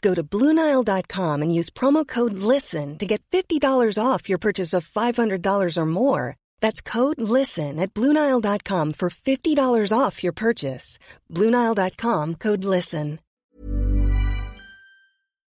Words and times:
Go 0.00 0.14
to 0.14 0.22
Bluenile.com 0.22 1.42
and 1.42 1.54
use 1.54 1.70
promo 1.70 2.06
code 2.06 2.34
LISTEN 2.34 2.98
to 2.98 3.06
get 3.06 3.22
$50 3.32 3.60
off 4.00 4.28
your 4.28 4.38
purchase 4.38 4.72
of 4.72 4.86
$500 4.88 5.76
or 5.76 5.86
more. 5.86 6.36
That's 6.60 6.80
code 6.80 7.20
LISTEN 7.20 7.80
at 7.80 7.92
Bluenile.com 7.94 8.92
for 8.92 9.10
$50 9.10 9.98
off 9.98 10.22
your 10.22 10.32
purchase. 10.32 10.98
Bluenile.com 11.32 12.36
code 12.36 12.64
LISTEN. 12.64 13.18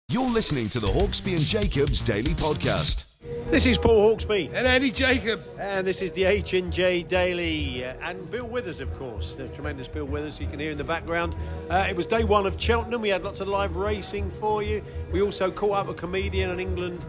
You're 0.08 0.28
listening 0.30 0.68
to 0.70 0.78
the 0.78 0.88
Hawksbee 0.88 1.36
and 1.36 1.46
Jacobs 1.46 2.02
Daily 2.02 2.32
Podcast. 2.32 3.11
This 3.50 3.66
is 3.66 3.78
Paul 3.78 4.16
Hawksbee. 4.16 4.50
And 4.52 4.66
Andy 4.66 4.90
Jacobs. 4.90 5.56
And 5.58 5.86
this 5.86 6.02
is 6.02 6.10
the 6.12 6.24
H&J 6.24 7.04
Daily. 7.04 7.84
Uh, 7.84 7.94
and 8.02 8.28
Bill 8.30 8.46
Withers, 8.46 8.80
of 8.80 8.92
course. 8.98 9.36
The 9.36 9.46
tremendous 9.48 9.86
Bill 9.86 10.06
Withers 10.06 10.40
you 10.40 10.48
can 10.48 10.58
hear 10.58 10.72
in 10.72 10.78
the 10.78 10.84
background. 10.84 11.36
Uh, 11.70 11.86
it 11.88 11.94
was 11.94 12.06
day 12.06 12.24
one 12.24 12.46
of 12.46 12.60
Cheltenham. 12.60 13.00
We 13.00 13.10
had 13.10 13.22
lots 13.22 13.40
of 13.40 13.46
live 13.46 13.76
racing 13.76 14.30
for 14.40 14.62
you. 14.62 14.82
We 15.12 15.22
also 15.22 15.52
caught 15.52 15.78
up 15.78 15.88
a 15.88 15.94
comedian 15.94 16.50
in 16.50 16.58
England, 16.58 17.04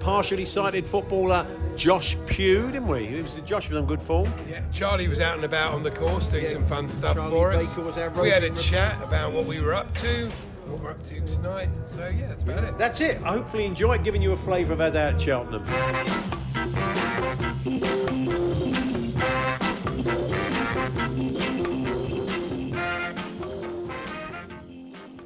partially 0.00 0.44
sighted 0.44 0.86
footballer 0.86 1.46
Josh 1.76 2.18
Pugh, 2.26 2.66
didn't 2.72 2.88
we? 2.88 3.06
It 3.06 3.22
was, 3.22 3.36
Josh 3.46 3.70
was 3.70 3.78
on 3.78 3.86
good 3.86 4.02
form. 4.02 4.34
Yeah, 4.50 4.62
Charlie 4.70 5.08
was 5.08 5.20
out 5.20 5.36
and 5.36 5.44
about 5.44 5.72
on 5.72 5.82
the 5.82 5.90
course 5.90 6.28
doing 6.28 6.44
Yeah, 6.44 6.50
some 6.50 6.66
fun 6.66 6.88
stuff 6.90 7.14
Charlie 7.14 7.30
for 7.30 7.52
us. 7.52 8.16
We 8.16 8.28
had 8.28 8.44
a 8.44 8.50
chat 8.50 9.00
about 9.02 9.32
what 9.32 9.46
we 9.46 9.60
were 9.60 9.72
up 9.72 9.94
to, 9.96 10.30
what 10.74 10.82
we're 10.82 10.90
up 10.90 11.02
to 11.04 11.20
tonight. 11.20 11.68
So 11.84 12.08
yeah, 12.08 12.26
that's 12.26 12.42
about 12.42 12.64
it. 12.64 12.76
That's 12.78 13.00
it. 13.00 13.20
I 13.22 13.32
hopefully 13.32 13.64
enjoyed 13.64 14.02
giving 14.02 14.22
you 14.22 14.32
a 14.32 14.36
flavour 14.36 14.72
of 14.72 14.80
our 14.80 14.90
day 14.90 15.08
at 15.08 15.20
Cheltenham. 15.20 15.64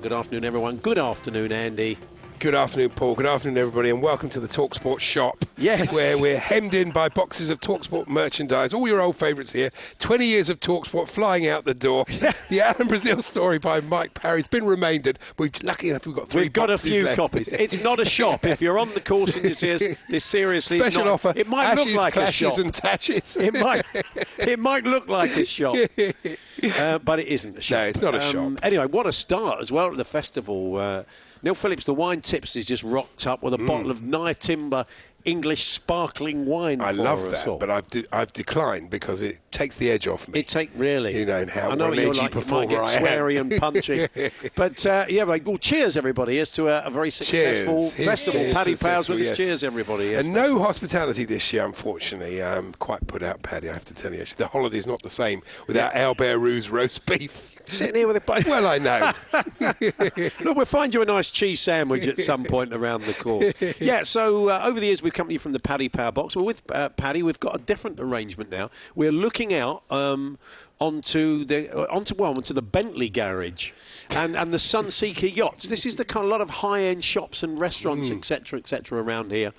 Good 0.02 0.12
afternoon, 0.12 0.44
everyone. 0.44 0.76
Good 0.76 0.98
afternoon, 0.98 1.52
Andy. 1.52 1.98
Good 2.40 2.54
afternoon, 2.54 2.90
Paul. 2.90 3.16
Good 3.16 3.26
afternoon, 3.26 3.58
everybody, 3.58 3.90
and 3.90 4.00
welcome 4.00 4.28
to 4.30 4.38
the 4.38 4.46
Talksport 4.46 5.00
shop. 5.00 5.44
Yes. 5.56 5.92
Where 5.92 6.16
we're 6.18 6.38
hemmed 6.38 6.72
in 6.72 6.92
by 6.92 7.08
boxes 7.08 7.50
of 7.50 7.58
Talksport 7.58 8.06
merchandise, 8.06 8.72
all 8.72 8.86
your 8.86 9.00
old 9.00 9.16
favourites 9.16 9.52
here. 9.52 9.70
20 9.98 10.24
years 10.24 10.48
of 10.48 10.60
Talksport 10.60 11.08
flying 11.08 11.48
out 11.48 11.64
the 11.64 11.74
door. 11.74 12.04
the 12.48 12.60
Alan 12.60 12.86
Brazil 12.86 13.20
story 13.22 13.58
by 13.58 13.80
Mike 13.80 14.14
Parry's 14.14 14.46
been 14.46 14.66
remaindered. 14.66 15.18
We've 15.36 15.50
lucky 15.64 15.90
enough 15.90 16.06
we've 16.06 16.14
got 16.14 16.28
3 16.28 16.42
We've 16.42 16.52
got 16.52 16.70
a 16.70 16.78
few 16.78 17.02
left. 17.02 17.16
copies. 17.16 17.48
It's 17.48 17.82
not 17.82 17.98
a 17.98 18.04
shop. 18.04 18.44
If 18.44 18.62
you're 18.62 18.78
on 18.78 18.94
the 18.94 19.00
course 19.00 19.34
and 19.34 19.44
you 19.44 19.54
see 19.54 19.72
us, 19.72 19.82
this 20.08 20.24
seriously 20.24 20.78
Special 20.78 21.06
not- 21.06 21.14
offer. 21.14 21.32
It 21.34 21.48
might 21.48 21.64
ashes, 21.64 21.86
look 21.86 21.96
like 21.96 22.14
a 22.14 22.20
clashes 22.20 22.54
shop. 22.54 22.64
and 22.64 22.72
tashes. 22.72 23.36
It 23.36 23.54
might, 23.54 23.84
it 24.38 24.60
might 24.60 24.84
look 24.84 25.08
like 25.08 25.36
a 25.36 25.44
shop, 25.44 25.76
uh, 26.78 26.98
but 26.98 27.20
it 27.20 27.28
isn't 27.28 27.56
a 27.56 27.60
shop. 27.60 27.78
No, 27.78 27.84
it's 27.86 28.02
not 28.02 28.14
a 28.14 28.20
shop. 28.20 28.52
Anyway, 28.62 28.86
what 28.86 29.06
a 29.06 29.12
start 29.12 29.60
as 29.60 29.70
well 29.70 29.90
at 29.90 29.96
the 29.96 30.04
festival. 30.04 30.76
Uh, 30.76 31.04
Neil 31.42 31.54
Phillips, 31.54 31.84
the 31.84 31.94
wine 31.94 32.20
tips, 32.20 32.54
has 32.54 32.66
just 32.66 32.82
rocked 32.82 33.26
up 33.26 33.42
with 33.42 33.54
a 33.54 33.58
bottle 33.58 33.90
of 33.90 34.00
Nyetimber 34.00 34.86
English 35.28 35.64
sparkling 35.64 36.46
wine. 36.46 36.80
I 36.80 36.90
love 36.92 37.30
that, 37.30 37.46
all. 37.46 37.58
but 37.58 37.70
I've, 37.70 37.88
de- 37.90 38.06
I've 38.12 38.32
declined 38.32 38.90
because 38.90 39.22
it 39.22 39.38
takes 39.52 39.76
the 39.76 39.90
edge 39.90 40.06
off 40.08 40.28
me. 40.28 40.40
It 40.40 40.48
take 40.48 40.70
really, 40.76 41.18
You 41.18 41.26
know, 41.26 41.38
and 41.38 41.50
how 41.50 41.70
I 41.70 41.74
know 41.74 41.92
you're 41.92 42.12
like, 42.12 42.34
you 42.34 42.40
might 42.42 42.68
get 42.68 42.84
sweary 42.84 43.40
and 43.40 43.56
punchy, 43.58 44.08
but 44.54 44.84
uh, 44.86 45.06
yeah, 45.08 45.24
mate, 45.24 45.44
well, 45.44 45.58
cheers 45.58 45.96
everybody. 45.96 46.36
Here's 46.36 46.50
to 46.52 46.68
a, 46.68 46.82
a 46.84 46.90
very 46.90 47.10
successful 47.10 47.90
Cheers. 47.90 47.94
Festival. 47.94 48.40
cheers, 48.40 48.54
Paddy 48.54 48.76
Powers 48.76 49.08
with 49.08 49.20
yes. 49.20 49.36
Cheers 49.36 49.64
everybody. 49.64 50.06
Yes, 50.06 50.20
and 50.20 50.32
no 50.32 50.58
hospitality 50.58 51.24
this 51.24 51.52
year, 51.52 51.64
unfortunately. 51.64 52.40
Um, 52.42 52.72
quite 52.78 53.06
put 53.06 53.22
out, 53.22 53.42
Paddy, 53.42 53.68
I 53.68 53.72
have 53.74 53.84
to 53.86 53.94
tell 53.94 54.12
you. 54.12 54.24
The 54.24 54.46
holiday's 54.46 54.86
not 54.86 55.02
the 55.02 55.10
same 55.10 55.42
without 55.66 55.94
Albert 55.94 56.38
Roux's 56.38 56.70
roast 56.70 57.04
beef. 57.06 57.52
Sitting 57.68 57.94
here 57.94 58.06
with 58.06 58.16
a 58.16 58.44
Well, 58.46 58.66
I 58.66 58.78
know. 58.78 59.12
Look, 60.40 60.56
we'll 60.56 60.64
find 60.64 60.92
you 60.92 61.02
a 61.02 61.04
nice 61.04 61.30
cheese 61.30 61.60
sandwich 61.60 62.06
at 62.06 62.18
some 62.18 62.44
point 62.44 62.72
around 62.72 63.02
the 63.02 63.14
course. 63.14 63.52
Yeah, 63.80 64.02
so 64.02 64.48
uh, 64.48 64.62
over 64.64 64.80
the 64.80 64.86
years 64.86 65.02
we've 65.02 65.12
come 65.12 65.28
to 65.28 65.32
you 65.32 65.38
from 65.38 65.52
the 65.52 65.60
Paddy 65.60 65.88
Power 65.88 66.12
Box. 66.12 66.34
Well, 66.34 66.44
with 66.44 66.62
uh, 66.70 66.88
Paddy, 66.90 67.22
we've 67.22 67.40
got 67.40 67.54
a 67.54 67.58
different 67.58 68.00
arrangement 68.00 68.50
now. 68.50 68.70
We're 68.94 69.12
looking 69.12 69.54
out 69.54 69.82
um, 69.90 70.38
onto 70.80 71.44
the 71.44 71.70
uh, 71.70 71.86
onto 71.94 72.14
well 72.14 72.34
onto 72.34 72.54
the 72.54 72.62
Bentley 72.62 73.08
garage. 73.08 73.72
And, 74.16 74.36
and 74.36 74.54
the 74.54 74.58
Sunseeker 74.58 75.34
yachts. 75.34 75.68
This 75.68 75.84
is 75.84 75.96
the 75.96 76.04
kind 76.04 76.24
of 76.24 76.30
lot 76.30 76.40
of 76.40 76.48
high-end 76.48 77.04
shops 77.04 77.42
and 77.42 77.60
restaurants, 77.60 78.10
etc., 78.10 78.58
etc., 78.58 79.02
around 79.02 79.30
here. 79.32 79.52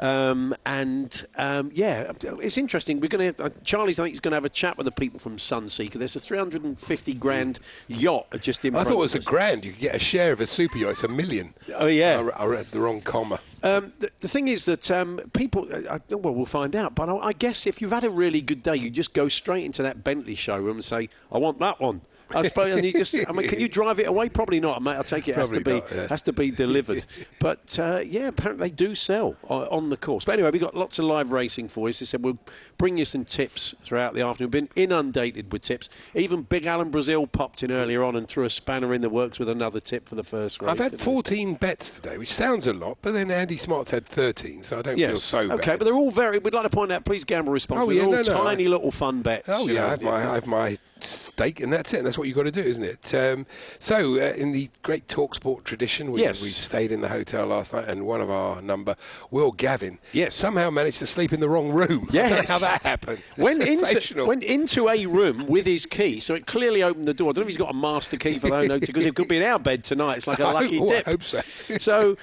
Um, 0.00 0.54
and 0.64 1.26
um, 1.36 1.70
yeah, 1.74 2.12
it's 2.40 2.56
interesting. 2.56 3.00
We're 3.00 3.08
going 3.08 3.34
to. 3.34 3.44
Uh, 3.44 3.48
Charlie's. 3.64 3.98
I 3.98 4.04
think 4.04 4.12
he's 4.14 4.20
going 4.20 4.32
to 4.32 4.36
have 4.36 4.44
a 4.44 4.48
chat 4.48 4.76
with 4.78 4.84
the 4.84 4.92
people 4.92 5.18
from 5.18 5.36
Sunseeker. 5.38 5.94
There's 5.94 6.14
a 6.16 6.20
350 6.20 7.14
grand 7.14 7.58
yacht 7.88 8.26
just 8.40 8.64
in 8.64 8.76
I 8.76 8.84
thought 8.84 8.92
it 8.92 8.98
was 8.98 9.14
a 9.14 9.20
grand. 9.20 9.64
You 9.64 9.72
could 9.72 9.80
get 9.80 9.94
a 9.94 9.98
share 9.98 10.32
of 10.32 10.40
a 10.40 10.46
super 10.46 10.78
yacht. 10.78 10.90
It's 10.92 11.02
a 11.02 11.08
million. 11.08 11.54
Oh, 11.74 11.86
yeah. 11.86 12.28
I, 12.36 12.44
I 12.44 12.46
read 12.46 12.66
the 12.70 12.80
wrong 12.80 13.00
comma. 13.00 13.40
Um, 13.62 13.92
the, 13.98 14.10
the 14.20 14.28
thing 14.28 14.46
is 14.48 14.66
that 14.66 14.88
um, 14.90 15.20
people, 15.32 15.68
I, 15.72 15.94
I- 15.96 16.14
well, 16.14 16.34
we'll 16.34 16.46
find 16.46 16.76
out. 16.76 16.94
But 16.94 17.08
I, 17.08 17.16
I 17.16 17.32
guess 17.32 17.66
if 17.66 17.80
you've 17.82 17.90
had 17.92 18.04
a 18.04 18.10
really 18.10 18.40
good 18.40 18.62
day, 18.62 18.76
you 18.76 18.90
just 18.90 19.14
go 19.14 19.28
straight 19.28 19.64
into 19.64 19.82
that 19.82 20.04
Bentley 20.04 20.36
showroom 20.36 20.76
and 20.76 20.84
say, 20.84 21.08
"I 21.32 21.38
want 21.38 21.58
that 21.58 21.80
one." 21.80 22.02
I 22.34 22.42
suppose, 22.42 22.74
and 22.74 22.84
you 22.84 22.92
just, 22.92 23.14
I 23.14 23.32
mean, 23.32 23.48
can 23.48 23.60
you 23.60 23.68
drive 23.78 23.98
it 24.00 24.06
away? 24.06 24.28
Probably 24.28 24.60
not, 24.60 24.82
mate. 24.82 24.96
I 24.98 25.02
take 25.02 25.28
it 25.28 25.34
has 25.36 25.50
to 25.50 25.60
be 25.60 25.74
not, 25.74 25.92
yeah. 25.92 26.06
has 26.08 26.22
to 26.22 26.32
be 26.32 26.50
delivered. 26.50 27.04
but 27.40 27.78
uh, 27.78 28.02
yeah, 28.04 28.28
apparently 28.28 28.68
they 28.68 28.74
do 28.74 28.94
sell 28.94 29.36
on 29.48 29.90
the 29.90 29.96
course. 29.96 30.24
But 30.24 30.32
anyway, 30.32 30.50
we've 30.50 30.62
got 30.62 30.74
lots 30.74 30.98
of 30.98 31.04
live 31.06 31.32
racing 31.32 31.68
for 31.68 31.88
you. 31.88 31.88
I 31.88 31.92
said, 31.92 32.22
we'll 32.22 32.38
bring 32.76 32.98
you 32.98 33.04
some 33.04 33.24
tips 33.24 33.74
throughout 33.82 34.14
the 34.14 34.22
afternoon. 34.22 34.50
We've 34.50 34.68
been 34.74 34.82
inundated 34.82 35.52
with 35.52 35.62
tips. 35.62 35.88
Even 36.14 36.42
Big 36.42 36.66
Alan 36.66 36.90
Brazil 36.90 37.26
popped 37.26 37.62
in 37.62 37.72
earlier 37.72 38.04
on 38.04 38.16
and 38.16 38.28
threw 38.28 38.44
a 38.44 38.50
spanner 38.50 38.94
in 38.94 39.00
the 39.00 39.10
works 39.10 39.38
with 39.38 39.48
another 39.48 39.80
tip 39.80 40.08
for 40.08 40.14
the 40.14 40.24
first 40.24 40.60
race. 40.60 40.70
I've 40.70 40.78
had 40.78 40.92
didn't 40.92 41.02
14 41.02 41.54
bets 41.54 41.90
today, 41.90 42.18
which 42.18 42.32
sounds 42.32 42.66
a 42.66 42.72
lot, 42.72 42.98
but 43.02 43.12
then 43.12 43.30
Andy 43.30 43.56
Smart's 43.56 43.90
had 43.90 44.06
13, 44.06 44.62
so 44.62 44.78
I 44.78 44.82
don't 44.82 44.96
feel 44.96 45.18
so 45.18 45.48
bad. 45.48 45.60
Okay, 45.60 45.76
but 45.76 45.84
they're 45.84 45.94
all 45.94 46.10
very. 46.10 46.38
We'd 46.38 46.54
like 46.54 46.64
to 46.64 46.70
point 46.70 46.92
out, 46.92 47.04
please 47.04 47.24
gamble 47.24 47.52
responsibly. 47.52 47.96
Oh, 48.00 48.02
yeah, 48.02 48.10
they're 48.10 48.18
all 48.18 48.24
no, 48.24 48.44
no, 48.44 48.44
tiny 48.44 48.66
I- 48.66 48.68
little 48.68 48.90
fun 48.90 49.22
bets. 49.22 49.48
Oh 49.50 49.66
yeah, 49.66 49.80
know. 49.80 49.86
I 49.86 49.90
have 49.90 50.02
my 50.02 50.16
I 50.16 50.34
have 50.34 50.46
my 50.46 50.78
stake, 51.04 51.60
and 51.60 51.72
that's 51.72 51.92
it. 51.94 51.98
And 51.98 52.06
that's 52.06 52.18
what 52.18 52.26
you've 52.28 52.36
got 52.36 52.44
to 52.44 52.50
do, 52.50 52.60
isn't 52.62 52.82
it? 52.84 53.14
Um, 53.14 53.46
so, 53.78 54.14
uh, 54.16 54.34
in 54.36 54.52
the 54.52 54.68
great 54.82 55.06
Talksport 55.06 55.64
tradition, 55.64 56.12
we, 56.12 56.22
Yes. 56.22 56.42
we 56.42 56.48
stayed 56.48 56.92
in 56.92 57.00
the 57.00 57.08
hotel 57.08 57.46
last 57.46 57.72
night, 57.72 57.88
and 57.88 58.06
one 58.06 58.20
of 58.20 58.30
our 58.30 58.60
number, 58.62 58.96
Will 59.30 59.52
Gavin, 59.52 59.98
Yes. 60.12 60.34
somehow 60.34 60.70
managed 60.70 60.98
to 61.00 61.06
sleep 61.06 61.32
in 61.32 61.40
the 61.40 61.48
wrong 61.48 61.70
room. 61.70 62.06
I 62.10 62.12
don't 62.12 62.30
know 62.30 62.36
Yes. 62.36 62.48
how 62.50 62.58
that 62.58 62.82
happened. 62.82 63.22
Went 63.36 63.60
into, 63.62 63.78
sensational. 63.86 64.26
went 64.26 64.42
into 64.44 64.88
a 64.88 65.06
room 65.06 65.46
with 65.46 65.66
his 65.66 65.86
key, 65.86 66.20
so 66.20 66.34
it 66.34 66.46
clearly 66.46 66.82
opened 66.82 67.08
the 67.08 67.14
door. 67.14 67.30
I 67.30 67.32
don't 67.32 67.36
know 67.38 67.42
if 67.42 67.48
he's 67.48 67.56
got 67.56 67.70
a 67.70 67.76
master 67.76 68.16
key 68.16 68.38
for 68.38 68.48
those 68.50 68.80
because 68.86 69.06
it 69.06 69.14
could 69.14 69.28
be 69.28 69.36
in 69.38 69.42
our 69.42 69.58
bed 69.58 69.84
tonight. 69.84 70.18
It's 70.18 70.26
like 70.26 70.38
a 70.38 70.46
hope- 70.46 70.54
lucky 70.62 70.78
oh, 70.78 70.90
I 70.92 71.02
hope 71.02 71.22
so. 71.22 71.40
so 71.76 72.16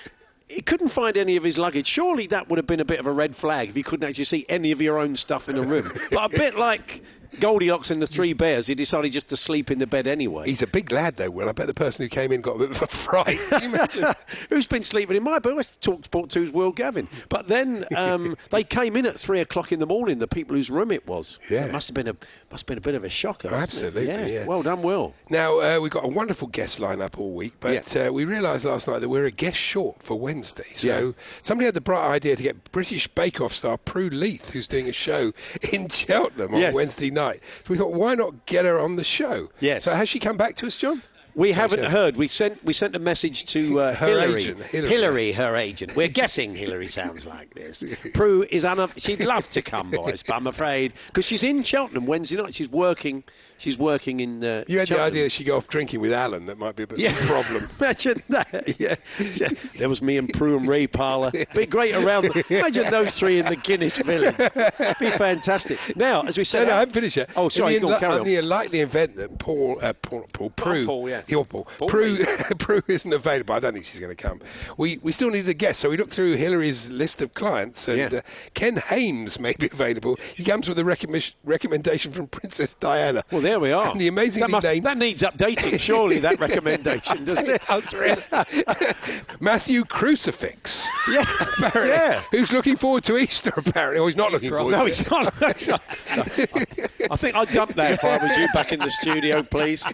he 0.48 0.62
couldn't 0.62 0.90
find 0.90 1.18
any 1.18 1.38
of 1.38 1.44
his 1.44 1.58
luggage. 1.58 1.88
Surely 1.88 2.28
that 2.28 2.48
would 2.50 2.58
have 2.58 2.68
been 2.68 2.80
a 2.80 2.86
bit 2.86 3.00
of 3.00 3.08
a 3.08 3.12
red 3.12 3.36
flag 3.36 3.70
if 3.70 3.76
you 3.76 3.84
couldn't 3.84 4.08
actually 4.08 4.26
see 4.26 4.46
any 4.48 4.72
of 4.72 4.80
your 4.80 5.00
own 5.00 5.16
stuff 5.16 5.50
in 5.50 5.58
a 5.58 5.62
room. 5.64 5.92
but 6.12 6.34
a 6.34 6.38
bit 6.38 6.56
like 6.56 7.02
Goldilocks 7.40 7.92
and 7.92 8.02
the 8.02 8.08
Three 8.08 8.34
Bears, 8.34 8.68
he 8.68 8.76
decided 8.76 9.12
just 9.12 9.30
to 9.30 9.38
sleep 9.38 9.72
in 9.72 9.80
the 9.80 9.88
bed 9.88 10.08
anyway. 10.08 10.46
He's 10.46 10.62
a 10.62 10.68
big 10.68 10.92
lad, 10.92 11.18
though, 11.18 11.30
Will. 11.30 11.50
I 11.50 11.52
bet 11.52 11.68
the 11.68 11.74
person 11.74 12.04
who 12.06 12.10
came 12.10 12.32
in 12.32 12.42
got 12.42 12.56
a 12.56 12.60
bit 12.60 12.72
of 12.72 12.82
a 12.82 12.88
fright. 12.88 13.40
Can 13.50 13.62
you 13.64 13.70
imagine? 13.70 14.14
Who's 14.50 14.66
been 14.66 14.84
sleeping 14.84 15.16
in 15.18 15.24
my 15.24 15.40
bed? 15.40 15.56
Well, 15.56 15.64
Talk 15.82 16.06
Sport 16.06 16.30
2's 16.30 16.52
Will 16.52 16.72
Gavin. 16.72 17.08
But 17.30 17.48
then 17.48 17.86
um, 17.96 18.36
they 18.50 18.64
came 18.64 18.96
in 18.96 19.06
at 19.06 19.20
three 19.20 19.40
o'clock 19.40 19.72
in 19.72 19.80
the 19.80 19.86
morning, 19.86 20.20
the 20.20 20.28
people 20.28 20.56
whose 20.56 20.70
room 20.70 20.92
it 20.92 21.08
was. 21.08 21.40
So 21.48 21.56
Yeah. 21.56 21.66
it 21.66 21.72
must 21.72 21.88
have 21.90 21.96
been 21.96 22.08
a 22.08 22.16
must 22.52 22.62
have 22.64 22.68
been 22.68 22.78
a 22.78 22.82
bit 22.82 22.96
of 22.96 23.04
a 23.04 23.10
shocker. 23.10 23.50
it? 23.50 23.54
Absolutely, 23.54 24.06
yeah. 24.08 24.46
Well 24.46 24.64
done, 24.64 24.82
Will. 24.82 25.14
Now, 25.30 25.60
uh, 25.60 25.80
we've 25.82 25.92
got 25.92 26.06
a 26.06 26.08
wonderful 26.08 26.48
guest 26.48 26.80
lineup 26.80 27.18
all 27.20 27.32
week, 27.34 27.54
but 27.60 27.96
uh, 27.98 28.12
we 28.14 28.24
realised 28.24 28.64
last 28.66 28.88
night 28.88 29.00
that 29.00 29.10
we're 29.10 29.26
a 29.26 29.32
guest 29.32 29.58
short 29.58 30.02
for 30.02 30.18
Wednesday. 30.18 30.64
So 30.74 30.88
Yeah. 31.08 31.12
somebody 31.42 31.66
had 31.66 31.74
the 31.74 31.82
bright 31.82 32.08
idea 32.10 32.36
to 32.38 32.44
get 32.44 32.72
British 32.72 33.08
Bake 33.10 33.42
Off 33.42 33.52
star 33.52 33.78
Prue 33.78 34.10
Leith, 34.10 34.52
who's 34.52 34.68
doing 34.70 34.88
a 34.88 34.94
show 34.94 35.34
in 35.74 35.90
Cheltenham 35.90 36.54
on 36.54 36.62
Yes. 36.62 36.74
Wednesday 36.74 37.10
night. 37.16 37.42
So 37.66 37.72
we 37.74 37.78
thought, 37.78 37.94
why 37.94 38.14
not 38.14 38.46
get 38.46 38.66
her 38.66 38.80
on 38.80 38.96
the 38.96 39.04
show? 39.04 39.50
Yes. 39.60 39.86
So 39.86 39.92
has 39.92 40.08
she 40.08 40.20
come 40.20 40.38
back 40.38 40.56
to 40.58 40.68
us, 40.68 40.78
John? 40.78 41.02
We 41.34 41.50
No, 41.50 41.56
haven't 41.56 41.84
heard. 41.92 42.16
We 42.16 42.30
sent 42.30 42.64
we 42.64 42.72
sent 42.72 42.96
a 42.96 43.00
message 43.00 43.46
to 43.48 43.82
uh, 43.82 43.94
Her 43.96 44.08
Hillary. 44.08 44.36
agent, 44.36 44.64
Hillary. 44.64 44.90
Hillary. 44.90 45.32
her 45.34 45.56
agent. 45.58 45.94
We're 45.96 46.08
guessing 46.08 46.54
Hillary 46.56 46.88
sounds 46.88 47.26
like 47.26 47.54
this. 47.54 47.84
Prue 48.14 48.46
is 48.50 48.64
unav- 48.64 48.94
she'd 49.04 49.20
love 49.20 49.50
to 49.50 49.62
come, 49.62 49.92
boys, 49.92 50.24
but 50.24 50.34
I'm 50.36 50.48
afraid 50.48 50.94
because 51.08 51.26
she's 51.26 51.44
in 51.44 51.64
Cheltenham 51.64 52.06
Wednesday 52.06 52.38
night. 52.38 52.56
She's 52.56 52.70
working. 52.70 53.24
She's 53.58 53.78
working 53.78 54.20
in. 54.20 54.44
Uh, 54.44 54.64
You 54.68 54.80
had 54.80 54.88
the 54.88 55.00
idea 55.00 55.24
that 55.24 55.32
she'd 55.32 55.46
go 55.46 55.58
off 55.58 55.68
drinking 55.68 56.02
with 56.02 56.12
Alan. 56.14 56.46
That 56.46 56.58
might 56.58 56.76
be 56.76 56.84
a 56.84 56.88
bit 56.88 57.00
Yeah. 57.00 57.12
of 57.12 57.24
a 57.24 57.28
problem. 57.28 57.70
Imagine 57.80 58.22
that. 58.30 58.80
Yeah. 58.80 58.96
There 59.78 59.90
was 59.90 60.02
me 60.02 60.18
and 60.18 60.32
Prue 60.34 60.58
and 60.58 60.68
Ray 60.68 60.88
Parlour. 60.88 61.32
Be 61.56 61.66
great 61.66 61.96
around. 61.96 62.24
The, 62.26 62.44
imagine 62.50 62.90
those 62.92 63.18
three 63.18 63.40
in 63.40 63.46
the 63.46 63.56
Guinness 63.56 63.98
Village. 63.98 64.36
Be 65.00 65.10
fantastic. 65.12 65.80
Now, 65.96 66.22
as 66.24 66.38
we 66.38 66.44
said, 66.44 66.68
no, 66.68 66.76
I 66.76 66.80
haven't 66.80 66.94
finished 66.94 67.18
yet. 67.18 67.30
Oh, 67.36 67.50
sorry. 67.50 67.76
In 67.78 67.82
the, 67.84 67.96
on, 68.06 68.20
on 68.20 68.24
the 68.26 68.36
unlikely 68.38 68.80
event 68.82 69.16
that 69.16 69.38
Paul, 69.40 69.80
uh, 69.82 69.94
Paul, 69.94 70.26
Paul, 70.34 70.50
Prue, 70.52 70.86
Paul, 70.86 71.10
yeah. 71.10 71.22
Your 71.28 71.46
Paul, 71.46 71.68
Paul 71.78 71.88
Prue, 71.90 72.24
Prue 72.60 72.82
isn't 72.88 73.14
available. 73.14 73.56
I 73.56 73.60
don't 73.60 73.74
think 73.74 73.86
she's 73.86 74.00
going 74.00 74.16
to 74.16 74.22
come. 74.22 74.40
We 74.78 75.00
we 75.02 75.12
still 75.12 75.30
need 75.30 75.48
a 75.48 75.54
guest, 75.54 75.80
so 75.80 75.90
we 75.90 75.98
looked 75.98 76.14
through 76.14 76.34
Hillary's 76.36 76.90
list 76.90 77.22
of 77.22 77.34
clients, 77.34 77.88
and 77.88 77.98
Yeah. 78.12 78.20
uh, 78.20 78.22
Ken 78.54 78.78
Hames 78.78 79.40
may 79.40 79.54
be 79.58 79.68
available. 79.72 80.18
He 80.36 80.44
comes 80.44 80.68
with 80.68 80.78
a 80.80 80.86
recommendation 81.44 82.12
from 82.12 82.28
Princess 82.28 82.74
Diana. 82.74 83.24
Well, 83.32 83.42
there 83.46 83.60
we 83.60 83.72
are. 83.72 83.92
And 83.92 84.02
the 84.02 84.08
amazingly 84.08 84.48
that, 84.48 84.52
must- 84.52 84.66
named 84.68 84.86
that 84.86 84.98
needs 84.98 85.22
updating, 85.22 85.80
surely, 85.80 86.18
that 86.20 86.40
recommendation, 86.40 87.24
doesn't 87.30 87.48
it? 87.48 87.62
That's 87.62 87.94
really- 87.94 88.24
Matthew 89.40 89.84
Crucifix. 89.86 90.88
Yeah. 91.10 91.26
apparently, 91.60 91.90
Yeah. 91.90 92.22
who's 92.32 92.52
looking 92.52 92.76
forward 92.76 93.04
to 93.06 93.18
Easter 93.18 93.54
apparently. 93.56 94.00
Or 94.00 94.08
he's 94.08 94.18
not 94.18 94.32
looking 94.32 94.50
forward. 94.50 94.72
No, 94.72 94.86
it. 94.88 95.10
not. 95.12 95.34
I 95.42 97.16
think 97.16 97.36
I'd 97.36 97.50
dump 97.50 97.74
that 97.76 97.92
if 97.92 98.04
I 98.04 98.18
was 98.18 98.36
you 98.38 98.48
back 98.54 98.74
in 98.74 98.80
the 98.80 98.90
studio, 98.90 99.44
please. 99.44 99.86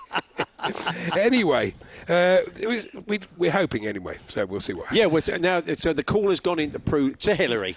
anyway, 1.17 1.73
uh, 2.11 2.41
it 2.59 2.67
was, 2.67 2.87
we, 3.07 3.19
we're 3.37 3.51
hoping 3.51 3.87
anyway, 3.87 4.17
so 4.27 4.45
we'll 4.45 4.59
see 4.59 4.73
what 4.73 4.87
happens. 4.87 4.99
Yeah, 4.99 5.05
well, 5.05 5.39
now 5.39 5.61
so 5.61 5.93
the 5.93 6.03
call 6.03 6.29
has 6.29 6.39
gone 6.39 6.59
into 6.59 6.77
Prue 6.79 7.13
to 7.13 7.33
Hillary, 7.35 7.75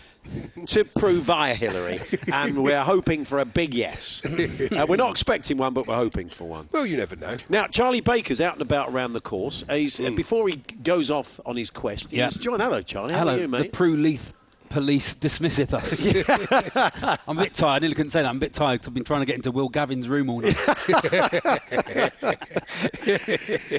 to 0.66 0.84
Prue 0.84 1.20
via 1.20 1.54
Hillary, 1.54 2.00
and 2.32 2.62
we're 2.64 2.82
hoping 2.82 3.24
for 3.24 3.38
a 3.38 3.44
big 3.44 3.74
yes. 3.74 4.22
Uh, 4.24 4.86
we're 4.88 4.96
not 4.96 5.10
expecting 5.12 5.56
one, 5.56 5.72
but 5.72 5.86
we're 5.86 5.94
hoping 5.94 6.28
for 6.28 6.44
one. 6.44 6.68
Well, 6.72 6.84
you 6.86 6.96
never 6.96 7.16
know. 7.16 7.36
Now, 7.48 7.66
Charlie 7.68 8.00
Baker's 8.00 8.40
out 8.40 8.54
and 8.54 8.62
about 8.62 8.88
around 8.90 9.12
the 9.12 9.20
course. 9.20 9.64
He's, 9.70 10.00
uh, 10.00 10.10
before 10.10 10.48
he 10.48 10.56
goes 10.82 11.10
off 11.10 11.40
on 11.46 11.56
his 11.56 11.70
quest, 11.70 12.12
Yeah. 12.12 12.24
he's 12.26 12.36
John. 12.38 12.60
Hello, 12.60 12.82
Charlie. 12.82 13.12
How 13.12 13.20
Hello, 13.20 13.32
are 13.34 13.36
you, 13.36 13.42
the 13.42 13.48
mate? 13.48 13.72
Prue 13.72 13.96
Leith 13.96 14.32
police 14.68 15.14
dismisseth 15.14 15.72
us. 15.74 16.04
I'm 17.28 17.38
a 17.38 17.42
bit 17.42 17.54
tired. 17.54 17.76
I 17.76 17.78
nearly 17.80 17.94
couldn't 17.94 18.10
say 18.10 18.22
that. 18.22 18.28
I'm 18.28 18.36
a 18.36 18.40
bit 18.40 18.52
tired 18.52 18.74
because 18.74 18.88
I've 18.88 18.94
been 18.94 19.04
trying 19.04 19.20
to 19.20 19.26
get 19.26 19.36
into 19.36 19.50
Will 19.50 19.68
Gavin's 19.68 20.08
room 20.08 20.30
all 20.30 20.40
night. 20.40 20.56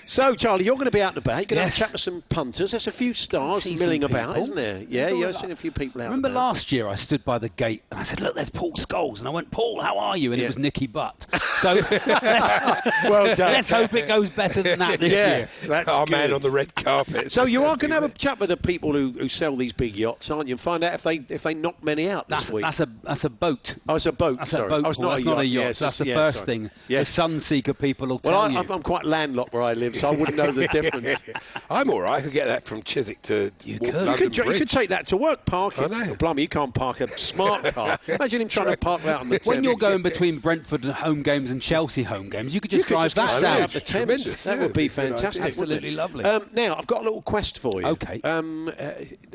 So, 0.05 0.35
Charlie, 0.35 0.65
you're 0.65 0.75
going 0.75 0.85
to 0.85 0.91
be 0.91 1.01
out 1.01 1.09
and 1.15 1.17
about. 1.19 1.37
You're 1.37 1.45
going 1.45 1.61
Yes. 1.61 1.75
to 1.77 1.81
have 1.81 1.89
a 1.89 1.89
chat 1.89 1.91
with 1.93 2.01
some 2.01 2.21
punters. 2.29 2.71
There's 2.71 2.87
a 2.87 2.91
few 2.91 3.13
stars 3.13 3.65
milling 3.65 4.01
some 4.01 4.11
about, 4.11 4.37
isn't 4.37 4.55
there? 4.55 4.77
Yeah, 4.87 5.01
There's 5.05 5.11
all 5.13 5.19
you've 5.19 5.27
that. 5.29 5.33
seen 5.35 5.51
a 5.51 5.55
few 5.55 5.71
people 5.71 6.01
out. 6.01 6.05
Remember 6.05 6.29
about. 6.29 6.37
last 6.39 6.71
year 6.71 6.87
I 6.87 6.95
stood 6.95 7.23
by 7.25 7.37
the 7.37 7.49
gate 7.49 7.83
and 7.91 7.99
I 7.99 8.03
said, 8.03 8.21
"Look, 8.21 8.35
there's 8.35 8.49
Paul 8.49 8.73
Scholes," 8.73 9.19
and 9.19 9.27
I 9.27 9.31
went, 9.31 9.51
"Paul, 9.51 9.81
how 9.81 9.97
are 9.97 10.17
you?" 10.17 10.31
And 10.31 10.39
Yeah. 10.39 10.45
it 10.45 10.49
was 10.49 10.57
Nicky 10.59 10.87
Butt. 10.87 11.25
So 11.61 11.73
let's, 11.73 12.07
Well 13.03 13.35
done. 13.35 13.51
let's 13.53 13.69
hope 13.69 13.93
it 13.93 14.07
goes 14.07 14.29
better 14.29 14.61
than 14.61 14.79
that 14.79 14.99
this 14.99 15.11
Yeah, 15.11 15.37
year. 15.37 15.49
that's 15.67 15.87
Our 15.89 16.05
good. 16.05 16.11
man 16.11 16.33
on 16.33 16.41
the 16.41 16.51
red 16.51 16.75
carpet. 16.75 17.31
So 17.31 17.43
you 17.45 17.63
are 17.65 17.75
going 17.77 17.89
to 17.89 17.95
have 17.95 18.03
a 18.03 18.09
chat 18.09 18.39
with 18.39 18.49
the 18.49 18.57
people 18.57 18.93
who, 18.93 19.11
who 19.11 19.27
sell 19.29 19.55
these 19.55 19.73
big 19.73 19.95
yachts, 19.95 20.29
aren't 20.29 20.47
you? 20.47 20.53
And 20.53 20.61
find 20.75 20.83
out 20.83 20.93
if 20.93 21.03
they 21.03 21.15
if 21.33 21.43
they 21.43 21.53
knock 21.53 21.83
many 21.83 22.09
out 22.09 22.27
this 22.27 22.39
That's, 22.39 22.51
week. 22.51 22.63
that's 22.63 22.79
a 22.81 22.89
that's 23.03 23.23
a 23.23 23.29
boat. 23.29 23.75
oh, 23.87 23.95
it's 23.95 24.05
a 24.05 24.11
boat. 24.11 24.37
That's 24.39 24.51
sorry. 24.51 24.65
a 24.65 24.69
boat. 24.69 24.85
Oh, 24.85 24.89
it's 24.89 24.97
Paul. 24.97 25.05
not 25.07 25.11
that's 25.11 25.21
a 25.21 25.25
not 25.25 25.39
a 25.39 25.45
yacht. 25.45 25.53
yacht. 25.53 25.65
Yes, 25.67 25.79
that's 25.79 25.97
the 25.99 26.05
yeah, 26.07 26.15
first 26.15 26.35
sorry. 26.37 26.45
thing. 26.45 26.71
Yeah. 26.87 26.99
The 26.99 27.05
Sunseeker 27.05 27.77
people 27.77 28.07
will 28.07 28.19
tell 28.19 28.35
I, 28.35 28.49
you. 28.49 28.57
I'm, 28.59 28.69
I'm 28.71 28.83
quite 28.83 29.05
landlocked 29.05 29.53
where 29.53 29.63
I 29.63 29.73
live, 29.73 29.95
so 29.95 30.09
I 30.09 30.15
wouldn't 30.15 30.37
know 30.37 30.51
the 30.51 30.67
difference. 30.71 31.21
I'm 31.69 31.89
all 31.89 32.01
right. 32.01 32.17
I 32.17 32.21
could 32.21 32.33
get 32.33 32.47
that 32.47 32.65
from 32.65 32.81
Chiswick 32.83 33.21
to 33.23 33.51
You 33.63 33.79
Wa- 33.81 33.87
could. 33.87 33.93
You 33.93 33.99
You 33.99 34.05
London 34.05 34.29
could, 34.31 34.37
you 34.37 34.53
could 34.59 34.69
take 34.69 34.89
that 34.89 35.05
to 35.07 35.17
work, 35.17 35.45
park 35.45 35.77
it. 35.77 35.83
I 35.83 35.87
know. 35.87 36.11
Oh, 36.11 36.15
blimey, 36.15 36.41
you 36.43 36.47
can't 36.47 36.73
park 36.73 37.01
a 37.01 37.17
smart 37.17 37.63
car. 37.73 37.97
Imagine 38.07 38.41
him 38.41 38.47
trying 38.47 38.67
to 38.67 38.77
park 38.77 39.01
that 39.03 39.21
on 39.21 39.29
the 39.29 39.39
when 39.45 39.63
you're 39.63 39.75
going 39.75 40.01
between 40.01 40.39
Brentford 40.39 40.83
and 40.83 40.93
home 40.93 41.23
games 41.23 41.51
and 41.51 41.61
Chelsea 41.61 42.03
home 42.03 42.29
games, 42.29 42.53
you 42.53 42.61
could 42.61 42.71
just 42.71 42.79
You 42.79 42.83
could 42.85 43.09
drive 43.09 43.13
just 43.13 43.41
that 43.41 43.59
down. 43.59 43.69
the 43.71 43.79
Thames. 43.79 44.43
That 44.43 44.59
would 44.59 44.73
be 44.73 44.85
it'd 44.85 44.95
be 44.95 45.01
a 45.03 45.09
good 45.09 45.19
fantastic. 45.19 45.45
Absolutely 45.45 45.91
lovely. 45.91 46.23
Um, 46.25 46.49
now, 46.53 46.75
I've 46.75 46.87
got 46.87 47.01
a 47.01 47.03
little 47.03 47.21
quest 47.21 47.59
for 47.59 47.81
you. 47.81 47.87
Okay. 47.87 48.21
Um, 48.23 48.71
uh, 48.79 48.91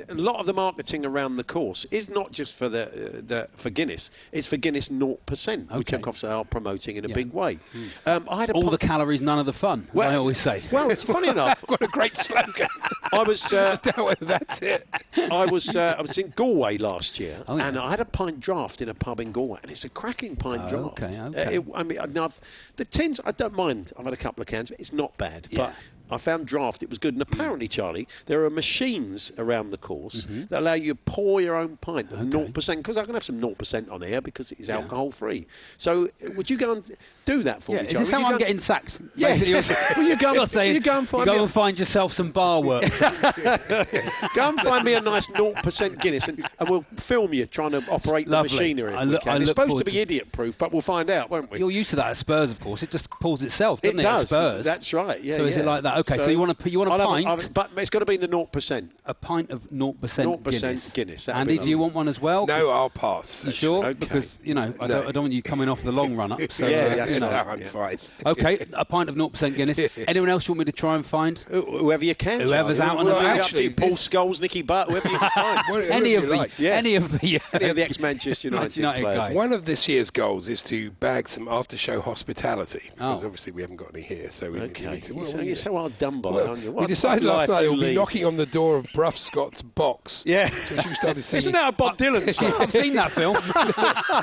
a 0.09 0.15
lot 0.15 0.37
of 0.41 0.47
the 0.47 0.53
marketing 0.55 1.05
around 1.07 1.30
the 1.37 1.45
course 1.45 1.87
is 1.91 2.09
not 2.09 2.33
just 2.33 2.55
for 2.55 2.69
the, 2.69 2.85
uh, 2.89 3.21
the 3.27 3.49
for 3.57 3.71
Guinness. 3.71 4.11
It's 4.33 4.47
for 4.47 4.57
Guinness 4.57 4.89
0%, 4.89 5.71
which 5.71 5.89
Okay. 5.89 5.97
of 5.97 6.03
course 6.03 6.21
they 6.23 6.29
are 6.29 6.45
promoting 6.45 6.97
in 6.97 7.05
a 7.05 7.09
Yeah. 7.09 7.15
big 7.15 7.33
way. 7.33 7.59
Um, 8.07 8.27
I 8.31 8.41
had 8.41 8.51
a 8.51 8.53
All 8.53 8.63
pu- 8.65 8.71
the 8.71 8.79
calories, 8.79 9.21
none 9.21 9.39
of 9.39 9.47
the 9.47 9.53
fun. 9.53 9.89
Well- 9.93 10.11
I 10.11 10.17
always 10.17 10.39
say. 10.39 10.63
well, 10.73 10.91
it's 10.91 11.03
funny 11.03 11.29
enough. 11.37 11.61
What 11.69 11.83
a 11.83 11.87
great 11.89 12.17
slogan. 12.17 12.69
I 13.13 13.23
was 13.23 13.53
uh, 13.53 13.77
I 13.83 13.85
don't 13.85 13.97
know 13.97 14.05
whether 14.05 14.25
that's 14.27 14.63
it. 14.63 14.87
I 15.31 15.47
was 15.47 15.75
uh, 15.77 15.95
I 15.99 16.03
was 16.03 16.17
in 16.19 16.33
Galway 16.37 16.79
last 16.79 17.19
year, 17.21 17.43
Oh, 17.49 17.57
yeah. 17.57 17.69
and 17.69 17.79
I 17.79 17.91
had 17.91 18.01
a 18.01 18.05
pint 18.05 18.41
draft 18.41 18.81
in 18.81 18.89
a 18.89 18.95
pub 18.95 19.21
in 19.21 19.33
Galway, 19.33 19.59
and 19.63 19.71
it's 19.71 19.85
a 19.85 19.89
cracking 19.89 20.37
pint 20.37 20.63
Oh, 20.67 20.69
draft. 20.69 21.03
okay, 21.03 21.19
Uh, 21.19 21.29
okay. 21.29 21.55
it- 21.57 21.65
I 21.75 21.83
mean, 21.83 21.99
I've- 21.99 22.35
the 22.77 22.85
tins 22.85 23.21
I 23.25 23.33
don't 23.33 23.55
mind. 23.57 23.93
I've 23.99 24.05
had 24.05 24.15
a 24.15 24.17
couple 24.17 24.41
of 24.43 24.47
cans. 24.49 24.71
But 24.71 24.81
It's 24.81 24.93
not 24.93 25.17
bad, 25.19 25.49
Yeah. 25.51 25.59
but. 25.59 25.75
I 26.13 26.19
found 26.19 26.47
draft. 26.47 26.83
It 26.83 26.89
was 26.89 26.99
good, 26.99 27.15
and 27.15 27.23
apparently, 27.23 27.69
Charlie, 27.69 28.07
there 28.27 28.45
are 28.45 28.51
machines 28.51 29.33
around 29.39 29.71
the 29.71 29.79
course 29.79 30.27
that 30.49 30.61
allow 30.61 30.75
you 30.75 30.93
to 30.93 30.99
pour 31.05 31.41
your 31.41 31.57
own 31.57 31.77
pint 31.79 32.13
of 32.13 32.25
naught 32.27 32.53
percent. 32.53 32.81
Because 32.81 32.97
I 32.97 33.05
can 33.05 33.15
have 33.15 33.25
some 33.25 33.41
naught 33.41 33.59
percent 33.59 33.89
on 33.89 34.03
here 34.03 34.21
because 34.21 34.53
it's 34.53 34.69
alcohol 34.69 35.11
free. 35.11 35.47
So, 35.79 36.09
uh, 36.25 36.31
would 36.37 36.49
you 36.51 36.57
go 36.57 36.73
and 36.73 36.91
do 37.27 37.43
that 37.45 37.63
for 37.63 37.75
Yeah, 37.77 37.83
me, 37.83 37.89
is 37.89 37.93
this 37.99 38.11
how 38.11 38.25
I'm 38.25 38.39
getting 38.39 38.59
sacked? 38.59 39.01
Yeah. 39.17 39.31
Well, 39.97 40.07
you 40.07 40.17
go- 40.17 40.33
you're 40.35 40.47
saying 40.47 40.75
you 40.75 40.81
go 40.81 40.99
and 40.99 41.09
find 41.09 41.25
go 41.27 41.43
and 41.43 41.51
find 41.51 41.79
yourself 41.79 42.13
some 42.13 42.31
bar 42.31 42.61
work. 42.63 42.83
Go 42.99 44.49
and 44.49 44.61
find 44.61 44.85
me 44.85 44.95
a 44.95 45.01
nice 45.01 45.29
0% 45.29 46.01
Guinness 46.01 46.29
and, 46.29 46.47
and 46.59 46.69
we'll 46.69 46.83
film 46.97 47.33
you 47.35 47.47
trying 47.47 47.73
to 47.73 47.83
operate 47.91 48.29
the 48.29 48.43
machinery 48.43 48.93
if 48.93 48.99
I 48.99 49.05
we 49.05 49.11
look- 49.13 49.23
can. 49.23 49.33
I 49.33 49.37
It's 49.39 49.49
supposed 49.49 49.79
to 49.79 49.85
be 49.85 49.99
idiot 49.99 50.33
proof, 50.33 50.57
but 50.59 50.73
we'll 50.73 50.81
find 50.83 51.11
out, 51.11 51.31
won't 51.31 51.51
we? 51.51 51.59
You're 51.59 51.71
used 51.71 51.91
to 51.91 51.97
that 51.97 52.07
at 52.07 52.17
Spurs, 52.17 52.51
of 52.51 52.61
course. 52.61 52.83
It 52.83 52.91
just 52.91 53.11
pulls 53.11 53.43
itself, 53.43 53.81
doesn't 53.83 53.99
it? 54.01 54.03
does. 54.03 54.23
At 54.25 54.29
Spurs. 54.29 54.65
That's 54.65 54.93
right. 54.93 55.23
Yeah. 55.23 55.37
So 55.37 55.45
is 55.45 55.57
it 55.57 55.65
like 55.65 55.83
that? 55.83 55.99
Okay, 56.01 56.19
so 56.19 56.31
you 56.31 56.39
want 56.39 56.59
a- 56.65 56.71
you 56.71 56.79
want 56.79 56.91
a 56.91 56.95
I'll 56.95 57.07
pint? 57.09 57.27
I'll 57.27 57.39
but 57.53 57.71
it's 57.77 57.91
got 57.91 58.01
to 58.01 58.05
be 58.07 58.15
in 58.17 58.21
the 58.21 58.29
0%. 58.29 58.89
a 59.07 59.15
pint 59.15 59.51
of 59.51 59.63
0% 59.71 59.95
0% 60.01 60.43
Guinness. 60.61 60.93
Guinness, 60.93 61.29
Andy, 61.29 61.59
do 61.59 61.69
you 61.69 61.79
want 61.79 61.95
one 61.95 62.09
as 62.09 62.21
well? 62.21 62.47
No, 62.47 62.71
I'll 62.71 62.91
pass. 62.91 63.45
You 63.45 63.53
sure? 63.53 63.85
Okay. 63.87 63.93
Because 63.99 64.39
you 64.43 64.55
know, 64.55 64.73
I, 64.81 64.87
No. 64.87 64.89
don't, 64.89 65.09
I 65.09 65.13
don't 65.13 65.23
want 65.25 65.33
you 65.35 65.43
coming 65.43 65.69
off 65.69 65.83
the 65.83 65.93
long 65.93 66.17
run 66.17 66.33
up. 66.33 66.41
So, 66.51 66.67
Yeah, 66.67 66.79
uh, 66.79 66.97
that's 66.97 67.15
you 67.15 67.21
know. 67.21 67.31
no. 67.31 67.37
I'm 67.37 67.61
Yeah. 67.61 67.69
fine. 67.69 67.99
Okay, 68.27 68.67
a 68.73 68.85
pint 68.85 69.09
of 69.09 69.15
0% 69.17 69.57
Guinness. 69.57 69.79
Anyone 70.09 70.29
else 70.29 70.47
you 70.49 70.53
want 70.53 70.61
me 70.61 70.65
to 70.67 70.73
try 70.73 70.95
and 70.97 71.05
find? 71.07 71.39
Whoever 71.51 72.05
you 72.05 72.15
can. 72.15 72.41
Whoever's 72.41 72.79
Charlie. 72.79 72.91
out 72.93 72.99
on 72.99 73.07
Well, 73.07 73.15
the 73.17 73.21
leave 73.23 73.31
it 73.31 73.35
pitch. 73.37 73.43
up 73.45 73.51
to 73.51 73.63
you. 73.63 73.69
Actually, 73.69 73.83
Paul 73.83 73.91
this- 73.91 74.09
Scholes, 74.09 74.41
Nicky 74.41 74.63
Butt, 74.63 74.89
whoever 74.91 75.09
you 75.09 75.19
can 75.19 75.31
find. 75.31 75.61
What- 75.69 75.85
any 75.85 76.15
of 76.15 76.25
you 76.25 76.31
the 76.31 76.37
like. 76.37 76.59
Yeah. 76.59 76.71
any 76.73 76.95
of 76.97 77.13
the 77.21 77.41
Any 77.53 77.69
of 77.71 77.77
the 77.77 77.85
ex-Manchester 77.85 78.49
United, 78.49 78.83
1990 78.83 79.03
players. 79.03 79.29
guys. 79.29 79.35
One 79.37 79.53
of 79.53 79.65
this 79.65 79.89
year's 79.89 80.11
goals 80.11 80.49
is 80.49 80.63
to 80.65 80.91
bag 80.93 81.29
some 81.29 81.47
after-show 81.49 82.01
hospitality 82.01 82.91
because 82.95 83.23
Oh. 83.23 83.27
obviously 83.27 83.53
we 83.53 83.63
haven't 83.63 83.77
got 83.77 83.95
any 83.95 84.03
here, 84.03 84.31
so 84.31 84.51
we, 84.51 84.61
we 84.61 84.67
Okay. 84.67 84.91
need 84.91 85.03
to. 85.05 85.09
You're 85.15 85.17
well, 85.23 85.27
so, 85.27 85.39
we- 85.39 85.47
you're 85.47 85.57
so 85.57 85.77
hard 85.91 85.99
done 85.99 86.21
by, 86.21 86.31
well, 86.31 86.49
aren't 86.49 86.63
you? 86.63 86.73
we 86.73 86.87
decided 86.87 87.25
last 87.25 87.49
night 87.49 87.63
we'll 87.63 87.75
be 87.75 87.81
lead. 87.87 87.95
knocking 87.97 88.25
on 88.25 88.37
the 88.37 88.47
door 88.47 88.77
of 88.77 88.87
Brough 88.95 89.11
Scott's 89.11 89.63
box. 89.63 90.25
Yeah. 90.27 90.51
Which 90.71 90.87
we 90.87 90.95
started 90.95 91.23
singing. 91.25 91.39
Isn't 91.39 91.53
that 91.53 91.69
a 91.69 91.73
Bob 91.73 91.97
Dylan 91.99 92.33
song? 92.33 92.53
I've 92.61 92.73
seen 92.73 92.95
that 92.95 93.11
film. 93.13 93.35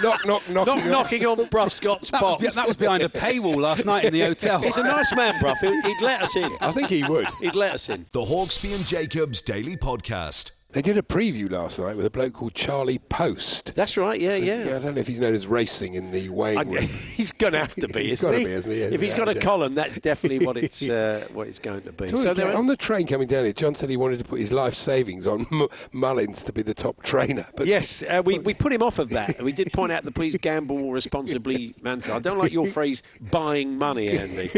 knock, 0.04 0.26
knock, 0.26 0.50
knock. 0.50 0.50
Not 0.50 0.70
on- 0.70 0.90
knocking 0.90 1.26
on 1.26 1.46
Brough 1.48 1.68
Scott's 1.68 2.10
That 2.12 2.22
box. 2.22 2.42
be- 2.42 2.48
that 2.50 2.68
was 2.68 2.78
behind 2.78 3.04
a 3.04 3.10
paywall 3.10 3.58
last 3.58 3.86
night 3.86 4.06
in 4.06 4.14
the 4.14 4.22
hotel. 4.22 4.60
He's 4.62 4.78
a 4.78 4.84
nice 4.84 5.14
man, 5.16 5.40
Brough. 5.40 5.56
He'd, 5.62 5.86
he'd 5.86 6.02
let 6.02 6.22
us 6.22 6.36
in. 6.36 6.52
I 6.62 6.72
think 6.72 6.90
he 6.90 7.04
would. 7.04 7.28
He'd 7.42 7.56
let 7.56 7.74
us 7.74 7.90
in. 7.90 8.06
The 8.12 8.22
Hawksbee 8.22 8.76
and 8.76 8.86
Jacobs 8.86 9.42
Daily 9.42 9.76
Podcast. 9.76 10.57
They 10.74 10.82
did 10.82 10.98
a 10.98 11.02
preview 11.02 11.50
last 11.50 11.80
night 11.80 11.96
with 11.96 12.06
a 12.06 12.10
bloke 12.10 12.34
called 12.34 12.54
Charlie 12.54 12.98
Post. 13.00 13.74
That's 13.74 13.96
right. 13.96 14.20
Yeah, 14.20 14.36
Yeah, 14.36 14.76
I 14.76 14.80
don't 14.80 14.96
know 14.96 15.00
if 15.00 15.08
he's 15.08 15.20
known 15.20 15.34
as 15.34 15.48
racing 15.48 15.94
in 15.94 16.12
the 16.12 16.28
weighing 16.28 16.58
I- 16.58 16.64
room. 16.64 16.88
he's 17.16 17.32
going 17.32 17.54
to 17.54 17.60
have 17.60 17.74
to 17.76 17.88
be. 17.94 18.10
He's 18.10 18.22
isn't 18.22 18.38
he? 18.38 18.44
be, 18.46 18.52
hasn't 18.52 18.74
he? 18.76 18.82
If 18.82 19.00
he's 19.02 19.14
got 19.14 19.30
a 19.30 19.34
Yeah. 19.34 19.40
column, 19.42 19.76
that's 19.76 20.02
definitely 20.02 20.46
what 20.46 20.58
it's 20.58 20.88
uh, 20.90 21.26
what 21.34 21.48
it's 21.48 21.60
going 21.60 21.82
to 21.84 21.94
be. 21.94 22.10
So 22.10 22.32
on 22.56 22.68
the 22.68 22.76
train 22.76 23.08
coming 23.08 23.28
down 23.30 23.46
here, 23.46 23.54
John 23.54 23.76
said 23.76 23.90
he 23.90 23.96
wanted 23.96 24.20
to 24.20 24.26
put 24.26 24.42
his 24.42 24.52
life 24.52 24.74
savings 24.74 25.26
on 25.26 25.46
M- 25.54 25.68
Mullins 25.94 26.44
to 26.44 26.52
be 26.52 26.64
the 26.64 26.74
top 26.74 27.02
trainer. 27.02 27.48
But 27.56 27.68
Yes, 27.68 28.04
uh, 28.04 28.22
we, 28.26 28.38
we 28.40 28.54
put 28.54 28.74
him 28.74 28.84
off 28.84 29.00
of 29.00 29.10
that. 29.10 29.42
We 29.42 29.54
did 29.54 29.72
point 29.72 29.94
out 29.94 30.04
the 30.04 30.12
please 30.12 30.36
gamble 30.38 30.92
responsibly 30.92 31.76
mantra. 31.82 32.16
I 32.16 32.20
don't 32.20 32.38
like 32.38 32.52
your 32.52 32.68
phrase 32.68 33.04
buying 33.32 33.78
money, 33.78 34.10
Andy. 34.10 34.50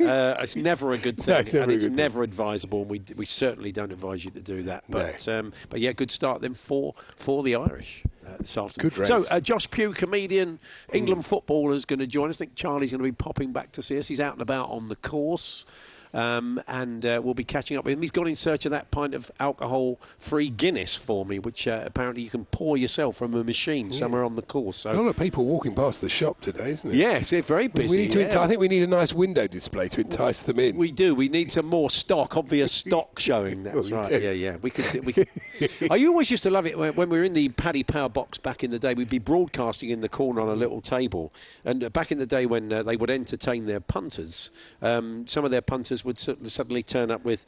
Uh, 0.00 0.36
it's 0.40 0.56
never 0.56 0.92
a 0.92 0.98
good 0.98 1.18
thing, 1.18 1.34
No, 1.34 1.40
it's 1.40 1.52
and 1.52 1.70
it's 1.70 1.84
thing. 1.84 1.94
never 1.96 2.22
advisable. 2.22 2.80
And 2.80 2.90
we, 2.90 3.02
we 3.14 3.26
certainly 3.26 3.72
don't 3.72 3.92
advise 3.92 4.24
you 4.24 4.30
to 4.30 4.40
do 4.40 4.62
that. 4.64 4.84
But 4.88 5.28
um, 5.28 5.49
but 5.68 5.80
yeah, 5.80 5.92
good 5.92 6.10
start 6.10 6.40
then 6.40 6.54
for 6.54 6.94
for 7.16 7.42
the 7.42 7.54
Irish. 7.54 8.04
Uh, 8.26 8.36
this 8.38 8.56
afternoon. 8.56 8.90
Good 8.90 9.06
so, 9.06 9.24
uh, 9.30 9.40
Josh 9.40 9.68
Pugh, 9.70 9.92
comedian, 9.92 10.60
England 10.92 11.26
footballer, 11.26 11.72
is 11.72 11.84
going 11.84 11.98
to 11.98 12.06
join 12.06 12.30
us. 12.30 12.36
I 12.36 12.44
think 12.44 12.54
Charlie's 12.54 12.92
going 12.92 13.00
to 13.00 13.04
be 13.04 13.12
popping 13.12 13.52
back 13.52 13.72
to 13.72 13.82
see 13.82 13.98
us. 13.98 14.06
He's 14.06 14.20
out 14.20 14.34
and 14.34 14.42
about 14.42 14.70
on 14.70 14.88
the 14.88 14.96
course. 14.96 15.64
Um, 16.12 16.60
and 16.66 17.06
uh, 17.06 17.20
we'll 17.22 17.34
be 17.34 17.44
catching 17.44 17.76
up 17.76 17.84
with 17.84 17.94
him. 17.94 18.00
He's 18.02 18.10
gone 18.10 18.26
in 18.26 18.34
search 18.36 18.64
of 18.64 18.72
that 18.72 18.90
pint 18.90 19.14
of 19.14 19.30
alcohol-free 19.38 20.50
Guinness 20.50 20.96
for 20.96 21.24
me, 21.24 21.38
which 21.38 21.68
uh, 21.68 21.82
apparently 21.86 22.22
you 22.22 22.30
can 22.30 22.44
pour 22.46 22.76
yourself 22.76 23.16
from 23.16 23.34
a 23.34 23.44
machine 23.44 23.92
somewhere 23.92 24.24
on 24.24 24.36
the 24.36 24.42
course. 24.42 24.84
a 24.84 24.92
lot 24.92 25.06
of 25.06 25.16
people 25.16 25.44
walking 25.44 25.74
past 25.74 26.00
the 26.00 26.08
shop 26.08 26.40
today, 26.40 26.70
isn't 26.70 26.90
it? 26.90 26.96
yes, 26.96 27.32
it's 27.32 27.46
very 27.46 27.68
busy. 27.68 27.96
We 27.96 28.02
need 28.02 28.10
to. 28.12 28.20
yeah. 28.20 28.28
enti- 28.28 28.36
I 28.36 28.48
think 28.48 28.60
we 28.60 28.68
need 28.68 28.82
a 28.82 28.86
nice 28.86 29.12
window 29.12 29.46
display 29.46 29.88
to 29.88 30.00
entice 30.00 30.42
them 30.42 30.58
in. 30.58 30.76
We 30.76 30.90
do. 30.92 31.14
We 31.14 31.28
need 31.28 31.52
some 31.52 31.66
more 31.66 31.90
stock, 31.90 32.36
obvious 32.36 32.72
stock 32.86 33.18
showing. 33.18 33.62
That's 33.62 33.88
We 33.88 33.94
right. 33.96 34.08
do. 34.08 34.20
Yeah, 34.20 34.30
yeah. 34.32 34.56
We 34.56 34.70
could. 34.70 35.04
We 35.04 35.12
could. 35.12 35.28
I 35.90 36.04
always 36.06 36.30
used 36.30 36.42
to 36.44 36.50
love 36.50 36.66
it 36.66 36.76
when, 36.78 36.94
when 36.94 37.08
we 37.08 37.18
were 37.18 37.24
in 37.24 37.32
the 37.34 37.48
Paddy 37.50 37.82
Power 37.82 38.08
box 38.08 38.38
back 38.38 38.64
in 38.64 38.70
the 38.70 38.78
day. 38.78 38.94
We'd 38.94 39.08
be 39.08 39.18
broadcasting 39.18 39.90
in 39.90 40.00
the 40.00 40.08
corner 40.08 40.40
on 40.40 40.48
a 40.48 40.54
little 40.54 40.80
table, 40.80 41.32
and 41.64 41.84
uh, 41.84 41.88
back 41.88 42.10
in 42.10 42.18
the 42.18 42.26
day 42.26 42.46
when 42.46 42.72
uh, 42.72 42.82
they 42.82 42.96
would 42.96 43.10
entertain 43.10 43.66
their 43.66 43.80
punters, 43.80 44.50
um, 44.82 45.26
some 45.26 45.44
of 45.44 45.50
their 45.50 45.60
punters 45.62 45.99
would 46.04 46.18
suddenly 46.18 46.82
turn 46.82 47.10
up 47.10 47.24
with. 47.24 47.44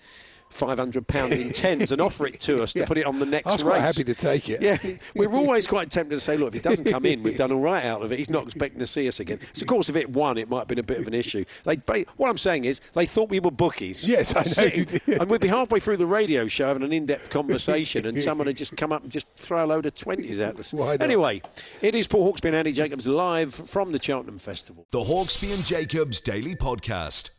Five 0.51 0.79
hundred 0.79 1.07
pound 1.07 1.33
in 1.33 1.51
tens 1.51 1.93
and 1.93 1.99
offer 2.03 2.27
it 2.27 2.39
to 2.41 2.63
us 2.63 2.75
to 2.75 2.79
Yeah. 2.81 2.85
put 2.85 2.99
it 2.99 3.07
on 3.07 3.19
the 3.19 3.25
next 3.25 3.47
I 3.47 3.53
was 3.53 3.65
race. 3.65 3.71
quite 3.71 3.81
happy 3.81 4.05
to 4.05 4.13
take 4.15 4.51
it. 4.51 4.61
Yeah, 4.61 4.77
we're 5.15 5.33
always 5.33 5.67
quite 5.67 5.91
tempted 5.91 6.15
to 6.15 6.21
say, 6.21 6.37
look, 6.37 6.55
if 6.55 6.57
it 6.57 6.63
doesn't 6.63 6.85
come 6.93 7.07
in, 7.07 7.23
we've 7.23 7.39
done 7.39 7.53
all 7.53 7.61
right 7.63 7.87
out 7.87 8.03
of 8.03 8.13
it. 8.13 8.19
He's 8.19 8.29
not 8.29 8.45
expecting 8.49 8.79
to 8.81 8.87
see 8.87 9.09
us 9.09 9.19
again. 9.19 9.39
So, 9.55 9.63
of 9.63 9.69
course, 9.69 9.89
if 9.89 9.97
it 9.97 10.11
won, 10.11 10.37
it 10.37 10.51
might 10.51 10.59
have 10.59 10.69
been 10.69 10.79
a 10.79 10.83
bit 10.83 10.99
of 10.99 11.07
an 11.07 11.15
issue. 11.15 11.47
They, 11.65 12.05
what 12.19 12.29
I'm 12.29 12.37
saying 12.37 12.67
is, 12.67 12.83
they 12.93 13.07
thought 13.07 13.31
we 13.31 13.41
were 13.41 13.51
bookies. 13.51 14.07
Yes, 14.07 14.37
I 14.37 14.41
know 14.41 14.45
Sitting- 14.45 14.79
you 14.81 14.85
did. 14.85 15.23
And 15.23 15.31
we'd 15.31 15.41
be 15.41 15.49
halfway 15.49 15.81
through 15.81 15.97
the 15.97 16.05
radio 16.05 16.47
show 16.49 16.67
having 16.67 16.83
an 16.83 16.93
in-depth 16.93 17.31
conversation, 17.31 18.05
and 18.05 18.23
someone 18.23 18.47
had 18.47 18.59
just 18.59 18.77
come 18.77 18.93
up 18.93 19.03
and 19.05 19.11
just 19.11 19.27
throw 19.37 19.65
a 19.65 19.67
load 19.67 19.87
of 19.87 19.95
twenties 19.95 20.39
at 20.39 20.61
us. 20.61 20.75
Why 20.75 20.97
not? 20.97 21.01
Anyway, 21.01 21.41
it 21.81 21.95
is 21.95 22.07
Paul 22.07 22.31
Hawksbee 22.31 22.49
and 22.49 22.57
Andy 22.57 22.73
Jacobs 22.73 23.07
live 23.09 23.55
from 23.55 23.93
the 23.93 24.03
Cheltenham 24.03 24.37
Festival. 24.37 24.87
The 24.91 24.99
Hawksbee 25.01 25.55
and 25.55 25.65
Jacobs 25.65 26.21
Daily 26.21 26.55
Podcast. 26.55 27.39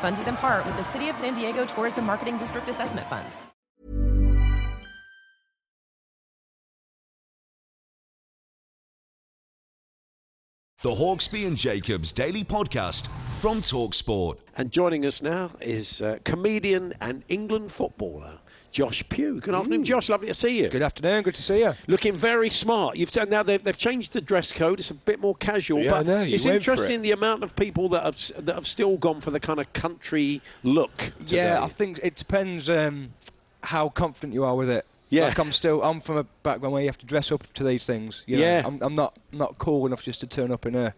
Funded 0.00 0.28
in 0.28 0.36
part 0.36 0.64
with 0.66 0.76
the 0.76 0.84
City 0.84 1.08
of 1.08 1.16
San 1.16 1.34
Diego 1.34 1.64
Tourism 1.64 2.04
Marketing 2.04 2.36
District 2.36 2.68
Assessment 2.68 3.08
Funds. 3.08 3.36
The 10.82 10.90
Hawksbee 10.90 11.46
and 11.46 11.56
Jacobs 11.56 12.12
Daily 12.12 12.44
Podcast 12.44 13.08
from 13.36 13.58
Talksport. 13.58 14.38
And 14.56 14.72
joining 14.72 15.04
us 15.04 15.20
now 15.20 15.50
is 15.60 16.00
uh, 16.00 16.18
comedian 16.24 16.94
and 17.00 17.22
England 17.28 17.70
footballer 17.70 18.38
Josh 18.70 19.06
Pugh. 19.08 19.40
Good 19.40 19.54
afternoon, 19.54 19.84
Josh. 19.84 20.08
Lovely 20.08 20.28
to 20.28 20.34
see 20.34 20.58
you. 20.60 20.68
Good 20.68 20.82
afternoon. 20.82 21.22
Good 21.22 21.34
to 21.34 21.42
see 21.42 21.60
you. 21.60 21.72
Looking 21.86 22.14
very 22.14 22.50
smart. 22.50 22.96
You've 22.96 23.14
now 23.28 23.42
they've, 23.42 23.62
they've 23.62 23.76
changed 23.76 24.12
the 24.12 24.20
dress 24.20 24.52
code. 24.52 24.80
It's 24.80 24.90
a 24.90 24.94
bit 24.94 25.20
more 25.20 25.34
casual, 25.34 25.80
Yeah, 25.80 25.90
but 25.90 25.96
I 26.00 26.02
know, 26.02 26.22
you 26.22 26.34
it's 26.34 26.44
went 26.44 26.62
for 26.62 26.72
interesting 26.72 27.00
it. 27.00 27.02
the 27.02 27.12
amount 27.12 27.42
of 27.42 27.54
people 27.56 27.88
that 27.90 28.04
have 28.04 28.44
that 28.44 28.54
have 28.54 28.66
still 28.66 28.96
gone 28.96 29.20
for 29.20 29.30
the 29.30 29.40
kind 29.40 29.60
of 29.60 29.70
country 29.72 30.40
look. 30.62 31.12
Yeah. 31.26 31.62
I 31.62 31.68
think 31.68 32.00
it 32.02 32.16
depends 32.16 32.68
um, 32.68 33.12
how 33.62 33.90
confident 33.90 34.34
you 34.34 34.44
are 34.44 34.54
with 34.56 34.70
it. 34.70 34.86
Yeah. 35.08 35.28
Like 35.28 35.38
I'm 35.38 35.52
still, 35.52 35.82
I'm 35.82 36.00
from 36.00 36.16
a 36.16 36.24
background 36.42 36.72
where 36.72 36.82
you 36.82 36.88
have 36.88 36.98
to 36.98 37.06
dress 37.06 37.30
up 37.30 37.50
to 37.54 37.64
these 37.64 37.86
things. 37.86 38.24
You 38.26 38.38
know? 38.38 38.42
Yeah. 38.42 38.62
I'm, 38.64 38.82
I'm 38.82 38.94
not 38.94 39.16
not 39.32 39.58
cool 39.58 39.86
enough 39.86 40.02
just 40.02 40.20
to 40.20 40.26
turn 40.26 40.50
up 40.50 40.66
in 40.66 40.74
a 40.74 40.94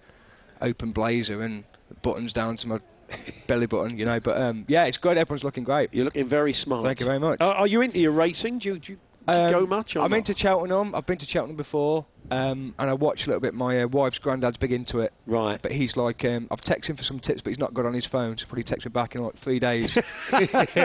open 0.60 0.90
blazer 0.92 1.42
and 1.42 1.64
buttons 2.02 2.32
down 2.32 2.56
to 2.56 2.68
my 2.68 2.78
belly 3.46 3.66
button, 3.66 3.96
you 3.96 4.04
know. 4.04 4.20
But 4.20 4.40
um, 4.40 4.64
yeah, 4.68 4.84
it's 4.84 4.96
good. 4.96 5.16
Everyone's 5.16 5.44
looking 5.44 5.64
great. 5.64 5.92
You're 5.92 6.06
looking 6.06 6.26
very 6.26 6.52
smart. 6.52 6.82
Thank 6.82 7.00
you 7.00 7.06
very 7.06 7.18
much. 7.18 7.40
Are, 7.40 7.54
are 7.54 7.66
you 7.66 7.80
into 7.80 7.98
your 7.98 8.12
racing? 8.12 8.58
Do 8.58 8.68
you, 8.70 8.78
do 8.78 8.92
you 8.92 8.98
Um, 9.28 9.50
go 9.50 9.66
much? 9.66 9.94
Or 9.94 10.00
I'm 10.00 10.10
not? 10.10 10.18
into 10.18 10.34
Cheltenham. 10.34 10.94
I've 10.94 11.06
been 11.06 11.18
to 11.18 11.26
Cheltenham 11.26 11.56
before, 11.56 12.06
um, 12.30 12.74
and 12.78 12.90
I 12.90 12.94
watch 12.94 13.26
a 13.26 13.30
little 13.30 13.40
bit. 13.40 13.54
My 13.54 13.82
uh, 13.82 13.88
wife's 13.88 14.18
granddad's 14.18 14.56
big 14.56 14.72
into 14.72 15.00
it. 15.00 15.12
Right. 15.26 15.60
But 15.60 15.72
he's 15.72 15.96
like, 15.96 16.24
um, 16.24 16.48
I've 16.50 16.60
texted 16.60 16.90
him 16.90 16.96
for 16.96 17.04
some 17.04 17.18
tips, 17.18 17.42
but 17.42 17.50
he's 17.50 17.58
not 17.58 17.74
good 17.74 17.84
on 17.84 17.92
his 17.92 18.06
phone, 18.06 18.38
so 18.38 18.46
probably 18.46 18.62
text 18.62 18.86
me 18.86 18.90
back 18.90 19.14
in 19.14 19.22
like 19.22 19.34
three 19.34 19.58
days. 19.58 19.98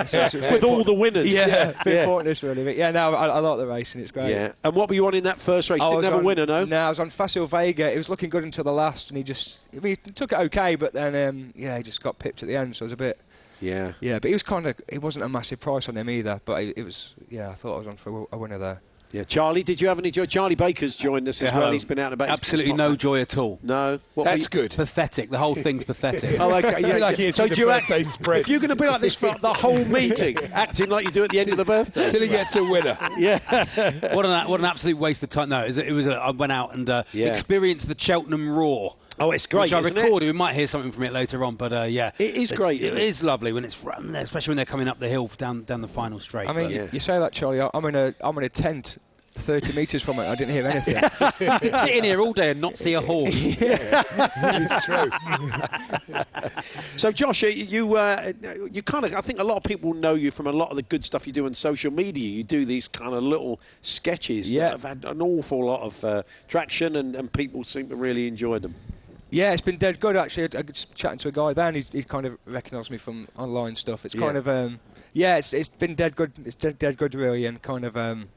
So 0.06 0.22
it's 0.22 0.34
a 0.34 0.40
bit 0.40 0.54
with 0.54 0.64
all 0.64 0.84
the 0.84 0.94
winners. 0.94 1.32
Yeah, 1.32 1.70
a 1.80 1.84
bit 1.84 1.94
yeah. 1.94 2.06
pointless 2.06 2.44
really. 2.44 2.64
But 2.64 2.76
yeah, 2.76 2.92
no, 2.92 3.14
I, 3.14 3.28
I 3.28 3.40
like 3.40 3.60
the 3.60 3.68
racing. 3.68 4.02
It's 4.02 4.12
great. 4.12 4.32
Yeah. 4.32 4.54
And 4.64 4.76
what 4.76 4.90
were 4.90 4.96
you 4.96 5.06
on 5.08 5.14
in 5.14 5.24
that 5.24 5.40
first 5.40 5.70
race? 5.70 5.82
I 5.82 5.86
Didn't 5.86 5.98
was 5.98 6.06
have 6.06 6.14
a 6.16 6.24
winner, 6.24 6.46
no. 6.46 6.66
No, 6.66 6.80
I 6.80 6.90
was 6.90 7.00
on 7.00 7.10
Facile 7.10 7.48
Vega. 7.48 7.92
It 7.92 7.98
was 7.98 8.10
looking 8.10 8.30
good 8.30 8.44
until 8.44 8.64
the 8.64 8.72
last, 8.72 9.10
and 9.10 9.18
he 9.18 9.24
just, 9.24 9.68
I 9.74 9.80
mean, 9.80 9.98
he 10.04 10.12
took 10.12 10.32
it 10.32 10.40
okay, 10.40 10.76
but 10.76 10.94
then, 10.94 11.16
um, 11.28 11.54
yeah, 11.56 11.78
he 11.78 11.84
just 11.84 12.02
got 12.04 12.20
pipped 12.20 12.44
at 12.44 12.50
the 12.50 12.56
end, 12.56 12.76
so 12.76 12.84
it 12.84 12.88
was 12.88 12.94
a 12.94 12.98
bit, 12.98 13.20
Yeah. 13.64 13.94
yeah. 14.02 14.20
But 14.20 14.30
it 14.32 14.34
was 14.34 14.44
kind 14.44 14.68
of, 14.68 14.80
it 14.88 15.02
wasn't 15.02 15.26
a 15.26 15.30
massive 15.30 15.60
price 15.60 15.88
on 15.90 15.96
him 15.98 16.10
either, 16.10 16.42
but 16.46 16.62
it, 16.64 16.78
it 16.78 16.84
was, 16.84 17.14
yeah, 17.30 17.50
I 17.50 17.54
thought 17.54 17.76
I 17.76 17.78
was 17.78 17.88
on 17.88 17.96
for 17.98 18.28
a 18.32 18.38
winner 18.38 18.58
there. 18.58 18.82
Yeah. 19.12 19.24
Charlie, 19.24 19.62
did 19.62 19.80
you 19.80 19.90
have 19.90 20.00
any 20.00 20.10
joy? 20.10 20.26
Charlie 20.26 20.56
Baker's 20.56 20.96
joined 20.96 21.30
us 21.30 21.40
as 21.40 21.42
Yeah, 21.46 21.52
well. 21.54 21.62
hello. 21.62 21.74
He's 21.74 21.86
been 21.86 22.00
out 22.00 22.06
and 22.06 22.14
about. 22.16 22.30
Absolutely 22.30 22.74
no 22.74 22.96
joy 22.96 23.22
at 23.22 23.38
all. 23.38 23.60
No. 23.62 24.00
What 24.16 24.24
That's 24.24 24.48
good. 24.48 24.72
Pathetic. 24.72 25.30
The 25.30 25.38
whole 25.38 25.54
thing's 25.54 25.84
pathetic. 25.84 26.32
Oh, 26.40 26.52
okay. 26.56 26.70
It's 26.80 26.88
a 26.88 26.92
bit 26.94 27.00
like 27.00 27.18
he 27.18 27.32
so 27.32 27.48
do 27.48 27.62
you 27.62 27.70
act, 27.70 27.90
birthday 27.90 28.02
spread. 28.02 28.42
if 28.42 28.50
you're 28.50 28.60
going 28.60 28.70
to 28.72 28.76
be 28.76 28.88
like 28.88 29.02
this 29.02 29.14
for 29.14 29.36
the 29.40 29.54
whole 29.54 29.86
meeting, 29.86 30.36
acting 30.54 30.90
like 30.90 31.06
you 31.06 31.12
do 31.12 31.24
at 31.24 31.30
the 31.30 31.40
end 31.40 31.52
of 31.52 31.58
the 31.58 31.64
birthday, 31.66 32.10
Till 32.10 32.22
he 32.24 32.28
gets 32.28 32.56
a 32.56 32.64
winner. 32.64 32.98
Yeah. 33.20 33.38
what 34.16 34.26
an 34.26 34.48
what 34.48 34.60
an 34.60 34.66
absolute 34.66 34.98
waste 34.98 35.22
of 35.22 35.30
time. 35.30 35.50
No, 35.50 35.62
it 35.62 35.68
was, 35.68 35.78
it 35.78 35.92
was 35.92 36.08
a, 36.08 36.16
I 36.16 36.32
went 36.32 36.52
out 36.52 36.74
and 36.74 36.90
uh, 36.90 37.04
Yeah. 37.14 37.28
experienced 37.28 37.88
the 37.88 37.96
Cheltenham 37.96 38.50
Roar. 38.50 38.96
Oh, 39.24 39.32
it's 39.32 39.48
great, 39.48 39.62
Which 39.62 39.74
I 39.74 39.80
isn't 39.80 39.98
it? 39.98 40.02
recorded. 40.04 40.26
We 40.26 40.32
might 40.34 40.54
hear 40.54 40.68
something 40.68 40.92
from 40.92 41.04
it 41.04 41.14
later 41.14 41.46
on, 41.46 41.56
but 41.56 41.72
uh, 41.72 41.84
yeah, 41.84 42.12
It 42.20 42.36
is 42.36 42.52
great, 42.52 42.82
It 42.82 42.86
isn't 42.88 42.98
it? 42.98 43.04
is 43.04 43.24
lovely 43.24 43.54
when 43.54 43.64
it's 43.64 43.82
especially 43.82 44.52
when 44.52 44.58
they're 44.58 44.66
coming 44.66 44.90
up 44.90 45.00
the 45.00 45.08
hill 45.08 45.32
down 45.38 45.64
down 45.64 45.80
the 45.80 45.88
final 45.88 46.20
straight. 46.20 46.50
I 46.50 46.52
mean, 46.52 46.66
but- 46.66 46.74
you, 46.74 46.90
you 46.92 47.00
say 47.00 47.18
that, 47.20 47.32
Charlie. 47.32 47.62
I- 47.62 47.70
I'm 47.74 47.86
in 47.86 47.96
a, 47.96 48.14
I'm 48.20 48.38
in 48.38 48.44
a 48.44 48.50
tent 48.50 48.98
30 49.36 49.74
metres 49.78 50.04
from 50.04 50.20
it. 50.20 50.28
I 50.28 50.36
didn't 50.36 50.54
hear 50.54 50.68
anything. 50.68 51.02
Sit 51.40 51.96
in 51.96 52.04
here 52.04 52.20
all 52.20 52.34
day 52.34 52.52
and 52.52 52.60
not 52.62 52.78
see 52.78 52.94
a 52.96 53.02
horse. 53.02 53.34
yeah, 53.62 54.04
it's 54.38 54.86
true. 54.86 55.10
So, 56.98 57.12
Josh, 57.12 57.44
you 57.44 57.50
you, 57.50 57.96
uh, 57.96 58.34
you 58.72 58.84
kind 58.84 59.06
of 59.06 59.16
I 59.16 59.22
think 59.22 59.40
a 59.40 59.44
lot 59.44 59.56
of 59.58 59.64
people 59.64 59.94
know 59.94 60.14
you 60.16 60.32
from 60.32 60.48
a 60.48 60.52
lot 60.52 60.70
of 60.70 60.76
the 60.76 60.84
good 60.84 61.04
stuff 61.06 61.26
you 61.26 61.34
do 61.34 61.46
on 61.46 61.54
social 61.54 61.92
media. 61.92 62.28
You 62.30 62.44
do 62.44 62.66
these 62.66 62.88
kind 62.90 63.14
of 63.16 63.24
little 63.24 63.60
sketches 63.82 64.52
Yeah. 64.52 64.64
that 64.66 64.72
have 64.72 64.84
had 64.84 65.06
an 65.06 65.22
awful 65.22 65.66
lot 65.66 65.82
of 65.82 66.04
uh, 66.04 66.24
traction, 66.48 66.98
and, 66.98 67.16
and 67.16 67.32
people 67.32 67.64
seem 67.64 67.88
to 67.90 67.96
really 67.96 68.28
enjoy 68.28 68.60
them. 68.60 68.76
Yeah, 69.34 69.52
it's 69.52 69.62
been 69.62 69.78
dead 69.78 70.00
good 70.00 70.16
actually. 70.16 70.44
I 70.44 70.60
I 70.60 70.62
was 70.62 70.86
chatting 70.94 71.18
to 71.20 71.28
a 71.30 71.32
guy 71.32 71.54
there, 71.54 71.68
and 71.68 71.78
he, 71.78 71.86
he 71.92 72.04
kind 72.04 72.26
of 72.28 72.38
recognised 72.46 72.92
me 72.92 72.98
from 72.98 73.28
online 73.38 73.76
stuff. 73.76 74.06
It's 74.06 74.14
kind 74.14 74.34
Yeah. 74.36 74.40
of 74.40 74.48
um, 74.48 74.80
yeah, 75.14 75.38
it's 75.38 75.54
it's 75.54 75.70
been 75.70 75.96
dead 75.96 76.16
good. 76.16 76.32
It's 76.46 76.56
dead, 76.56 76.78
dead 76.78 76.98
good 76.98 77.16
really, 77.16 77.48
and 77.48 77.60
kind 77.62 77.84
of 77.84 77.98
um, 77.98 78.30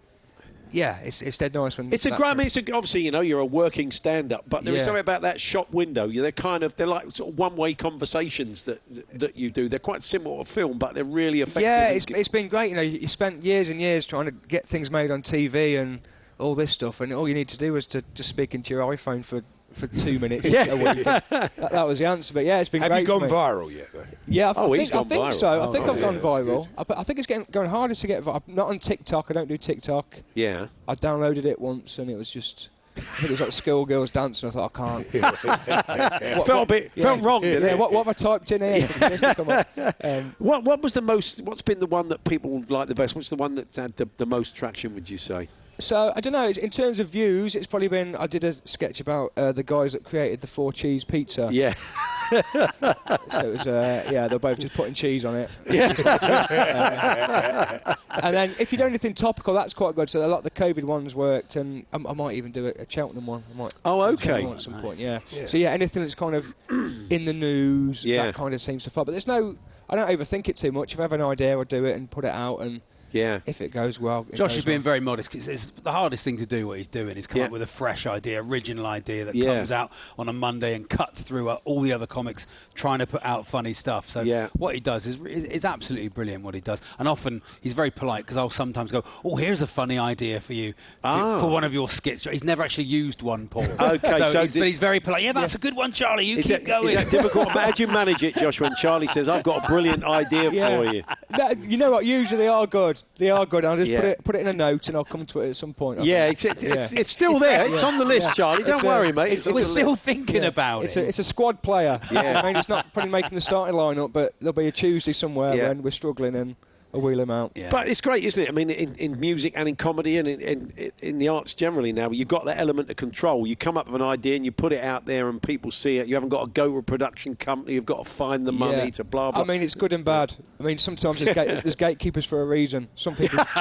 yeah, 0.73 0.99
it's 1.01 1.21
it's 1.21 1.37
dead 1.37 1.53
nice 1.53 1.77
when 1.77 1.93
It's 1.93 2.07
a. 2.07 2.15
I 2.15 2.33
it's 2.41 2.57
a, 2.57 2.61
obviously 2.73 3.03
you 3.03 3.11
know 3.11 3.21
you're 3.21 3.41
a 3.41 3.45
working 3.45 3.93
stand-up, 3.93 4.45
but 4.49 4.65
there 4.65 4.73
is 4.75 4.81
Yeah. 4.81 4.85
something 4.87 5.01
about 5.01 5.21
that 5.23 5.39
shop 5.39 5.71
window. 5.71 6.09
They're 6.09 6.33
kind 6.33 6.63
of 6.63 6.75
they're 6.77 6.87
like 6.87 7.13
sort 7.13 7.31
of 7.31 7.39
one-way 7.39 7.75
conversations 7.75 8.63
that 8.63 8.81
that 9.19 9.37
you 9.37 9.51
do. 9.51 9.69
They're 9.69 9.79
quite 9.79 10.03
similar 10.03 10.45
to 10.45 10.51
film, 10.51 10.79
but 10.79 10.95
they're 10.95 11.05
really 11.05 11.43
effective. 11.43 11.63
Yeah, 11.63 11.89
it's, 11.91 12.07
it's 12.07 12.29
been 12.29 12.49
great. 12.49 12.71
You 12.71 12.77
know, 12.77 12.83
you 12.83 12.99
you 13.01 13.07
spent 13.09 13.45
years 13.45 13.69
and 13.69 13.81
years 13.83 14.07
trying 14.07 14.25
to 14.27 14.33
get 14.33 14.67
things 14.67 14.91
made 14.91 15.11
on 15.11 15.23
TV 15.23 15.79
and 15.79 16.01
all 16.39 16.55
this 16.55 16.71
stuff, 16.71 17.01
and 17.03 17.13
all 17.13 17.29
you 17.29 17.35
need 17.35 17.49
to 17.49 17.59
do 17.59 17.77
is 17.77 17.87
to 17.89 18.03
just 18.15 18.29
speak 18.31 18.55
into 18.55 18.73
your 18.75 18.83
iPhone 18.83 19.25
for, 19.25 19.43
for 19.77 19.87
two 19.87 20.19
minutes 20.19 20.45
Yeah. 20.49 20.65
a 20.67 20.77
week. 20.77 21.05
that, 21.05 21.53
that 21.57 21.87
was 21.87 21.99
the 21.99 22.07
answer. 22.07 22.35
But 22.35 22.45
yeah, 22.45 22.59
it's 22.61 22.69
been 22.69 22.83
Have 22.83 22.91
great. 22.91 23.01
you 23.01 23.07
for 23.07 23.21
gone 23.21 23.29
me. 23.29 23.35
viral 23.35 23.73
yet? 23.77 23.89
Though? 23.93 24.05
Yeah, 24.27 24.51
I, 24.51 24.53
th- 24.53 24.57
Oh, 24.67 24.75
I 24.75 24.79
he's 24.79 24.89
think, 24.91 24.95
I 24.95 24.99
gone 25.03 25.09
think 25.09 25.25
viral. 25.25 25.35
so. 25.35 25.49
I 25.49 25.57
Oh, 25.67 25.73
think 25.73 25.87
yeah, 25.87 25.93
I've 25.93 26.01
gone 26.01 26.15
that's 26.15 26.25
viral. 26.27 26.69
I, 26.79 26.85
I 27.01 27.03
think 27.05 27.19
it's 27.19 27.27
getting 27.27 27.47
going 27.51 27.69
harder 27.69 27.95
to 27.95 28.07
get. 28.07 28.23
vi- 28.23 28.33
I'm 28.33 28.43
not 28.55 28.69
on 28.69 28.79
TikTok. 28.79 29.27
I 29.31 29.35
don't 29.35 29.49
do 29.49 29.57
TikTok. 29.59 30.17
yeah. 30.35 30.67
I 30.89 30.95
downloaded 30.95 31.45
it 31.45 31.61
once 31.61 31.99
and 31.99 32.11
it 32.11 32.17
was 32.17 32.31
just. 32.31 32.71
I 32.97 33.01
think 33.01 33.25
it 33.25 33.31
was 33.33 33.41
like 33.43 33.53
schoolgirls 33.53 34.11
dancing. 34.11 34.49
I 34.49 34.53
thought 34.53 34.73
I 34.75 35.03
can't. 35.03 35.07
What- 36.39 36.47
felt 36.47 36.63
a 36.65 36.67
bit 36.67 36.93
yeah. 36.95 37.03
felt 37.05 37.23
wrong, 37.23 37.43
didn't 37.43 37.63
Yeah, 37.65 37.75
it? 37.75 37.79
what, 37.79 37.93
what 37.93 38.07
have 38.07 38.09
I 38.09 38.13
typed 38.15 38.53
in 38.53 38.63
here? 38.63 38.87
for 38.87 39.09
this 39.11 39.21
to 39.21 39.35
come? 39.35 39.95
Um, 40.03 40.35
What 40.39 40.65
what 40.65 40.83
was 40.83 40.95
the 40.95 41.03
most? 41.03 41.43
What's 41.43 41.61
been 41.61 41.79
the 41.79 41.87
one 41.87 42.09
that 42.09 42.25
people 42.25 42.65
like 42.71 42.89
the 42.89 42.95
best? 42.95 43.15
What's 43.15 43.29
the 43.29 43.37
one 43.37 43.55
that 43.57 43.75
had 43.77 43.95
the, 43.97 44.09
the 44.17 44.25
most 44.25 44.57
traction? 44.57 44.95
Would 44.95 45.11
you 45.11 45.19
say? 45.19 45.49
So 45.79 46.13
I 46.17 46.21
don't 46.21 46.33
know. 46.33 46.49
it's- 46.49 46.57
In 46.57 46.71
terms 46.71 47.01
of 47.01 47.09
views, 47.09 47.55
it's 47.55 47.67
probably 47.67 47.89
been. 47.89 48.17
I 48.17 48.27
did 48.27 48.45
a 48.45 48.53
sketch 48.53 49.01
about 49.01 49.33
uh, 49.37 49.53
the 49.53 49.63
guys 49.63 49.93
that 49.93 50.05
created 50.05 50.41
the 50.41 50.47
four 50.47 50.73
cheese 50.73 51.05
pizza. 51.05 51.49
Yeah. 51.53 51.75
So 52.29 52.41
it 52.41 53.53
was. 53.53 53.67
Uh, 53.69 54.09
yeah, 54.11 54.27
they're 54.27 54.41
both 54.41 54.59
just 54.59 54.75
putting 54.75 54.95
cheese 54.95 55.25
on 55.25 55.37
it. 55.37 55.49
Uh, 56.07 57.95
and 58.11 58.35
then 58.35 58.55
if 58.59 58.73
you 58.73 58.79
do 58.79 58.85
anything 58.85 59.15
topical, 59.15 59.55
that's 59.55 59.75
quite 59.75 59.95
good. 59.95 60.09
So 60.09 60.25
a 60.25 60.27
lot 60.27 60.39
of 60.39 60.45
the 60.45 60.51
COVID 60.51 60.85
ones 60.85 61.15
worked, 61.15 61.57
and 61.57 61.85
I, 61.93 61.97
I 61.97 62.13
might 62.15 62.35
even 62.37 62.51
do 62.51 62.67
a, 62.67 62.71
a 62.71 62.87
Cheltenham 62.89 63.27
one. 63.27 63.45
I 63.55 63.57
might 63.59 63.75
Oh, 63.85 64.01
okay. 64.03 64.45
One 64.45 64.57
at 64.57 64.63
some 64.63 64.75
point. 64.81 64.99
Yeah. 64.99 65.21
So 65.45 65.57
yeah, 65.59 65.71
anything 65.71 66.03
that's 66.03 66.15
kind 66.15 66.35
of 66.35 66.55
in 67.11 67.25
the 67.27 67.33
news, 67.33 68.05
Yeah. 68.05 68.27
that 68.27 68.35
kind 68.35 68.55
of 68.55 68.61
seems 68.63 68.85
to 68.85 68.91
fun. 68.91 69.05
But 69.05 69.13
there's 69.13 69.27
no. 69.27 69.57
I 69.89 69.95
don't 69.97 70.09
overthink 70.09 70.49
it 70.49 70.57
too 70.57 70.73
much. 70.73 70.95
If 70.95 70.99
I 70.99 71.03
have 71.03 71.13
an 71.13 71.23
idea, 71.23 71.53
I'll 71.57 71.65
do 71.65 71.85
it 71.85 71.95
and 71.97 72.11
put 72.11 72.25
it 72.25 72.33
out, 72.33 72.57
and 72.59 72.81
Yeah. 73.13 73.41
if 73.47 73.61
it 73.61 73.69
goes 73.71 73.99
well, 74.01 74.27
it 74.31 74.37
Josh 74.37 74.51
goes 74.53 74.59
is 74.59 74.65
being 74.65 74.79
well. 74.79 74.85
very 74.85 75.01
modest 75.01 75.31
'cause 75.31 75.49
it's 75.49 75.73
the 75.83 75.93
hardest 75.93 76.25
thing 76.25 76.37
to 76.39 76.47
do. 76.47 76.67
What 76.67 76.79
he's 76.79 76.87
doing 76.87 77.17
is 77.17 77.27
come 77.27 77.39
Yeah. 77.41 77.47
up 77.47 77.51
with 77.53 77.63
a 77.63 77.67
fresh 77.67 78.07
idea, 78.07 78.43
original 78.43 78.87
idea 78.87 79.25
that 79.25 79.35
Yeah. 79.35 79.57
comes 79.57 79.73
out 79.73 79.93
on 80.19 80.29
a 80.29 80.33
Monday 80.33 80.75
and 80.75 80.89
cuts 80.89 81.21
through 81.23 81.49
uh, 81.49 81.59
all 81.65 81.81
the 81.81 81.93
other 81.93 82.07
comics 82.07 82.47
trying 82.75 82.99
to 82.99 83.07
put 83.07 83.25
out 83.25 83.47
funny 83.47 83.73
stuff. 83.73 84.09
So 84.09 84.21
Yeah. 84.23 84.49
what 84.57 84.75
he 84.75 84.81
does 84.81 85.07
is, 85.07 85.21
is 85.23 85.45
is 85.45 85.65
absolutely 85.65 86.09
brilliant. 86.09 86.45
What 86.45 86.55
he 86.55 86.61
does, 86.61 86.81
and 86.99 87.09
often 87.09 87.43
he's 87.61 87.73
very 87.73 87.91
polite 87.91 88.25
because 88.25 88.37
I'll 88.37 88.51
sometimes 88.51 88.93
go, 88.93 89.05
"Oh, 89.25 89.37
here's 89.37 89.63
a 89.63 89.67
funny 89.67 89.99
idea 89.99 90.41
for 90.41 90.53
you 90.53 90.73
for, 90.73 91.09
Ah. 91.09 91.41
for 91.41 91.49
one 91.51 91.65
of 91.65 91.73
your 91.73 91.89
skits." 91.89 92.25
He's 92.25 92.45
never 92.45 92.63
actually 92.63 92.85
used 92.85 93.23
one, 93.23 93.49
Paul. 93.49 93.65
Okay, 93.97 94.19
so, 94.19 94.25
so 94.33 94.41
he's, 94.43 94.53
did- 94.53 94.61
but 94.61 94.67
he's 94.67 94.79
very 94.79 95.01
polite. 95.01 95.23
Yeah, 95.23 95.33
that's 95.33 95.55
a 95.55 95.59
good 95.59 95.75
one, 95.77 95.93
Charlie. 95.93 96.25
You 96.27 96.39
Is 96.39 96.47
keep 96.47 96.53
that, 96.57 96.65
going. 96.65 96.89
is 96.89 96.95
that 96.95 97.11
difficult? 97.11 97.49
How 97.51 97.71
do 97.71 97.83
you 97.83 97.87
manage 97.89 98.23
it, 98.23 98.35
Josh? 98.37 98.61
When 98.61 98.75
Charlie 98.77 99.07
says, 99.09 99.29
"I've 99.29 99.43
got 99.45 99.65
a 99.65 99.67
brilliant 99.69 100.05
idea 100.05 100.51
Yeah. 100.53 100.77
for 100.77 100.93
you," 100.93 101.03
That- 101.31 101.59
you 101.59 101.77
know 101.77 101.91
what? 101.93 102.05
Usually 102.05 102.39
they 102.39 102.49
are 102.49 102.67
good. 102.67 102.96
They 103.19 103.31
are 103.31 103.47
good. 103.47 103.65
I'll 103.65 103.77
just 103.77 103.91
Yeah. 103.91 104.01
put 104.01 104.09
it 104.09 104.25
put 104.25 104.35
it 104.37 104.41
in 104.41 104.47
a 104.49 104.53
note 104.53 104.89
and 104.89 104.97
I'll 104.97 105.05
come 105.05 105.25
to 105.27 105.41
it 105.41 105.51
at 105.51 105.57
some 105.57 105.73
point. 105.75 106.01
I 106.01 106.03
yeah, 106.05 106.27
think. 106.27 106.33
it's, 106.33 106.45
it's, 106.63 106.93
Yeah. 106.93 107.01
it's 107.01 107.11
still 107.11 107.39
there. 107.39 107.67
It's 107.67 107.83
on 107.83 107.99
the 107.99 108.05
list, 108.05 108.35
Charlie. 108.35 108.63
Don't 108.65 108.75
It's 108.75 108.83
a- 108.83 108.87
worry, 108.87 109.13
mate. 109.13 109.33
it's- 109.33 109.47
It's 109.47 109.55
We're 109.57 109.65
still 109.65 109.91
list. 109.93 110.03
thinking 110.05 110.45
about 110.45 110.85
It's 110.85 110.97
it. 110.97 111.05
a, 111.05 111.09
it's 111.09 111.19
a 111.19 111.25
squad 111.25 111.63
player. 111.63 112.01
Yeah. 112.11 112.41
I 112.41 112.47
mean, 112.47 112.57
it's 112.57 112.69
not 112.69 112.93
probably 112.93 113.11
making 113.11 113.35
the 113.35 113.41
starting 113.41 113.75
lineup, 113.77 114.13
but 114.13 114.35
there'll 114.41 114.53
be 114.53 114.67
a 114.69 114.73
Tuesday 114.73 115.13
somewhere 115.13 115.55
Yeah. 115.55 115.69
when 115.69 115.83
we're 115.83 115.91
struggling 115.91 116.35
and 116.37 116.57
I'll 116.97 117.03
wheel 117.03 117.21
him 117.21 117.31
out. 117.31 117.53
Yeah. 117.55 117.69
But 117.71 117.89
it's 117.89 118.01
great, 118.01 118.25
isn't 118.25 118.43
it? 118.43 118.49
I 118.49 118.53
mean, 118.53 118.71
in, 118.71 118.95
in 118.97 119.21
music 119.21 119.53
and 119.55 119.69
in 119.69 119.77
comedy 119.77 120.17
and 120.17 120.27
in, 120.27 120.41
in, 120.41 120.93
in 121.03 121.19
the 121.19 121.29
arts 121.29 121.55
generally 121.55 121.93
now, 121.93 122.11
you've 122.11 122.29
got 122.29 122.47
that 122.47 122.59
element 122.59 122.89
of 122.91 122.97
control. 122.97 123.47
You 123.47 123.55
come 123.57 123.77
up 123.77 123.87
with 123.87 124.01
an 124.01 124.07
idea 124.07 124.35
and 124.37 124.45
you 124.45 124.51
put 124.53 124.73
it 124.73 124.83
out 124.83 125.05
there 125.07 125.29
and 125.29 125.43
people 125.43 125.71
see 125.71 125.99
it. 125.99 126.07
You 126.09 126.15
haven't 126.15 126.31
got 126.31 126.45
to 126.47 126.51
go 126.51 126.71
to 126.71 126.79
a 126.79 126.83
production 126.83 127.37
company. 127.37 127.75
You've 127.75 127.85
got 127.87 128.05
to 128.07 128.11
find 128.11 128.47
the 128.47 128.53
money 128.53 128.77
Yeah. 128.85 128.91
to 128.91 129.05
blah, 129.05 129.31
blah. 129.31 129.43
I 129.43 129.45
mean, 129.45 129.63
it's 129.63 129.75
good 129.75 129.93
and 129.93 130.05
bad. 130.05 130.35
I 130.59 130.63
mean, 130.63 130.79
sometimes 130.79 131.19
there's, 131.21 131.35
gate, 131.35 131.63
there's 131.63 131.77
gatekeepers 131.77 132.25
for 132.25 132.41
a 132.43 132.47
reason. 132.47 132.89
Some 132.95 133.15
people, 133.15 133.45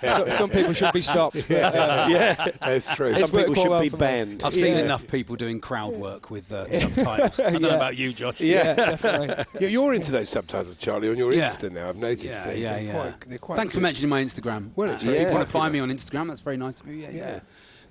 so, 0.00 0.26
some 0.30 0.50
people 0.50 0.72
should 0.72 0.92
be 0.92 1.02
stopped. 1.02 1.46
but, 1.48 1.74
uh, 1.74 2.06
yeah. 2.10 2.48
That's 2.60 2.88
true. 2.94 3.10
It's 3.10 3.28
Some 3.28 3.38
people 3.38 3.54
should 3.54 3.68
well 3.68 3.80
be 3.82 3.88
for 3.90 3.96
me. 3.96 4.00
banned. 4.00 4.42
I've 4.44 4.54
seen 4.54 4.74
Yeah. 4.76 4.80
enough 4.84 5.06
people 5.06 5.36
doing 5.36 5.60
crowd 5.60 5.94
work 5.94 6.30
with 6.30 6.50
uh, 6.52 6.66
subtitles. 6.70 7.38
I 7.40 7.50
don't 7.50 7.62
know 7.62 7.76
about 7.76 7.96
you, 7.96 8.12
Josh. 8.12 8.40
yeah, 8.40 8.74
definitely. 8.74 9.44
Yeah, 9.60 9.68
you're 9.68 9.94
into 9.94 10.12
those 10.12 10.28
subtitles, 10.28 10.76
Charlie, 10.76 11.08
on 11.08 11.16
your 11.16 11.32
Yeah. 11.32 11.46
Insta 11.48 11.70
now. 11.70 11.88
I've 11.88 11.96
noticed. 11.96 12.45
Yeah, 12.48 12.52
They're- 12.52 12.58
yeah, 12.62 12.72
they're 12.72 12.82
yeah. 12.84 12.92
Quite, 12.92 13.28
they're 13.28 13.38
quite 13.38 13.56
Thanks 13.56 13.74
for 13.74 13.80
mentioning 13.80 14.08
my 14.10 14.22
Instagram. 14.22 14.70
Well, 14.76 14.90
it's 14.90 15.02
Uh, 15.02 15.06
very 15.06 15.18
if 15.18 15.28
you 15.28 15.34
want 15.34 15.46
to 15.46 15.52
find 15.52 15.72
me 15.72 15.80
on 15.80 15.90
Instagram, 15.90 16.28
that's 16.28 16.40
very 16.40 16.56
nice 16.56 16.80
of 16.80 16.88
you. 16.88 16.94
Yeah, 16.94 17.10
yeah. 17.10 17.40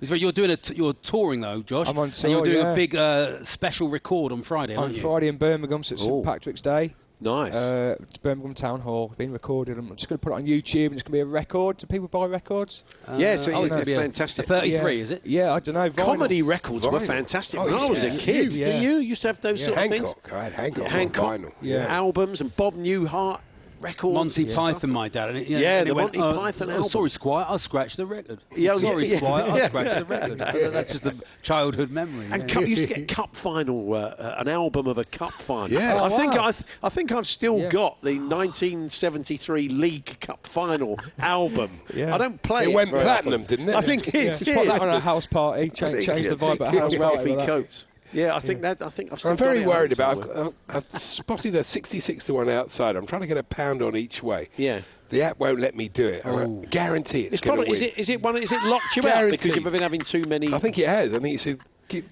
It's 0.00 0.08
very, 0.10 0.20
you're 0.20 0.32
doing 0.32 0.50
a 0.50 0.56
t- 0.58 0.74
you're 0.74 0.92
touring 0.92 1.40
though, 1.40 1.62
Josh. 1.62 1.88
I'm 1.88 1.96
on 1.98 2.10
and 2.10 2.30
you're 2.30 2.44
doing 2.44 2.56
yeah. 2.58 2.72
a 2.72 2.74
big 2.74 2.94
uh, 2.94 3.42
special 3.44 3.88
record 3.88 4.30
on 4.32 4.42
Friday, 4.42 4.74
On 4.76 4.84
aren't 4.84 4.96
you? 4.96 5.00
Friday 5.02 5.28
in 5.28 5.36
Birmingham, 5.36 5.82
so 5.82 5.94
it's 5.94 6.02
Oh. 6.02 6.06
St 6.22 6.24
Patrick's 6.24 6.60
Day. 6.60 6.94
Nice. 7.18 7.54
Uh, 7.54 7.96
it's 8.02 8.18
Birmingham 8.18 8.52
Town 8.52 8.80
Hall, 8.82 9.10
being 9.16 9.32
recorded. 9.32 9.78
I'm 9.78 9.88
just 9.96 10.06
going 10.06 10.18
to 10.18 10.22
put 10.22 10.32
it 10.32 10.36
on 10.36 10.44
YouTube, 10.46 10.88
and 10.88 10.94
it's 10.96 11.02
going 11.02 11.04
to 11.04 11.10
be 11.12 11.20
a 11.20 11.24
record. 11.24 11.78
Do 11.78 11.86
people 11.86 12.08
buy 12.08 12.26
records? 12.26 12.84
yeah, 13.16 13.32
it's, 13.32 13.48
Uh, 13.48 13.52
oh, 13.52 13.60
it's, 13.62 13.68
gonna 13.70 13.80
it's 13.80 13.86
be 13.88 13.94
fantastic. 13.96 14.44
A 14.44 14.48
33, 14.48 14.96
yeah. 14.96 15.02
is 15.02 15.10
it? 15.10 15.22
Yeah, 15.24 15.54
I 15.54 15.60
don't 15.60 15.76
know. 15.76 15.88
Vinyl. 15.88 16.04
Comedy 16.04 16.42
records 16.42 16.86
were 16.86 17.00
fantastic 17.00 17.58
Oh, 17.58 17.64
when 17.64 17.72
I 17.74 17.86
was 17.86 18.02
a 18.02 18.10
yeah. 18.10 18.16
kid. 18.18 18.52
Yeah. 18.52 18.66
Didn't 18.66 18.82
you? 18.82 18.90
You 18.96 18.98
used 18.98 19.22
to 19.22 19.28
have 19.28 19.40
those 19.40 19.60
Yeah. 19.60 19.64
sort 19.66 19.78
of 19.78 19.84
things. 19.88 20.08
Hancock. 20.10 20.30
I 20.34 20.44
had 20.44 20.52
Hancock. 20.52 20.84
on 20.84 20.90
Hancock 20.90 21.24
vinyl. 21.40 21.52
Yeah. 21.62 21.86
albums 21.86 22.42
and 22.42 22.54
Bob 22.54 22.74
Newhart 22.74 23.40
records. 23.80 24.14
Monty 24.14 24.42
and 24.42 24.50
stuff. 24.50 24.74
Python, 24.74 24.90
my 24.90 25.08
dad. 25.08 25.28
And 25.30 25.38
it, 25.38 25.48
Yeah, 25.48 25.78
and 25.80 25.88
the 25.90 25.94
went, 25.94 26.16
Monty 26.16 26.36
uh, 26.36 26.40
Python 26.40 26.68
oh, 26.70 26.74
album. 26.74 26.88
Sorry, 26.90 27.10
Squire, 27.10 27.46
I'll 27.48 27.58
scratch 27.58 27.96
the 27.96 28.06
record. 28.06 28.40
Yeah, 28.56 28.72
oh, 28.72 28.78
sorry, 28.78 29.06
yeah, 29.06 29.16
Squire, 29.18 29.44
yeah. 29.46 29.52
I'll 29.54 29.68
scratch 29.68 29.98
the 29.98 30.04
record. 30.04 30.38
That's 30.72 30.90
just 30.92 31.06
a 31.06 31.14
childhood 31.42 31.90
memory. 31.90 32.26
And 32.30 32.42
yeah. 32.42 32.54
cup, 32.54 32.62
you 32.62 32.68
used 32.68 32.88
to 32.88 32.94
get 32.94 33.08
cup 33.08 33.36
final, 33.36 33.92
uh, 33.94 33.96
uh, 33.98 34.36
an 34.38 34.48
album 34.48 34.86
of 34.86 34.98
a 34.98 35.04
cup 35.04 35.32
final. 35.32 35.70
Yeah. 35.70 35.96
I 35.96 36.06
Oh, 36.06 36.16
think. 36.16 36.32
I've, 36.34 36.64
I 36.82 36.88
think 36.88 37.12
I've 37.12 37.26
still 37.26 37.58
Yeah. 37.58 37.68
got 37.68 38.00
the 38.02 38.18
1973 38.18 39.68
League 39.68 40.16
Cup 40.20 40.46
final 40.46 40.98
album. 41.18 41.70
Yeah. 41.94 42.14
I 42.14 42.18
don't 42.18 42.40
play 42.42 42.64
It 42.64 42.68
it. 42.70 42.74
went 42.74 42.90
very 42.90 43.02
platinum, 43.02 43.42
often. 43.42 43.56
didn't 43.56 43.68
it? 43.70 43.76
I 43.76 43.80
think 43.82 44.08
it 44.08 44.14
Yeah, 44.14 44.36
did. 44.38 44.56
put 44.56 44.66
that 44.68 44.80
on 44.82 44.88
a 44.88 45.00
house 45.00 45.26
party, 45.26 45.62
I 45.62 45.68
change, 45.68 45.78
think 45.78 46.02
change 46.06 46.28
the 46.28 46.36
vibe 46.36 46.60
at 46.60 46.74
it- 46.74 46.80
house 46.80 46.92
it- 46.92 46.98
party. 46.98 47.16
Coffee 47.16 47.30
with 47.30 47.38
that. 47.40 47.46
coats. 47.46 47.86
Yeah, 48.12 48.34
I 48.34 48.40
think 48.40 48.62
that. 48.62 48.82
I 48.82 48.88
think 48.90 49.12
I've 49.12 49.24
I'm 49.24 49.36
very 49.36 49.66
worried 49.66 49.92
about. 49.92 50.22
I've, 50.22 50.36
uh, 50.36 50.50
I've 50.68 50.90
spotted 50.90 51.54
a 51.54 51.64
66 51.64 52.24
to 52.24 52.34
one 52.34 52.48
outside. 52.48 52.96
I'm 52.96 53.06
trying 53.06 53.22
to 53.22 53.26
get 53.26 53.36
a 53.36 53.42
pound 53.42 53.82
on 53.82 53.96
each 53.96 54.22
way. 54.22 54.48
Yeah. 54.56 54.80
The 55.08 55.22
app 55.22 55.38
won't 55.38 55.60
let 55.60 55.76
me 55.76 55.88
do 55.88 56.06
it. 56.06 56.26
I 56.26 56.30
oh. 56.30 56.64
guarantee 56.68 57.22
it's, 57.22 57.34
It's 57.34 57.42
going 57.42 57.60
to 57.60 57.62
win. 57.62 57.72
is 57.72 57.80
it 57.80 57.96
is 57.96 58.08
it 58.08 58.20
one 58.22 58.36
is 58.36 58.50
it 58.50 58.62
locked 58.62 58.96
you 58.96 59.06
out 59.08 59.30
because 59.30 59.54
you've 59.54 59.64
been 59.64 59.82
having 59.82 60.00
too 60.00 60.24
many. 60.24 60.52
I 60.52 60.58
think 60.58 60.78
it 60.78 60.88
has. 60.88 61.14
I 61.14 61.20
think 61.20 61.36
it 61.36 61.40
said, 61.40 61.58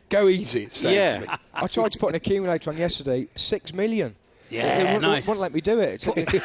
"Go 0.09 0.29
easy." 0.29 0.65
It's 0.65 0.79
saying 0.79 0.95
Yeah. 0.95 1.15
to 1.15 1.21
me. 1.21 1.27
I 1.55 1.67
tried 1.67 1.93
to 1.93 1.99
put 1.99 2.11
an 2.11 2.17
accumulator 2.17 2.71
on 2.71 2.77
yesterday, 2.77 3.27
six 3.35 3.75
million. 3.75 4.15
Yeah, 4.55 4.77
they 4.79 4.85
wouldn't, 4.85 5.03
nice. 5.03 5.27
wouldn't 5.27 5.41
let 5.43 5.53
me 5.55 5.61
do 5.61 5.81
it. 5.81 5.95
It's 5.95 6.07
like, 6.07 6.17
they, 6.27 6.39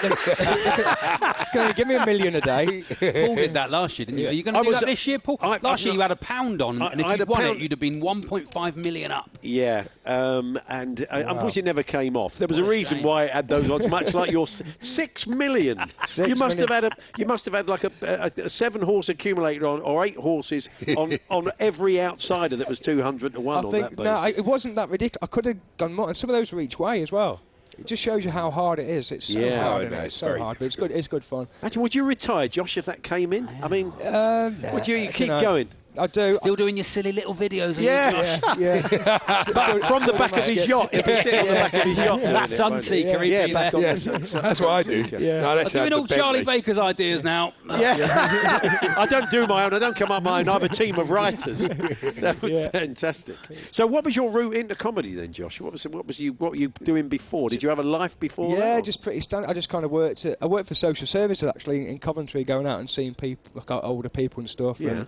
can 1.52 1.62
only 1.62 1.74
give 1.74 1.88
me 1.88 1.96
a 1.96 2.06
million 2.06 2.36
a 2.36 2.42
day. 2.42 2.84
Paul 2.84 3.36
did 3.36 3.54
that 3.54 3.72
last 3.72 4.00
year, 4.00 4.06
didn't 4.06 4.20
you? 4.20 4.28
Are 4.28 4.32
you 4.32 4.44
going 4.44 4.56
to 4.56 4.62
do 4.64 4.70
was- 4.70 4.80
that 4.80 4.86
this 4.88 5.06
year, 5.08 5.20
Paul? 5.20 5.38
I- 5.42 5.60
last 5.62 5.82
I- 5.82 5.86
year 5.86 5.94
you 5.94 6.02
had 6.02 6.12
a 6.12 6.16
pound 6.16 6.62
on, 6.62 6.82
I- 6.82 6.92
and 6.92 7.02
if 7.02 7.08
you'd 7.08 7.22
a 7.22 7.26
won 7.26 7.42
pound- 7.42 7.58
it, 7.58 7.62
you'd 7.64 7.72
have 7.72 7.80
been 7.80 8.02
1.5 8.02 8.76
million 8.76 9.12
up. 9.12 9.30
Yeah, 9.42 9.84
um, 10.06 10.60
and 10.68 11.02
uh, 11.02 11.06
unfortunately, 11.12 11.60
it 11.62 11.66
never 11.66 11.84
came 11.84 12.16
off. 12.18 12.38
There 12.38 12.48
was 12.48 12.58
a 12.58 12.62
What 12.62 12.68
a 12.68 12.72
reason 12.72 12.98
shame. 13.00 13.06
why 13.08 13.24
it 13.26 13.32
had 13.32 13.48
those 13.48 13.70
odds, 13.70 13.88
much 13.88 14.14
like 14.14 14.32
your 14.32 14.48
six 14.80 15.28
million. 15.28 15.80
Six 16.06 16.28
you 16.30 16.36
must 16.36 16.58
million. 16.58 16.74
have 16.74 16.84
had 16.84 16.94
a, 16.94 16.96
you 17.18 17.26
must 17.26 17.46
have 17.46 17.54
had 17.54 17.68
like 17.68 17.84
a, 17.84 17.92
a, 18.02 18.44
a 18.46 18.50
seven 18.50 18.82
horse 18.82 19.10
accumulator 19.10 19.68
on, 19.68 19.82
or 19.82 20.06
eight 20.06 20.18
horses 20.18 20.70
on, 20.98 21.18
on 21.30 21.52
every 21.60 22.02
outsider 22.02 22.56
that 22.56 22.68
was 22.70 22.80
two 22.80 23.02
hundred 23.02 23.34
to 23.34 23.42
one 23.42 23.64
I 23.64 23.68
on 23.68 23.72
think 23.72 23.90
that 23.92 24.00
no, 24.00 24.22
basis. 24.22 24.38
I, 24.38 24.40
it 24.40 24.46
wasn't 24.46 24.76
that 24.76 24.90
ridiculous. 24.90 25.20
I 25.22 25.28
could 25.28 25.46
have 25.46 25.58
gone 25.78 25.94
more, 25.94 26.08
and 26.08 26.18
some 26.18 26.30
of 26.30 26.36
those 26.36 26.52
were 26.52 26.62
each 26.62 26.80
way 26.80 27.02
as 27.02 27.12
well. 27.12 27.42
It 27.80 27.88
just 27.88 28.04
shows 28.04 28.26
you 28.26 28.32
how 28.32 28.52
hard 28.52 28.80
it 28.80 28.90
is. 28.90 29.12
It's 29.12 29.26
so 29.32 29.40
Yeah. 29.40 29.64
hard. 29.64 29.90
Know, 29.92 29.98
it? 29.98 30.00
it's 30.00 30.06
It's 30.08 30.16
so 30.16 30.28
very 30.28 30.40
hard, 30.42 30.60
but 30.60 30.66
it's 30.66 30.76
good. 30.76 30.92
It's 30.92 31.08
good 31.08 31.24
fun. 31.24 31.48
Actually, 31.64 31.82
would 31.84 31.96
you 31.96 32.04
retire, 32.04 32.48
Josh, 32.48 32.78
if 32.78 32.86
that 32.86 33.04
came 33.04 33.32
in? 33.32 33.48
I 33.64 33.68
mean, 33.70 33.94
Um, 34.04 34.58
would 34.74 34.88
you 34.88 34.98
I 34.98 35.08
keep 35.08 35.28
dunno. 35.28 35.42
going? 35.42 35.70
I 36.00 36.08
do. 36.08 36.36
Still 36.38 36.56
doing 36.56 36.78
your 36.78 36.84
silly 36.84 37.12
little 37.12 37.36
videos. 37.36 37.78
on 37.78 37.84
Yeah. 37.84 38.12
YouTube. 38.40 38.60
yeah. 38.60 39.44
But 39.54 39.84
from 39.86 40.06
the 40.06 40.14
back 40.14 40.36
of 40.38 40.46
his 40.46 40.68
yacht. 40.68 40.90
He'll 40.94 41.04
be 41.04 41.16
sitting 41.16 41.40
on 41.42 41.48
the 41.48 41.54
back 41.54 41.74
of 41.74 41.84
his 41.84 41.98
yacht. 42.00 42.22
That 42.22 42.52
it, 42.52 42.60
won't 42.60 42.84
he? 42.84 43.04
Sunseeker, 43.04 43.24
he'd 43.24 43.32
Yeah, 43.32 43.46
be 43.48 43.54
back 43.54 43.72
there. 43.72 43.78
on 43.80 43.82
Yeah, 43.84 43.94
the 43.94 44.00
Sunseeker. 44.00 44.42
that's 44.42 44.62
what 44.62 44.70
I 44.70 44.84
do. 44.84 45.06
Yeah. 45.20 45.42
No, 45.42 45.50
I'm 45.60 45.68
doing 45.68 45.94
all 45.94 46.08
Charlie 46.08 46.40
Bentley. 46.44 46.62
Baker's 46.62 46.78
ideas 46.78 47.24
now. 47.24 47.54
Yeah. 47.80 48.96
I 48.98 49.06
don't 49.06 49.30
do 49.30 49.48
my 49.48 49.64
own. 49.66 49.74
I 49.74 49.80
don't 49.80 49.96
come 49.96 50.12
up 50.12 50.24
my 50.24 50.40
own. 50.42 50.50
I 50.50 50.54
have 50.54 50.64
a 50.64 50.70
team 50.70 50.98
of 51.00 51.10
writers. 51.12 51.68
That 52.20 52.42
was 52.42 52.52
fantastic. 52.72 53.36
So, 53.72 53.88
what 53.88 54.04
was 54.04 54.16
your 54.16 54.32
route 54.32 54.56
into 54.56 54.76
comedy 54.76 55.14
then, 55.16 55.32
Josh? 55.32 55.62
What 55.62 55.72
was 55.72 55.84
what 55.88 56.06
was 56.08 56.20
you 56.20 56.34
what 56.34 56.52
were 56.52 56.58
you 56.58 56.70
doing 56.84 57.08
before? 57.08 57.50
Did 57.50 57.64
you 57.64 57.70
have 57.70 57.80
a 57.80 57.84
life 57.84 58.20
before? 58.20 58.50
Yeah, 58.52 58.76
that, 58.76 58.84
just 58.84 59.02
pretty 59.02 59.22
standard. 59.22 59.50
I 59.50 59.54
just 59.54 59.70
kind 59.70 59.86
of 59.86 59.92
worked. 59.92 60.26
At, 60.26 60.38
I 60.42 60.46
worked 60.48 60.68
for 60.68 60.76
social 60.76 61.08
services 61.08 61.48
actually 61.48 61.88
in 61.88 61.98
Coventry, 62.00 62.44
going 62.44 62.68
out 62.68 62.80
and 62.80 62.90
seeing 62.90 63.14
people, 63.14 63.52
like 63.56 63.70
older 63.72 64.10
people 64.10 64.42
and 64.42 64.50
stuff. 64.50 64.80
Yeah. 64.80 64.92
And 64.92 65.08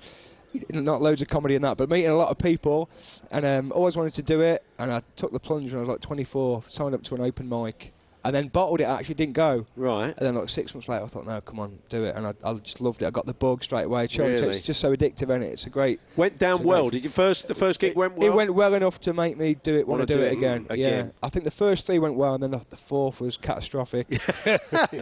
not 0.70 1.02
loads 1.02 1.22
of 1.22 1.28
comedy 1.28 1.56
in 1.56 1.62
that, 1.62 1.78
but 1.78 1.90
meeting 1.90 2.12
a 2.12 2.16
lot 2.16 2.30
of 2.30 2.38
people, 2.38 2.90
and 3.32 3.46
um, 3.46 3.72
always 3.74 3.96
wanted 3.96 4.14
to 4.14 4.22
do 4.22 4.42
it. 4.42 4.64
And 4.80 4.92
I 4.92 5.02
took 5.16 5.32
the 5.32 5.40
plunge 5.40 5.72
when 5.72 5.78
I 5.78 5.82
was 5.82 5.90
like 5.90 6.02
24, 6.02 6.64
signed 6.68 6.96
up 6.96 7.04
to 7.04 7.16
an 7.16 7.22
open 7.22 7.50
mic, 7.50 7.94
and 8.24 8.36
then 8.36 8.48
bottled 8.50 8.82
it. 8.82 8.86
Actually, 8.86 9.16
didn't 9.16 9.34
go. 9.34 9.66
right. 9.76 10.14
And 10.18 10.20
then 10.20 10.36
like 10.36 10.50
six 10.50 10.74
months 10.74 10.88
later, 10.90 11.04
I 11.04 11.08
thought, 11.08 11.26
no, 11.26 11.42
come 11.42 11.60
on, 11.60 11.80
do 11.90 12.04
it. 12.06 12.16
And 12.16 12.28
I, 12.28 12.34
I 12.44 12.54
just 12.56 12.82
loved 12.82 13.02
it. 13.02 13.08
I 13.08 13.10
got 13.12 13.26
the 13.26 13.34
bug 13.34 13.64
straight 13.64 13.84
away. 13.86 14.08
Charlie 14.08 14.34
Really? 14.34 14.58
It's 14.58 14.66
just 14.66 14.80
so 14.80 14.96
addictive, 14.96 15.30
and 15.34 15.44
it? 15.44 15.48
it's 15.48 15.66
a 15.66 15.70
great. 15.70 16.00
Went 16.16 16.38
down 16.38 16.64
well. 16.64 16.84
great- 16.84 16.94
Did 16.94 17.04
you 17.06 17.10
first 17.10 17.48
the 17.48 17.56
first 17.56 17.80
gig 17.80 17.96
went 17.96 18.16
well? 18.18 18.28
It 18.28 18.34
went 18.34 18.54
well 18.54 18.74
enough 18.74 19.00
to 19.02 19.14
make 19.14 19.38
me 19.38 19.56
do 19.56 19.74
it. 19.78 19.88
Want 19.88 20.00
Wanna 20.00 20.06
do, 20.06 20.16
do 20.16 20.22
it 20.22 20.28
it 20.34 20.38
again? 20.38 20.66
again. 20.70 21.06
Yeah, 21.08 21.12
I 21.24 21.30
think 21.30 21.46
the 21.46 21.52
first 21.52 21.86
three 21.86 22.00
went 22.00 22.16
well, 22.16 22.34
and 22.36 22.44
then 22.44 22.52
the, 22.52 22.62
the 22.70 22.78
fourth 22.78 23.22
was 23.22 23.38
catastrophic. 23.38 24.08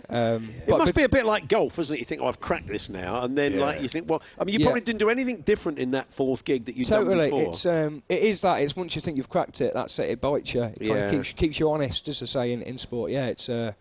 um, 0.09 0.49
It 0.49 0.67
but- 0.67 0.79
must 0.79 0.95
be 0.95 1.03
a 1.03 1.09
bit 1.09 1.25
like 1.25 1.47
golf, 1.47 1.79
isn't 1.79 1.95
it? 1.95 1.99
You 1.99 2.05
think, 2.05 2.21
oh, 2.21 2.27
I've 2.27 2.39
cracked 2.39 2.67
this 2.67 2.89
now, 2.89 3.23
and 3.23 3.37
then 3.37 3.53
Yeah. 3.53 3.59
like 3.65 3.81
you 3.81 3.87
think, 3.87 4.09
well, 4.09 4.21
I 4.39 4.43
mean, 4.43 4.53
you 4.53 4.59
Yeah. 4.59 4.65
probably 4.67 4.81
didn't 4.81 4.99
do 4.99 5.09
anything 5.09 5.37
different 5.41 5.79
in 5.79 5.91
that 5.91 6.13
fourth 6.13 6.43
gig 6.43 6.65
that 6.65 6.75
you'd 6.75 6.87
done 6.87 7.05
Totally, 7.05 7.29
it's 7.45 7.65
um, 7.65 8.03
it 8.09 8.19
is 8.23 8.41
that. 8.41 8.61
It's 8.61 8.75
once 8.75 8.95
you 8.95 9.01
think 9.01 9.17
you've 9.17 9.29
cracked 9.29 9.61
it, 9.61 9.73
that's 9.73 9.97
it. 9.99 10.09
It 10.09 10.21
bites 10.21 10.53
you. 10.53 10.63
It 10.63 10.77
kind 10.79 10.81
Yeah. 10.81 10.95
of 11.05 11.11
keeps 11.11 11.31
keeps 11.33 11.59
you 11.59 11.69
honest, 11.71 12.07
as 12.07 12.21
I 12.21 12.25
say 12.25 12.53
in, 12.53 12.61
in 12.63 12.77
sport. 12.77 13.08
Yeah, 13.09 13.27
it's 13.27 13.49
uh, 13.49 13.73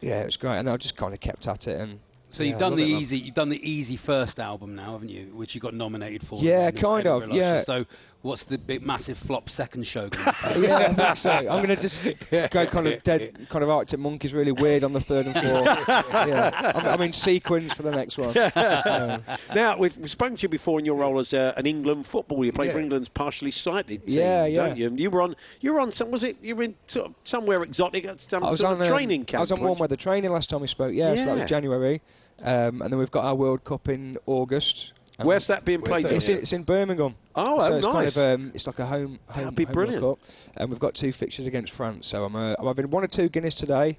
yeah, 0.00 0.22
it's 0.22 0.36
great, 0.36 0.58
and 0.58 0.68
I 0.68 0.76
just 0.76 0.96
kind 0.96 1.12
of 1.12 1.20
kept 1.20 1.46
at 1.48 1.66
it. 1.66 1.80
And 1.80 2.00
So 2.30 2.42
yeah, 2.42 2.50
you've 2.50 2.58
done 2.58 2.76
the 2.76 2.84
easy. 2.84 3.18
You've 3.18 3.34
done 3.34 3.48
the 3.48 3.68
easy 3.70 3.96
first 3.96 4.38
album 4.38 4.74
now, 4.74 4.92
haven't 4.92 5.08
you? 5.10 5.26
Which 5.34 5.54
you 5.54 5.60
got 5.60 5.74
nominated 5.74 6.26
for. 6.26 6.40
Yeah, 6.40 6.70
kind 6.70 7.06
of, 7.06 7.32
yeah. 7.32 7.62
So 7.62 7.86
what's 8.28 8.44
the 8.44 8.58
big 8.58 8.84
massive 8.84 9.16
flop 9.16 9.48
second 9.48 9.86
show? 9.86 10.08
gonna 10.08 10.34
yeah, 10.58 10.76
I 10.76 10.88
think 10.92 11.16
so. 11.16 11.30
I'm 11.30 11.64
going 11.64 11.68
to 11.68 11.76
just 11.76 12.04
go 12.50 12.66
kind 12.66 12.86
of 12.86 13.02
dead, 13.02 13.48
kind 13.48 13.64
of 13.64 13.70
Arctic 13.70 13.98
Monkeys, 13.98 14.34
really 14.34 14.52
weird 14.52 14.84
on 14.84 14.92
the 14.92 15.00
third 15.00 15.26
and 15.26 15.34
fourth. 15.34 15.88
yeah, 16.12 16.72
I'm, 16.74 16.86
I'm 16.86 17.00
in 17.00 17.12
sequence 17.12 17.72
for 17.72 17.82
the 17.82 17.90
next 17.90 18.18
one. 18.18 18.34
Yeah. 18.34 19.20
Now, 19.54 19.78
we've, 19.78 19.96
we've 19.96 20.10
spoken 20.10 20.36
to 20.36 20.42
you 20.42 20.48
before 20.48 20.78
in 20.78 20.84
your 20.84 20.96
role 20.96 21.18
as 21.18 21.32
uh, 21.32 21.54
an 21.56 21.66
England 21.66 22.06
footballer. 22.06 22.44
You 22.44 22.52
played 22.52 22.70
for 22.72 22.78
Yeah. 22.78 22.84
England's 22.84 23.08
partially 23.08 23.50
sighted 23.50 24.04
team, 24.06 24.16
Yeah, 24.18 24.44
yeah. 24.44 24.66
don't 24.66 24.76
you? 24.76 24.86
And 24.88 25.00
you 25.00 25.10
were 25.10 25.22
on, 25.22 25.34
you 25.60 25.72
were 25.72 25.80
on 25.80 25.90
some, 25.90 26.10
was 26.10 26.22
it, 26.22 26.36
you 26.42 26.54
were 26.54 26.64
in 26.64 26.74
sort 26.86 27.06
of 27.06 27.14
somewhere 27.24 27.62
exotic 27.62 28.04
at 28.04 28.20
some 28.20 28.44
I 28.44 28.50
was 28.50 28.60
sort 28.60 28.72
on 28.74 28.80
of 28.82 28.82
um, 28.82 28.88
training 28.88 29.24
camp? 29.24 29.38
I 29.38 29.40
was 29.40 29.52
on 29.52 29.60
warm 29.60 29.78
weather 29.78 29.96
training 29.96 30.30
last 30.30 30.50
time 30.50 30.60
we 30.60 30.66
spoke. 30.66 30.92
Yeah, 30.92 31.14
so 31.14 31.24
that 31.24 31.34
was 31.34 31.44
January, 31.44 32.02
um, 32.42 32.82
and 32.82 32.92
then 32.92 32.98
we've 32.98 33.10
got 33.10 33.24
our 33.24 33.34
World 33.34 33.64
Cup 33.64 33.88
in 33.88 34.18
August. 34.26 34.92
Where's 35.20 35.48
that 35.48 35.64
being 35.64 35.80
played? 35.80 36.06
It's 36.06 36.28
in, 36.28 36.38
it's 36.38 36.52
in 36.52 36.62
Birmingham. 36.62 37.16
Oh, 37.38 37.58
so 37.60 37.72
oh, 37.72 37.76
it's 37.76 37.86
kind 37.86 37.98
nice. 38.04 38.16
of 38.16 38.40
um, 38.40 38.50
it's 38.54 38.66
like 38.66 38.78
a 38.78 38.86
home 38.86 39.18
home, 39.28 39.44
That'd 39.44 39.54
be 39.54 39.64
home 39.64 39.72
brilliant. 39.72 40.18
And 40.56 40.70
we've 40.70 40.78
got 40.78 40.94
two 40.94 41.12
fixtures 41.12 41.46
against 41.46 41.72
France. 41.72 42.08
So 42.08 42.24
I'm 42.24 42.34
uh, 42.34 42.54
I'm 42.58 42.66
having 42.66 42.90
one 42.90 43.04
or 43.04 43.06
two 43.06 43.28
Guinness 43.28 43.54
today, 43.54 43.96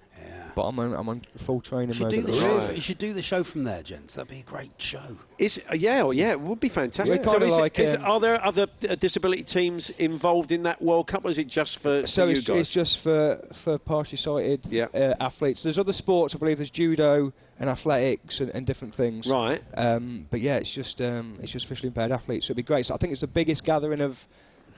but 0.59 0.67
I'm 0.67 0.77
on, 0.79 0.93
I'm 0.93 1.07
on 1.07 1.21
full 1.37 1.61
training 1.61 1.89
You 1.89 1.93
should, 1.93 2.01
mode. 2.03 2.11
do 2.11 2.21
the 2.21 2.31
the 2.33 2.39
show. 2.39 2.57
Right. 2.57 2.75
you 2.75 2.81
should 2.81 2.97
do 2.97 3.13
the 3.13 3.21
show 3.21 3.43
from 3.45 3.63
there, 3.63 3.81
gents. 3.81 4.15
That'd 4.15 4.29
be 4.29 4.39
a 4.39 4.43
great 4.43 4.71
show. 4.77 5.15
Is 5.37 5.61
uh, 5.71 5.75
yeah, 5.75 6.01
well, 6.03 6.11
yeah, 6.13 6.31
it 6.31 6.41
would 6.41 6.59
be 6.59 6.67
fantastic. 6.67 7.23
So 7.23 7.37
is 7.41 7.53
it- 7.57 7.61
like, 7.61 7.79
is 7.79 7.91
it- 7.91 7.99
um, 8.01 8.05
are 8.05 8.19
there 8.19 8.43
other 8.43 8.67
uh, 8.89 8.95
disability 8.95 9.43
teams 9.43 9.89
involved 9.91 10.51
in 10.51 10.63
that 10.63 10.81
World 10.81 11.07
Cup, 11.07 11.23
or 11.23 11.29
is 11.29 11.37
it 11.37 11.47
just 11.47 11.79
for, 11.79 12.05
So 12.05 12.25
for 12.25 12.31
it's, 12.31 12.41
guys? 12.47 12.57
it's 12.59 12.69
just 12.69 12.99
for 12.99 13.41
for 13.53 13.77
partially 13.77 14.17
sighted 14.17 14.65
Yeah. 14.69 14.87
uh, 14.93 15.13
athletes. 15.21 15.63
There's 15.63 15.79
other 15.79 15.93
sports, 15.93 16.35
I 16.35 16.39
believe. 16.39 16.57
There's 16.57 16.69
judo 16.71 17.31
and 17.57 17.69
athletics 17.69 18.41
and, 18.41 18.49
and 18.51 18.65
different 18.65 18.93
things. 18.95 19.27
Right. 19.29 19.61
Um, 19.75 20.27
but 20.29 20.41
yeah, 20.41 20.57
it's 20.57 20.73
just 20.73 21.01
um, 21.01 21.37
it's 21.41 21.53
just 21.53 21.67
visually 21.67 21.87
impaired 21.87 22.11
athletes. 22.11 22.47
So 22.47 22.51
it'd 22.51 22.57
be 22.57 22.63
great. 22.63 22.85
So 22.85 22.93
I 22.93 22.97
think 22.97 23.13
it's 23.13 23.21
the 23.21 23.27
biggest 23.27 23.63
gathering 23.63 24.01
of 24.01 24.27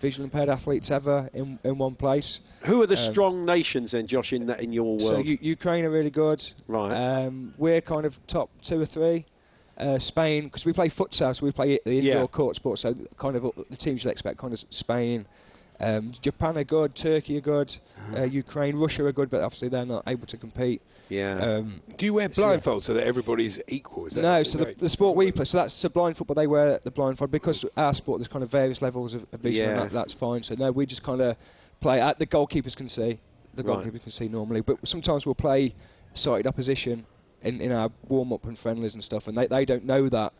visually 0.01 0.25
impaired 0.25 0.49
athletes 0.49 0.91
ever 0.91 1.29
in 1.33 1.57
in 1.63 1.77
one 1.77 1.95
place. 1.95 2.41
Who 2.63 2.81
are 2.81 2.87
the 2.87 2.95
um, 2.95 3.11
strong 3.11 3.45
nations 3.45 3.91
then, 3.91 4.07
Josh, 4.07 4.33
in 4.33 4.47
that 4.47 4.59
in 4.59 4.73
your 4.73 4.83
world? 4.97 5.01
So 5.01 5.17
U- 5.19 5.37
Ukraine 5.41 5.85
are 5.85 5.89
really 5.89 6.09
good. 6.09 6.45
Right. 6.67 6.91
Um, 6.93 7.53
we're 7.57 7.81
kind 7.81 8.05
of 8.05 8.19
top 8.27 8.49
two 8.61 8.81
or 8.81 8.85
three. 8.85 9.25
Uh, 9.77 9.97
Spain, 9.97 10.43
because 10.43 10.63
we 10.63 10.73
play 10.73 10.89
futsal, 10.89 11.35
so 11.35 11.43
we 11.43 11.51
play 11.51 11.79
the 11.85 11.97
indoor 11.99 12.21
Yeah. 12.21 12.27
court 12.27 12.55
sport. 12.55 12.77
So 12.77 12.93
kind 13.17 13.35
of 13.35 13.51
the 13.69 13.77
teams 13.77 14.03
you'd 14.03 14.11
expect, 14.11 14.37
kind 14.37 14.53
of 14.53 14.63
Spain. 14.69 15.25
Um, 15.81 16.11
Japan 16.21 16.57
are 16.57 16.63
good. 16.63 16.95
Turkey 16.95 17.37
are 17.37 17.41
good. 17.41 17.75
Uh, 18.15 18.23
Ukraine, 18.23 18.75
Russia 18.77 19.05
are 19.05 19.11
good, 19.11 19.29
but 19.29 19.41
obviously 19.41 19.69
they're 19.69 19.85
not 19.85 20.03
able 20.07 20.27
to 20.27 20.37
compete. 20.37 20.81
yeah. 21.09 21.37
Um, 21.39 21.81
Do 21.97 22.05
you 22.05 22.13
wear 22.13 22.29
blindfolds 22.29 22.83
so 22.83 22.93
that 22.93 23.05
everybody's 23.05 23.59
equal? 23.67 24.05
Is 24.07 24.13
that 24.13 24.21
no, 24.21 24.43
so 24.43 24.57
the, 24.59 24.75
the 24.77 24.89
sport 24.89 25.15
we 25.15 25.31
play, 25.31 25.45
so 25.45 25.57
that's 25.59 25.81
the 25.81 25.89
blind 25.89 26.17
football. 26.17 26.35
They 26.35 26.47
wear 26.47 26.79
the 26.83 26.91
blindfold 26.91 27.31
because 27.31 27.65
our 27.77 27.93
sport. 27.93 28.19
There's 28.19 28.27
kind 28.27 28.43
of 28.43 28.51
various 28.51 28.81
levels 28.81 29.13
of, 29.13 29.25
of 29.33 29.39
vision, 29.39 29.69
and 29.69 29.77
Yeah. 29.77 29.83
that, 29.85 29.91
that's 29.91 30.13
fine. 30.13 30.43
So 30.43 30.55
no, 30.55 30.71
we 30.71 30.85
just 30.85 31.03
kind 31.03 31.21
of 31.21 31.35
play. 31.79 31.99
At 32.01 32.19
the 32.19 32.27
goalkeepers 32.27 32.75
can 32.75 32.89
see, 32.89 33.19
the 33.53 33.63
Right. 33.63 33.79
goalkeepers 33.85 34.01
can 34.03 34.11
see 34.11 34.27
normally, 34.27 34.61
but 34.61 34.85
sometimes 34.87 35.25
we'll 35.25 35.35
play 35.35 35.73
sighted 36.13 36.47
opposition 36.47 37.05
in, 37.43 37.61
in 37.61 37.71
our 37.71 37.89
warm 38.07 38.33
up 38.33 38.45
and 38.45 38.57
friendlies 38.59 38.93
and 38.93 39.03
stuff, 39.03 39.27
and 39.27 39.37
they, 39.37 39.47
they 39.47 39.65
don't 39.65 39.85
know 39.85 40.09
that. 40.09 40.33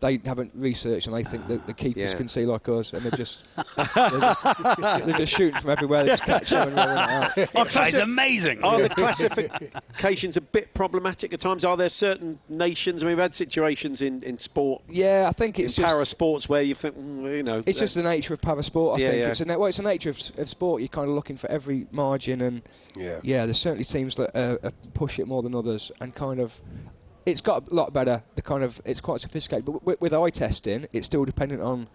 They 0.00 0.20
haven't 0.26 0.52
researched, 0.54 1.06
and 1.06 1.16
they 1.16 1.24
think 1.24 1.48
that 1.48 1.66
the 1.66 1.72
keepers 1.72 2.12
Yeah. 2.12 2.18
can 2.18 2.28
see 2.28 2.44
like 2.44 2.68
us, 2.68 2.92
and 2.92 3.02
they're 3.02 3.10
just 3.12 3.44
they're 3.76 3.86
just, 4.20 4.44
they're 4.78 5.16
just 5.16 5.32
shooting 5.34 5.58
from 5.58 5.70
everywhere. 5.70 6.04
They 6.04 6.10
just 6.10 6.22
catch 6.24 6.50
them 6.50 6.68
and 6.68 6.76
rolling 6.76 6.96
it 6.98 6.98
out. 7.10 7.36
That 7.54 7.72
guy's 7.72 7.94
amazing. 7.94 8.62
Are 8.62 8.80
the 8.82 8.90
classifications 8.90 10.36
a 10.36 10.40
bit 10.42 10.74
problematic 10.74 11.32
at 11.32 11.40
times? 11.40 11.64
Are 11.64 11.76
there 11.76 11.88
certain 11.88 12.38
nations? 12.48 13.02
I 13.02 13.06
mean, 13.06 13.16
we've 13.16 13.22
had 13.22 13.34
situations 13.34 14.02
in, 14.02 14.22
in 14.22 14.38
sport, 14.38 14.82
Yeah, 14.88 15.26
I 15.28 15.32
think 15.32 15.58
in 15.58 15.64
it's 15.64 15.74
just 15.74 15.86
para 15.86 16.04
sports, 16.06 16.48
where 16.48 16.62
you 16.62 16.74
think, 16.74 16.96
mm, 16.98 17.36
you 17.38 17.42
know, 17.42 17.62
It's 17.66 17.78
uh, 17.78 17.82
just 17.84 17.94
the 17.94 18.02
nature 18.02 18.34
of 18.34 18.40
para 18.42 18.62
sport. 18.62 18.98
I 19.00 19.02
Yeah, 19.02 19.10
think 19.10 19.22
yeah. 19.22 19.28
it's 19.30 19.40
a 19.40 19.44
na- 19.46 19.56
well, 19.56 19.68
it's 19.68 19.78
the 19.78 19.82
nature 19.82 20.10
of, 20.10 20.18
of 20.38 20.48
sport. 20.48 20.82
You're 20.82 20.88
kind 20.88 21.08
of 21.08 21.14
looking 21.14 21.36
for 21.36 21.50
every 21.50 21.86
margin, 21.90 22.40
and 22.42 22.62
Yeah. 22.94 23.20
yeah, 23.22 23.46
there's 23.46 23.58
certainly 23.58 23.84
teams 23.84 24.14
that 24.16 24.36
uh, 24.36 24.70
push 24.94 25.18
it 25.18 25.26
more 25.26 25.42
than 25.42 25.54
others, 25.54 25.90
and 26.00 26.14
kind 26.14 26.40
of. 26.40 26.60
It's 27.26 27.40
got 27.40 27.70
a 27.70 27.74
lot 27.74 27.92
better. 27.92 28.22
The 28.36 28.42
kind 28.42 28.62
of 28.62 28.80
it's 28.84 29.00
quite 29.00 29.20
sophisticated, 29.20 29.64
but 29.64 29.84
with, 29.84 30.00
with 30.00 30.14
eye 30.14 30.30
testing, 30.30 30.86
it's 30.92 31.06
still 31.06 31.24
dependent 31.24 31.60
on 31.60 31.88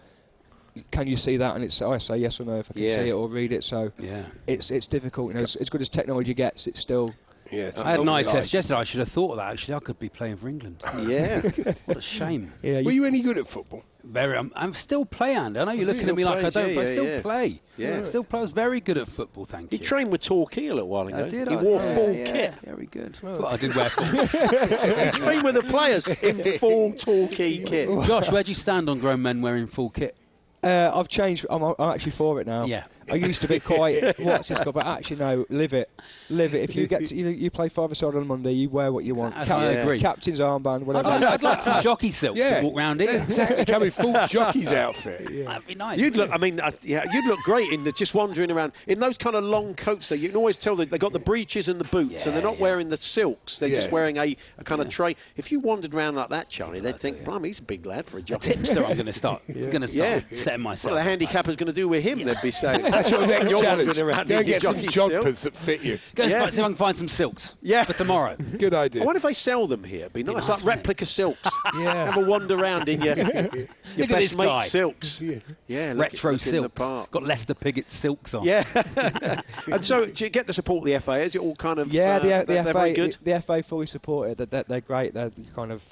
can 0.89 1.05
you 1.07 1.15
see 1.17 1.35
that, 1.37 1.55
and 1.55 1.63
it's 1.63 1.81
I 1.81 1.97
say 1.97 2.17
yes 2.17 2.39
or 2.39 2.45
no 2.45 2.57
if 2.59 2.69
I 2.71 2.73
can 2.73 2.83
Yeah. 2.83 2.95
see 2.95 3.09
it 3.09 3.13
or 3.13 3.27
read 3.27 3.51
it. 3.51 3.63
So 3.63 3.91
Yeah. 3.97 4.25
it's 4.47 4.71
it's 4.71 4.87
difficult. 4.87 5.29
You 5.29 5.35
know, 5.35 5.43
as, 5.43 5.55
as 5.55 5.69
good 5.69 5.81
as 5.81 5.89
technology 5.89 6.33
gets, 6.33 6.67
it's 6.67 6.79
still 6.81 7.13
Yeah, 7.51 7.63
it's 7.63 7.79
I 7.79 7.91
had 7.91 7.99
an 7.99 8.09
eye 8.09 8.23
test 8.23 8.53
yesterday. 8.53 8.79
I 8.79 8.83
should 8.83 8.99
have 9.01 9.09
thought 9.09 9.31
of 9.31 9.37
that. 9.37 9.51
Actually, 9.51 9.75
I 9.75 9.79
could 9.79 9.99
be 9.99 10.09
playing 10.09 10.37
for 10.37 10.47
England. 10.47 10.83
yeah. 11.01 11.41
What 11.85 11.97
a 11.97 12.01
shame. 12.01 12.53
yeah. 12.61 12.81
Were 12.81 12.91
you 12.91 13.05
any 13.05 13.21
good 13.21 13.37
at 13.37 13.47
football? 13.47 13.83
Very. 14.03 14.37
I'm, 14.37 14.51
I'm 14.55 14.73
still 14.73 15.05
playing. 15.05 15.57
I 15.57 15.63
know 15.63 15.71
you're 15.71 15.85
looking 15.85 16.09
at 16.09 16.15
me 16.15 16.23
like 16.23 16.37
I 16.37 16.41
plays, 16.41 16.53
don't, 16.53 16.69
yeah, 16.69 16.75
but 16.75 16.81
I 16.81 16.83
yeah, 16.83 16.89
still 16.89 17.05
yeah. 17.05 17.21
play. 17.21 17.61
Yeah. 17.77 18.03
Still 18.05 18.23
play. 18.23 18.39
I 18.39 18.41
was 18.41 18.51
very 18.51 18.81
good 18.81 18.97
at 18.97 19.07
football. 19.07 19.45
Thank 19.45 19.71
you. 19.71 19.77
He 19.77 19.83
you. 19.83 19.87
trained 19.87 20.11
with 20.11 20.21
Torquay 20.21 20.67
a 20.67 20.73
little 20.73 20.89
while 20.89 21.07
ago. 21.07 21.25
I 21.25 21.29
did. 21.29 21.47
He 21.47 21.55
I, 21.55 21.61
wore 21.61 21.79
yeah, 21.79 21.95
full 21.95 22.13
yeah, 22.13 22.31
kit. 22.31 22.53
Very 22.63 22.85
good. 22.87 23.17
I 23.23 23.57
did 23.57 23.75
wear 23.75 23.89
full. 23.89 24.05
he 24.05 25.11
trained 25.11 25.43
with 25.43 25.55
the 25.55 25.63
players 25.63 26.05
in 26.07 26.57
full 26.57 26.93
Torquay 26.93 27.57
kit. 27.59 27.89
Josh, 28.05 28.31
where 28.31 28.43
do 28.43 28.51
you 28.51 28.55
stand 28.55 28.89
on 28.89 28.99
grown 28.99 29.21
men 29.21 29.41
wearing 29.41 29.67
full 29.67 29.89
kit? 29.89 30.17
Uh, 30.63 30.91
I've 30.93 31.07
changed. 31.07 31.45
I'm, 31.49 31.63
I'm 31.63 31.75
actually 31.79 32.11
for 32.11 32.39
it 32.39 32.47
now. 32.47 32.65
Yeah. 32.65 32.85
I 33.09 33.15
used 33.15 33.41
to 33.41 33.47
be 33.47 33.59
quite 33.59 34.19
what's 34.19 34.49
this 34.49 34.59
called, 34.59 34.75
but 34.75 34.85
actually 34.85 35.17
no, 35.17 35.45
live 35.49 35.73
it, 35.73 35.89
live 36.29 36.53
it. 36.53 36.61
If 36.61 36.75
you 36.75 36.87
get 36.87 37.05
to, 37.07 37.15
you, 37.15 37.25
know, 37.25 37.31
you 37.31 37.49
play 37.49 37.69
five 37.69 37.91
aside 37.91 38.15
on 38.15 38.27
Monday, 38.27 38.51
you 38.51 38.69
wear 38.69 38.91
what 38.91 39.03
you 39.03 39.15
want. 39.15 39.35
I 39.35 39.45
Captain, 39.45 39.77
agree. 39.77 39.99
captain's 39.99 40.39
armband, 40.39 40.83
whatever. 40.83 41.09
I'd, 41.09 41.23
I'd 41.23 41.43
like 41.43 41.61
some 41.61 41.81
jockey 41.81 42.11
silks 42.11 42.39
Yeah. 42.39 42.59
to 42.59 42.65
walk 42.65 42.77
round 42.77 43.01
in. 43.01 43.09
Exactly, 43.09 43.65
come 43.65 43.83
in 43.83 43.91
full 43.91 44.13
jockey's 44.27 44.71
outfit. 44.71 45.45
That'd 45.45 45.67
be 45.67 45.75
nice. 45.75 45.99
You'd 45.99 46.15
look. 46.15 46.31
wouldn't 46.31 46.33
I 46.33 46.37
mean, 46.37 46.59
uh, 46.59 46.71
yeah, 46.83 47.05
you'd 47.11 47.25
look 47.25 47.39
great 47.41 47.71
in 47.71 47.83
the, 47.83 47.91
just 47.91 48.13
wandering 48.13 48.51
around 48.51 48.73
in 48.87 48.99
those 48.99 49.17
kind 49.17 49.35
of 49.35 49.43
long 49.43 49.73
coats. 49.75 50.09
That 50.09 50.17
you 50.19 50.29
can 50.29 50.37
always 50.37 50.57
tell 50.57 50.75
that 50.77 50.89
they 50.89 50.97
got 50.97 51.13
the 51.13 51.19
breeches 51.19 51.67
and 51.69 51.79
the 51.79 51.85
boots, 51.85 52.25
and 52.25 52.35
they're 52.35 52.43
not 52.43 52.55
yeah. 52.57 52.61
wearing 52.61 52.89
the 52.89 52.97
silks. 52.97 53.59
They're 53.59 53.69
just 53.69 53.91
wearing 53.91 54.17
a, 54.17 54.35
a 54.57 54.63
kind 54.63 54.81
of 54.81 54.89
tray. 54.89 55.15
If 55.37 55.51
you 55.51 55.59
wandered 55.59 55.93
around 55.93 56.15
like 56.15 56.29
that, 56.29 56.49
Charlie, 56.49 56.79
they'd 56.79 56.99
think, 56.99 57.23
"Blimey, 57.23 57.49
he's 57.49 57.59
a 57.59 57.63
big 57.63 57.85
lad 57.85 58.05
for 58.05 58.17
a 58.17 58.19
you? 58.21 58.25
jockey." 58.27 58.53
Tipster, 58.53 58.85
I'm 58.85 58.93
going 58.93 59.05
to 59.05 59.13
start. 59.13 59.41
Going 59.71 59.81
to 59.81 59.87
start 59.87 60.23
setting 60.31 60.61
myself. 60.61 60.91
are 60.91 60.95
the 60.95 61.01
up. 61.01 61.07
handicapper's 61.07 61.55
going 61.55 61.67
to 61.67 61.73
do 61.73 61.87
with 61.87 62.03
him? 62.03 62.23
They'd 62.23 62.41
be 62.41 62.51
saying. 62.51 62.81
That's 62.91 63.09
your 63.09 63.25
next 63.25 63.49
You're 63.49 63.61
challenge. 63.61 63.87
wandering 63.87 64.07
around 64.07 64.27
Go 64.27 64.33
in 64.35 64.39
and 64.41 64.47
your 64.47 64.59
get 64.59 64.61
some 64.61 64.75
jockey 64.75 64.91
silk. 64.91 65.23
that 65.35 65.55
fit 65.55 65.81
you. 65.81 65.99
Go 66.15 66.23
and 66.23 66.31
Yeah. 66.31 66.39
find, 66.41 66.53
see 66.53 66.59
if 66.61 66.65
I 66.65 66.67
can 66.67 66.75
find 66.75 66.97
some 66.97 67.07
silks. 67.07 67.55
Yeah. 67.61 67.83
For 67.85 67.93
tomorrow. 67.93 68.35
Good 68.57 68.73
idea. 68.73 69.03
What 69.03 69.15
if 69.15 69.25
I 69.25 69.33
sell 69.33 69.67
them 69.67 69.83
here. 69.83 70.01
It'd 70.01 70.13
be 70.13 70.23
nice, 70.23 70.35
nice, 70.35 70.49
like 70.49 70.57
wouldn't 70.57 70.67
it? 70.73 70.77
replica 70.79 71.05
silks. 71.05 71.49
Yeah. 71.77 72.11
Have 72.11 72.17
a 72.17 72.29
wander 72.29 72.55
around 72.55 72.89
in 72.89 73.01
your, 73.01 73.15
your 73.17 73.25
Look 73.25 73.33
at 73.33 73.55
best 73.97 74.09
this 74.09 74.37
mate 74.37 74.45
guy. 74.45 74.61
silks. 74.61 75.21
Yeah, 75.67 75.93
look, 75.93 75.99
Retro 76.11 76.31
look 76.33 76.41
silks. 76.41 76.69
park. 76.75 77.11
Got 77.11 77.23
Lester 77.23 77.53
Piggott 77.53 77.89
silks 77.89 78.33
on. 78.33 78.43
Yeah. 78.43 78.65
and 79.71 79.85
so, 79.85 80.05
do 80.05 80.23
you 80.23 80.29
get 80.29 80.47
the 80.47 80.53
support 80.53 80.79
of 80.79 80.85
the 80.93 80.99
FA? 80.99 81.21
Is 81.21 81.35
it 81.35 81.39
all 81.41 81.55
kind 81.55 81.79
of 81.79 81.91
Yeah, 81.93 82.15
uh, 82.15 82.19
the, 82.19 82.27
they're- 82.27 82.39
the 82.45 82.45
they're 82.45 82.73
very 82.73 82.93
FA 82.93 83.01
good? 83.01 83.17
the 83.23 83.41
FA 83.41 83.63
fully 83.63 83.85
support 83.87 84.29
it. 84.31 84.37
That 84.37 84.51
they're, 84.51 84.63
they're 84.63 84.81
great. 84.81 85.13
They're 85.13 85.31
kind 85.55 85.71
of 85.71 85.83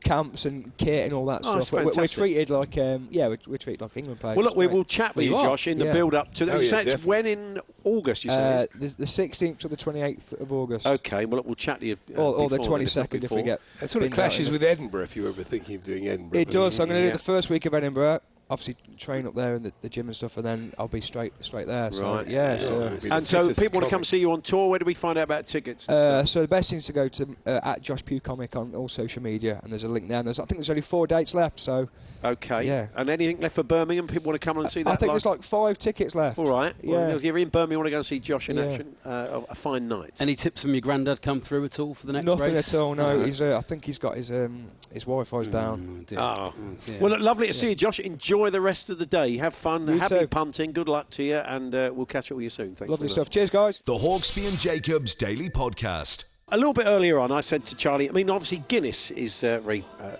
camps 0.00 0.44
and 0.46 0.76
kit 0.76 1.04
and 1.04 1.12
all 1.12 1.26
that 1.26 1.42
Oh, 1.44 1.54
that's 1.54 1.68
stuff. 1.68 1.84
We're, 1.84 1.92
we're 2.02 2.06
treated 2.08 2.50
like 2.50 2.76
um, 2.78 3.08
yeah, 3.10 3.28
we're, 3.28 3.38
we're 3.46 3.56
treated 3.58 3.80
like 3.82 3.96
England 3.96 4.20
players. 4.20 4.36
Well, 4.36 4.44
look, 4.46 4.56
we 4.56 4.66
will 4.66 4.84
chat 4.84 5.14
with 5.16 5.30
Well, 5.30 5.40
you, 5.42 5.46
are. 5.48 5.50
Josh, 5.56 5.66
in 5.66 5.78
the 5.78 5.92
build 5.92 6.14
up 6.14 6.32
to 6.34 6.44
the. 6.44 6.52
Oh, 6.52 6.56
you 6.56 6.62
yeah, 6.64 6.70
say 6.70 6.84
it's 6.84 7.04
when 7.04 7.26
in 7.26 7.60
August? 7.84 8.24
You 8.24 8.30
Uh, 8.32 8.60
say. 8.62 8.68
the, 8.74 8.86
the 8.88 9.04
16th 9.04 9.58
to 9.58 9.68
the 9.68 9.76
28th 9.76 10.40
of 10.40 10.52
August. 10.52 10.86
okay, 10.86 11.24
well, 11.24 11.36
look, 11.38 11.46
we'll 11.46 11.54
chat 11.54 11.80
to 11.80 11.86
you. 11.86 11.96
Uh, 12.16 12.20
or, 12.20 12.34
or 12.34 12.48
the 12.50 12.58
before 12.58 12.78
then, 12.78 12.86
if 12.86 12.96
not 12.96 13.10
22nd 13.10 13.24
if 13.24 13.30
we 13.30 13.42
get. 13.42 13.60
That 13.80 13.90
sort 13.90 14.02
of 14.02 14.10
binned 14.10 14.12
out 14.14 14.16
clashes 14.16 14.46
in 14.48 14.52
with 14.52 14.62
Edinburgh 14.62 15.02
if 15.04 15.16
you 15.16 15.22
were 15.22 15.28
ever 15.30 15.42
thinking 15.42 15.76
of 15.76 15.84
doing 15.84 16.08
Edinburgh. 16.08 16.40
It 16.40 16.50
does. 16.50 16.74
So 16.76 16.82
I'm 16.82 16.88
going 16.88 17.00
to 17.00 17.06
Yeah. 17.06 17.12
do 17.12 17.18
the 17.18 17.22
first 17.24 17.50
week 17.50 17.66
of 17.66 17.74
Edinburgh. 17.74 18.20
Obviously, 18.50 18.76
train 18.98 19.26
up 19.26 19.34
there 19.34 19.54
in 19.54 19.62
the, 19.62 19.72
the 19.80 19.88
gym 19.88 20.08
and 20.08 20.16
stuff, 20.16 20.36
and 20.36 20.44
then 20.44 20.72
I'll 20.78 20.88
be 20.88 21.00
straight 21.00 21.32
straight 21.40 21.66
there. 21.68 21.90
So, 21.92 22.14
Right. 22.16 22.26
Yeah. 22.28 22.52
Yeah. 22.52 22.58
So, 22.58 22.74
It'll 22.82 22.88
be 22.98 23.08
the 23.08 23.14
And 23.16 23.26
so, 23.28 23.42
fittest 23.42 23.60
people 23.60 23.76
want 23.78 23.86
to 23.86 23.90
come 23.90 23.98
comic. 23.98 24.06
see 24.06 24.18
you 24.18 24.32
on 24.32 24.42
tour. 24.42 24.68
Where 24.68 24.78
do 24.80 24.84
we 24.84 24.94
find 24.94 25.16
out 25.18 25.22
about 25.24 25.46
tickets? 25.46 25.88
Uh, 25.88 26.24
so 26.24 26.42
the 26.42 26.48
best 26.48 26.68
thing 26.70 26.78
is 26.78 26.86
to 26.86 26.92
go 26.92 27.08
to 27.08 27.36
uh, 27.46 27.60
at 27.62 27.80
Josh 27.82 28.04
Pugh 28.04 28.20
Comic 28.20 28.56
on 28.56 28.74
all 28.74 28.88
social 28.88 29.22
media, 29.22 29.60
and 29.62 29.70
there's 29.72 29.84
a 29.84 29.88
link 29.88 30.08
there. 30.08 30.18
And 30.18 30.26
there's, 30.26 30.38
I 30.40 30.44
think 30.44 30.58
there's 30.58 30.70
only 30.70 30.82
four 30.82 31.06
dates 31.06 31.32
left. 31.34 31.60
So 31.60 31.88
Okay. 32.24 32.64
yeah. 32.66 32.88
And 32.96 33.08
anything 33.08 33.38
left 33.40 33.54
for 33.54 33.62
Birmingham? 33.62 34.06
People 34.06 34.30
want 34.30 34.40
to 34.40 34.44
come 34.44 34.58
and 34.58 34.70
see 34.70 34.82
that. 34.82 34.90
I 34.90 34.96
think 34.96 35.08
live? 35.08 35.14
there's 35.14 35.26
like 35.26 35.42
five 35.42 35.78
tickets 35.78 36.14
left. 36.14 36.38
All 36.38 36.46
right. 36.46 36.74
Well, 36.82 37.08
Yeah. 37.08 37.14
if 37.16 37.22
you're 37.22 37.38
in 37.38 37.48
Birmingham, 37.48 37.72
you 37.72 37.78
want 37.78 37.86
to 37.86 37.90
go 37.92 37.96
and 37.98 38.06
see 38.06 38.18
Josh 38.18 38.48
in 38.50 38.56
Yeah. 38.56 38.64
action. 38.64 38.96
Uh, 39.04 39.40
a 39.48 39.54
fine 39.54 39.88
night. 39.88 40.14
Any 40.20 40.34
tips 40.34 40.62
from 40.62 40.72
your 40.74 40.80
granddad 40.80 41.22
come 41.22 41.40
through 41.40 41.64
at 41.64 41.78
all 41.78 41.94
for 41.94 42.06
the 42.06 42.12
next 42.12 42.26
Nothing 42.26 42.54
race? 42.54 42.74
at 42.74 42.80
all. 42.80 42.94
No, 42.94 43.18
No. 43.18 43.24
he's. 43.24 43.40
Uh, 43.40 43.56
I 43.56 43.62
think 43.62 43.84
he's 43.84 43.98
got 43.98 44.16
his 44.16 44.30
um, 44.30 44.66
his 44.92 45.04
Wi-Fi's 45.04 45.46
down. 45.46 45.80
Mm, 46.02 46.06
dear. 46.06 46.18
Oh. 46.20 46.52
Yeah. 46.86 46.94
Well, 47.00 47.10
look, 47.12 47.20
lovely 47.20 47.46
to 47.46 47.52
see 47.54 47.70
you, 47.70 47.74
Josh. 47.74 48.00
Enjoy 48.00 48.39
the 48.48 48.60
rest 48.62 48.88
of 48.88 48.98
the 48.98 49.04
day. 49.04 49.36
Have 49.36 49.54
fun. 49.54 49.86
You 49.86 49.98
Happy 49.98 50.20
too. 50.20 50.26
punting. 50.28 50.72
Good 50.72 50.88
luck 50.88 51.10
to 51.10 51.22
you, 51.22 51.36
and 51.36 51.74
uh, 51.74 51.90
we'll 51.92 52.06
catch 52.06 52.30
up 52.32 52.36
with 52.36 52.44
you 52.44 52.50
soon. 52.50 52.74
Thanks 52.74 52.88
Lovely 52.90 53.08
very 53.08 53.08
much. 53.08 53.12
stuff. 53.12 53.30
Cheers, 53.30 53.50
guys. 53.50 53.82
The 53.84 53.92
Hawksbee 53.94 54.48
and 54.48 54.58
Jacobs 54.58 55.14
Daily 55.14 55.50
Podcast. 55.50 56.32
A 56.48 56.56
little 56.56 56.72
bit 56.72 56.86
earlier 56.86 57.18
on, 57.18 57.30
I 57.30 57.42
said 57.42 57.64
to 57.66 57.76
Charlie, 57.76 58.08
I 58.08 58.12
mean, 58.12 58.30
obviously, 58.30 58.64
Guinness 58.68 59.10
is 59.10 59.44
uh, 59.44 59.58
very. 59.60 59.84
Uh, 60.00 60.16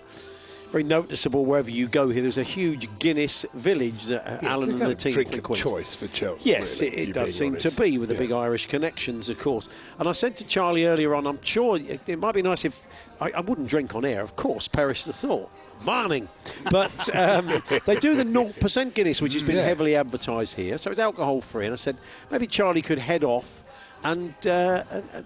very 0.71 0.83
noticeable 0.83 1.43
wherever 1.45 1.69
you 1.69 1.87
go 1.87 2.09
here. 2.09 2.21
There's 2.21 2.37
a 2.37 2.43
huge 2.43 2.87
Guinness 2.99 3.45
village 3.53 4.05
that 4.05 4.25
uh, 4.43 4.47
Alan 4.47 4.69
and 4.69 4.79
the 4.79 4.95
team 4.95 5.11
drink 5.13 5.27
of 5.29 5.33
frequent. 5.35 5.61
choice 5.61 5.95
for 5.95 6.07
Chelsea. 6.07 6.49
Yes, 6.49 6.79
really, 6.81 6.97
it, 6.97 7.09
it 7.09 7.13
does 7.13 7.35
seem 7.35 7.53
honest. 7.53 7.75
to 7.75 7.81
be 7.81 7.97
with 7.97 8.07
the 8.09 8.15
Yeah. 8.15 8.21
big 8.21 8.31
Irish 8.31 8.67
connections, 8.67 9.27
of 9.29 9.37
course. 9.37 9.67
And 9.99 10.07
I 10.07 10.13
said 10.13 10.37
to 10.37 10.45
Charlie 10.45 10.85
earlier 10.85 11.13
on, 11.13 11.27
I'm 11.27 11.41
sure 11.43 11.77
it, 11.77 12.07
it 12.07 12.17
might 12.19 12.33
be 12.33 12.41
nice 12.41 12.63
if 12.63 12.85
I, 13.19 13.31
I 13.31 13.41
wouldn't 13.41 13.67
drink 13.67 13.93
on 13.95 14.05
air, 14.05 14.21
of 14.21 14.35
course, 14.37 14.67
perish 14.67 15.03
the 15.03 15.13
thought. 15.13 15.51
Morning. 15.83 16.29
But 16.69 17.13
um, 17.15 17.47
they 17.85 17.95
do 17.97 18.15
the 18.15 18.23
0% 18.23 18.93
Guinness, 18.93 19.21
which 19.21 19.33
has 19.33 19.43
been 19.43 19.57
Yeah. 19.57 19.63
heavily 19.65 19.95
advertised 19.95 20.55
here. 20.55 20.77
So 20.77 20.89
it's 20.89 20.99
alcohol 20.99 21.41
free. 21.41 21.65
And 21.65 21.73
I 21.73 21.77
said, 21.77 21.97
maybe 22.31 22.47
Charlie 22.47 22.81
could 22.81 22.99
head 22.99 23.23
off 23.25 23.63
and, 24.03 24.33
uh, 24.47 24.83
and, 24.89 25.03
and 25.13 25.25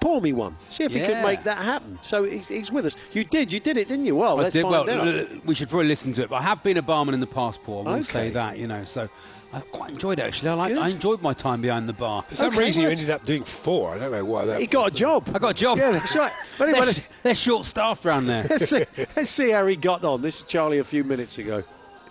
pour 0.00 0.20
me 0.20 0.32
one. 0.32 0.56
See 0.68 0.84
if 0.84 0.92
he 0.92 1.00
could 1.00 1.22
make 1.22 1.44
that 1.44 1.58
happen. 1.58 1.98
So 2.02 2.24
he's, 2.24 2.48
he's 2.48 2.70
with 2.72 2.86
us. 2.86 2.96
You 3.12 3.24
did, 3.24 3.52
you 3.52 3.60
did 3.60 3.76
it, 3.76 3.88
didn't 3.88 4.06
you? 4.06 4.16
Well, 4.16 4.38
I 4.38 4.42
let's 4.44 4.52
did, 4.52 4.62
find 4.62 4.72
well, 4.72 4.90
out. 4.90 5.06
l- 5.08 5.18
l- 5.20 5.26
we 5.44 5.54
should 5.54 5.68
probably 5.68 5.88
listen 5.88 6.12
to 6.14 6.22
it. 6.22 6.30
But 6.30 6.36
I 6.36 6.42
have 6.42 6.62
been 6.62 6.76
a 6.76 6.82
barman 6.82 7.14
in 7.14 7.20
the 7.20 7.26
past, 7.26 7.62
Paul. 7.62 7.88
I 7.88 7.96
will 7.96 8.04
say 8.04 8.30
that, 8.30 8.58
you 8.58 8.66
know. 8.66 8.84
So 8.84 9.08
I 9.52 9.60
quite 9.60 9.90
enjoyed 9.90 10.18
it 10.18 10.22
actually. 10.22 10.50
I 10.50 10.54
like. 10.54 10.72
I 10.76 10.88
enjoyed 10.88 11.22
my 11.22 11.32
time 11.32 11.60
behind 11.62 11.88
the 11.88 11.92
bar. 11.94 12.22
For 12.22 12.34
some 12.34 12.48
Okay, 12.48 12.58
reason, 12.66 12.82
you 12.82 12.88
ended 12.88 13.10
up 13.10 13.24
doing 13.24 13.44
four. 13.44 13.90
I 13.94 13.98
don't 13.98 14.12
know 14.12 14.24
why 14.24 14.44
that. 14.44 14.60
he 14.60 14.66
got 14.66 14.88
a 14.88 14.90
job. 14.94 15.28
I 15.34 15.38
got 15.38 15.50
a 15.50 15.54
job. 15.54 15.78
Yeah, 15.78 15.92
that's 15.92 16.14
right. 16.14 16.32
But 16.58 16.68
anyway, 16.70 16.84
they're, 16.86 16.94
sh- 16.94 17.00
they're 17.22 17.34
short-staffed 17.34 18.04
around 18.04 18.26
there. 18.26 18.44
let's, 18.50 18.68
see, 18.68 18.84
let's 19.16 19.30
see 19.30 19.50
how 19.50 19.66
he 19.66 19.76
got 19.76 20.04
on. 20.04 20.22
This 20.22 20.40
is 20.40 20.44
Charlie 20.44 20.78
a 20.78 20.84
few 20.84 21.04
minutes 21.04 21.38
ago. 21.38 21.62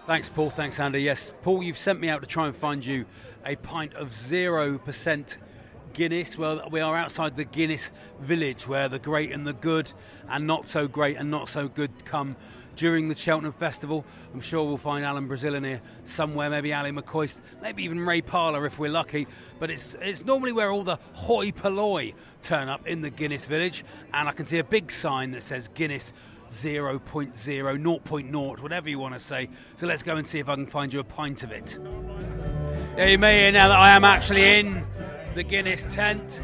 Thanks, 0.06 0.30
Paul. 0.30 0.50
Thanks, 0.50 0.80
Andy. 0.80 1.02
Yes, 1.02 1.32
Paul, 1.43 1.62
you've 1.62 1.78
sent 1.78 2.00
me 2.00 2.08
out 2.10 2.21
to 2.21 2.28
try 2.28 2.47
and 2.47 2.56
find 2.56 2.86
you 2.86 3.06
a 3.45 3.56
pint 3.58 3.93
of 3.95 4.13
zero 4.15 4.78
percent 4.78 5.38
Guinness. 5.97 6.38
Well, 6.38 6.62
we 6.69 6.79
are 6.79 6.95
outside 6.95 7.36
the 7.36 7.43
Guinness 7.43 7.91
village 8.21 8.67
where 8.67 8.88
the 8.88 8.99
great 8.99 9.31
and 9.31 9.47
the 9.47 9.53
good 9.53 9.91
and 10.29 10.45
not 10.45 10.67
so 10.67 10.88
great 10.88 11.17
and 11.17 11.31
not 11.31 11.49
so 11.49 11.67
good 11.67 12.05
come 12.05 12.36
during 12.75 13.10
the 13.10 13.15
Cheltenham 13.15 13.51
Festival. 13.51 14.05
I'm 14.31 14.39
sure 14.39 14.63
we'll 14.63 14.77
find 14.77 15.03
Alan 15.03 15.27
Brazil 15.27 15.55
in 15.55 15.63
here 15.63 15.81
somewhere, 16.03 16.51
maybe 16.51 16.71
Ally 16.71 16.91
McCoist, 16.91 17.41
maybe 17.63 17.83
even 17.83 18.05
Ray 18.05 18.21
Parlour 18.21 18.67
if 18.67 18.77
we're 18.77 18.91
lucky. 18.91 19.25
But 19.57 19.71
it's 19.71 19.95
it's 19.99 20.23
normally 20.23 20.51
where 20.51 20.69
all 20.69 20.83
the 20.83 20.99
hoi 21.13 21.51
polloi 21.51 22.13
turn 22.43 22.69
up 22.69 22.86
in 22.86 23.01
the 23.01 23.10
Guinness 23.10 23.47
village, 23.47 23.83
and 24.13 24.29
I 24.29 24.33
can 24.33 24.45
see 24.45 24.60
a 24.60 24.63
big 24.63 24.91
sign 24.91 25.31
that 25.31 25.41
says 25.41 25.67
Guinness 25.69 26.13
0.0, 26.51 27.33
0.0, 27.33 28.60
whatever 28.62 28.88
you 28.88 28.99
want 28.99 29.15
to 29.15 29.19
say. 29.19 29.49
So 29.77 29.88
let's 29.88 30.03
go 30.03 30.15
and 30.15 30.27
see 30.27 30.38
if 30.38 30.47
I 30.47 30.53
can 30.53 30.67
find 30.67 30.93
you 30.93 30.99
a 30.99 31.03
pint 31.03 31.41
of 31.41 31.51
it. 31.51 31.79
Yeah, 32.95 33.07
you 33.07 33.17
may 33.17 33.39
hear 33.39 33.51
now 33.51 33.69
that 33.69 33.79
I 33.79 33.95
am 33.95 34.05
actually 34.05 34.60
in 34.60 34.86
the 35.38 35.43
Guinness 35.43 35.93
tent, 35.93 36.41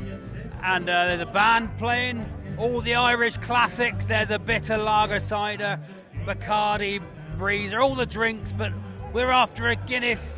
and 0.61 0.87
uh, 0.87 1.05
there's 1.05 1.19
a 1.19 1.25
band 1.25 1.75
playing 1.79 2.23
all 2.59 2.79
the 2.79 2.93
Irish 2.93 3.37
classics. 3.37 4.05
There's 4.05 4.29
a 4.29 4.37
bitter 4.37 4.77
lager 4.77 5.19
cider, 5.19 5.79
Bacardi, 6.27 7.01
Breezer, 7.35 7.81
all 7.81 7.95
the 7.95 8.05
drinks, 8.05 8.51
but 8.51 8.71
we're 9.11 9.31
after 9.31 9.69
a 9.69 9.75
Guinness 9.75 10.37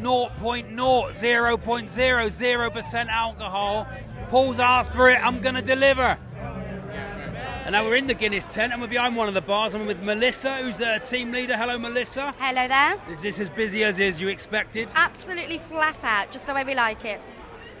0.0, 0.00 0.76
0.0, 0.76 1.88
0% 1.88 3.08
alcohol. 3.08 3.88
Paul's 4.30 4.60
asked 4.60 4.92
for 4.92 5.10
it, 5.10 5.18
I'm 5.20 5.40
going 5.40 5.56
to 5.56 5.62
deliver. 5.62 6.16
And 7.64 7.72
now 7.72 7.84
we're 7.84 7.96
in 7.96 8.06
the 8.06 8.14
Guinness 8.14 8.46
tent, 8.46 8.72
and 8.72 8.80
we're 8.80 8.86
behind 8.86 9.16
one 9.16 9.26
of 9.26 9.34
the 9.34 9.42
bars. 9.42 9.74
I'm 9.74 9.86
with 9.86 10.00
Melissa, 10.02 10.58
who's 10.58 10.78
the 10.78 11.00
team 11.04 11.32
leader. 11.32 11.56
Hello, 11.56 11.76
Melissa. 11.76 12.32
Hello 12.38 12.68
there. 12.68 12.96
Is 13.10 13.22
this 13.22 13.40
as 13.40 13.50
busy 13.50 13.82
as 13.82 13.98
is 13.98 14.20
you 14.20 14.28
expected? 14.28 14.88
Absolutely 14.94 15.58
flat 15.58 16.04
out, 16.04 16.30
just 16.30 16.46
the 16.46 16.54
way 16.54 16.62
we 16.62 16.76
like 16.76 17.04
it. 17.04 17.20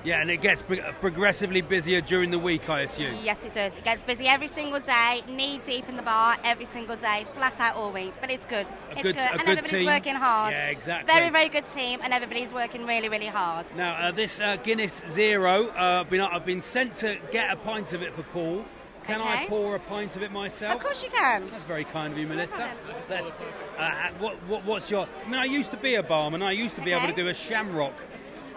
Yeah, 0.04 0.20
and 0.20 0.30
it 0.30 0.38
gets 0.40 0.62
progressively 1.00 1.60
busier 1.60 2.00
during 2.00 2.30
the 2.30 2.38
week, 2.38 2.68
I 2.68 2.82
assume. 2.82 3.14
Yes, 3.22 3.44
it 3.44 3.52
does. 3.52 3.76
It 3.76 3.84
gets 3.84 4.02
busy 4.02 4.26
every 4.26 4.48
single 4.48 4.80
day, 4.80 5.22
knee 5.28 5.60
deep 5.64 5.88
in 5.88 5.96
the 5.96 6.02
bar 6.02 6.36
every 6.44 6.64
single 6.64 6.96
day, 6.96 7.26
flat 7.34 7.60
out 7.60 7.74
all 7.74 7.92
week. 7.92 8.12
But 8.20 8.32
it's 8.32 8.44
good. 8.44 8.66
A 8.70 8.92
it's 8.92 9.02
good- 9.02 9.16
good, 9.16 9.24
and 9.24 9.38
good 9.40 9.48
everybody's 9.48 9.70
team. 9.70 9.86
working 9.86 10.14
hard. 10.14 10.52
Yeah, 10.54 10.68
exactly. 10.68 11.12
Very, 11.12 11.30
very 11.30 11.48
good 11.48 11.66
team, 11.66 12.00
and 12.02 12.12
everybody's 12.12 12.52
working 12.52 12.86
really, 12.86 13.08
really 13.08 13.26
hard. 13.26 13.74
Now, 13.76 13.94
uh, 13.94 14.12
this 14.12 14.40
uh, 14.40 14.56
Guinness 14.56 15.02
Zero, 15.08 15.68
uh, 15.70 16.00
I've, 16.00 16.10
been, 16.10 16.20
I've 16.20 16.46
been 16.46 16.62
sent 16.62 16.94
to 16.96 17.18
get 17.32 17.52
a 17.52 17.56
pint 17.56 17.92
of 17.92 18.02
it 18.02 18.14
for 18.14 18.22
Paul. 18.24 18.64
Can 19.04 19.22
I 19.22 19.46
pour 19.48 19.74
a 19.74 19.80
pint 19.80 20.16
of 20.16 20.22
it 20.22 20.30
myself? 20.30 20.74
Of 20.76 20.82
course 20.82 21.02
you 21.02 21.08
can. 21.08 21.46
That's 21.46 21.64
very 21.64 21.84
kind 21.84 22.12
of 22.12 22.18
you, 22.18 22.26
Melissa. 22.26 22.70
Let's, 23.08 23.38
uh, 23.78 24.10
what, 24.18 24.34
what, 24.46 24.64
what's 24.66 24.90
your? 24.90 25.08
I 25.24 25.28
mean, 25.30 25.40
I 25.40 25.44
used 25.46 25.70
to 25.70 25.78
be 25.78 25.94
a 25.94 26.02
barman. 26.02 26.42
I 26.42 26.52
used 26.52 26.76
to 26.76 26.82
be 26.82 26.92
able 26.92 27.08
to 27.08 27.14
do 27.14 27.28
a 27.28 27.32
shamrock, 27.34 27.94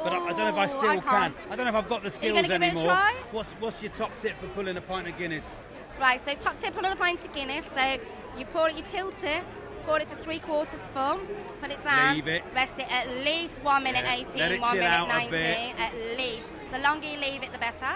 but 0.03 0.13
I, 0.13 0.17
I 0.17 0.29
don't 0.29 0.37
know 0.37 0.47
if 0.49 0.55
I 0.55 0.63
Oh, 0.65 0.67
still 0.77 0.89
I 0.89 0.97
can. 0.97 1.03
can't. 1.33 1.35
I 1.49 1.55
don't 1.55 1.65
know 1.65 1.69
if 1.69 1.75
I've 1.83 1.89
got 1.89 2.03
the 2.03 2.11
skills 2.11 2.35
gonna 2.35 2.47
give 2.47 2.61
it 2.61 2.65
a 2.65 2.67
anymore. 2.77 2.97
What's 3.31 3.53
What's 3.53 3.81
your 3.83 3.91
top 3.91 4.17
tip 4.17 4.39
for 4.39 4.47
pulling 4.49 4.77
a 4.77 4.81
pint 4.81 5.07
of 5.07 5.17
Guinness? 5.17 5.61
Right, 5.99 6.23
so 6.23 6.33
top 6.33 6.57
tip 6.57 6.77
on 6.77 6.85
a 6.85 6.95
pint 6.95 7.23
of 7.25 7.31
Guinness. 7.33 7.65
So 7.73 7.97
you 8.37 8.45
pour 8.45 8.69
it, 8.69 8.75
you 8.75 8.83
tilt 8.83 9.23
it, 9.23 9.43
pour 9.85 9.99
it 9.99 10.07
for 10.09 10.15
three 10.15 10.39
quarters 10.39 10.81
full, 10.93 11.19
put 11.61 11.71
it 11.71 11.81
down, 11.81 12.15
Leave 12.15 12.27
it. 12.27 12.43
rest 12.55 12.79
it 12.79 12.91
at 12.91 13.07
least 13.23 13.61
one 13.63 13.83
minute 13.83 14.03
Yeah, 14.05 14.15
18, 14.15 14.37
let 14.39 14.51
it 14.51 14.61
one 14.61 14.75
minute 14.77 14.89
out 14.89 15.05
a 15.09 15.29
19, 15.29 15.75
at 15.77 15.93
least. 16.17 16.47
The 16.71 16.79
longer 16.79 17.07
you 17.07 17.17
leave 17.19 17.43
it, 17.43 17.51
the 17.51 17.57
better. 17.59 17.93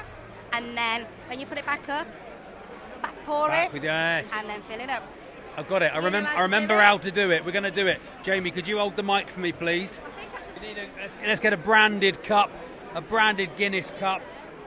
And 0.54 0.78
then 0.78 1.06
when 1.28 1.40
you 1.40 1.46
put 1.46 1.58
it 1.58 1.66
back 1.66 1.88
up, 1.90 2.08
back 3.02 3.16
pour 3.26 3.48
Back 3.48 3.68
it, 3.68 3.74
with 3.74 3.84
yes. 3.84 4.32
and 4.38 4.50
then 4.50 4.62
fill 4.64 4.80
it 4.80 4.90
up. 4.90 5.04
I've 5.58 5.68
got 5.70 5.82
it. 5.84 5.92
I 5.94 6.00
remember. 6.00 6.30
I 6.36 6.42
remember 6.42 6.76
how 6.80 6.98
to 6.98 7.10
do 7.12 7.32
it. 7.32 7.46
We're 7.46 7.54
going 7.54 7.64
to 7.64 7.72
do 7.72 7.88
it. 7.88 8.02
Jamie, 8.24 8.52
could 8.52 8.68
you 8.68 8.78
hold 8.78 8.98
the 8.98 9.04
mic 9.04 9.30
for 9.30 9.40
me, 9.40 9.54
please? 9.54 10.02
A- 10.62 10.90
let's, 11.02 11.18
let's 11.26 11.40
get 11.40 11.54
a 11.54 11.58
branded 11.58 12.22
cup, 12.24 12.50
a 12.94 13.02
branded 13.02 13.50
Guinness 13.58 13.92
cup, 14.00 14.22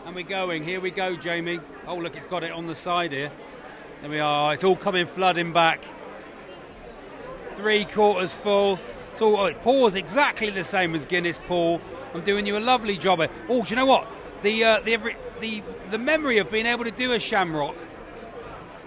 and 0.04 0.14
we're 0.14 0.22
going. 0.24 0.62
Here 0.64 0.80
we 0.80 0.90
go, 0.90 1.16
Jamie. 1.16 1.60
Oh, 1.86 1.96
look, 1.96 2.16
it's 2.16 2.26
got 2.26 2.42
it 2.42 2.52
on 2.52 2.66
the 2.66 2.74
side 2.74 3.12
here. 3.12 3.30
There 4.02 4.10
we 4.10 4.20
are. 4.20 4.52
It's 4.52 4.64
all 4.64 4.76
coming 4.76 5.06
flooding 5.06 5.52
back. 5.52 5.80
Three 7.56 7.84
quarters 7.84 8.34
full. 8.34 8.78
It's 9.12 9.20
all. 9.20 9.36
oh, 9.36 9.46
It 9.46 9.60
pours 9.62 9.94
exactly 9.94 10.50
the 10.50 10.64
same 10.64 10.94
as 10.94 11.04
Guinness, 11.04 11.40
Paul. 11.48 11.80
I'm 12.14 12.22
doing 12.22 12.46
you 12.46 12.56
a 12.56 12.60
lovely 12.60 12.96
job. 12.96 13.18
here. 13.18 13.28
Oh, 13.48 13.62
do 13.64 13.70
you 13.70 13.76
know 13.76 13.86
what? 13.86 14.06
The 14.42 14.64
uh, 14.64 14.80
the 14.80 14.94
every, 14.94 15.16
the 15.40 15.62
the 15.90 15.98
memory 15.98 16.38
of 16.38 16.50
being 16.50 16.66
able 16.66 16.84
to 16.84 16.90
do 16.90 17.12
a 17.12 17.18
shamrock 17.18 17.74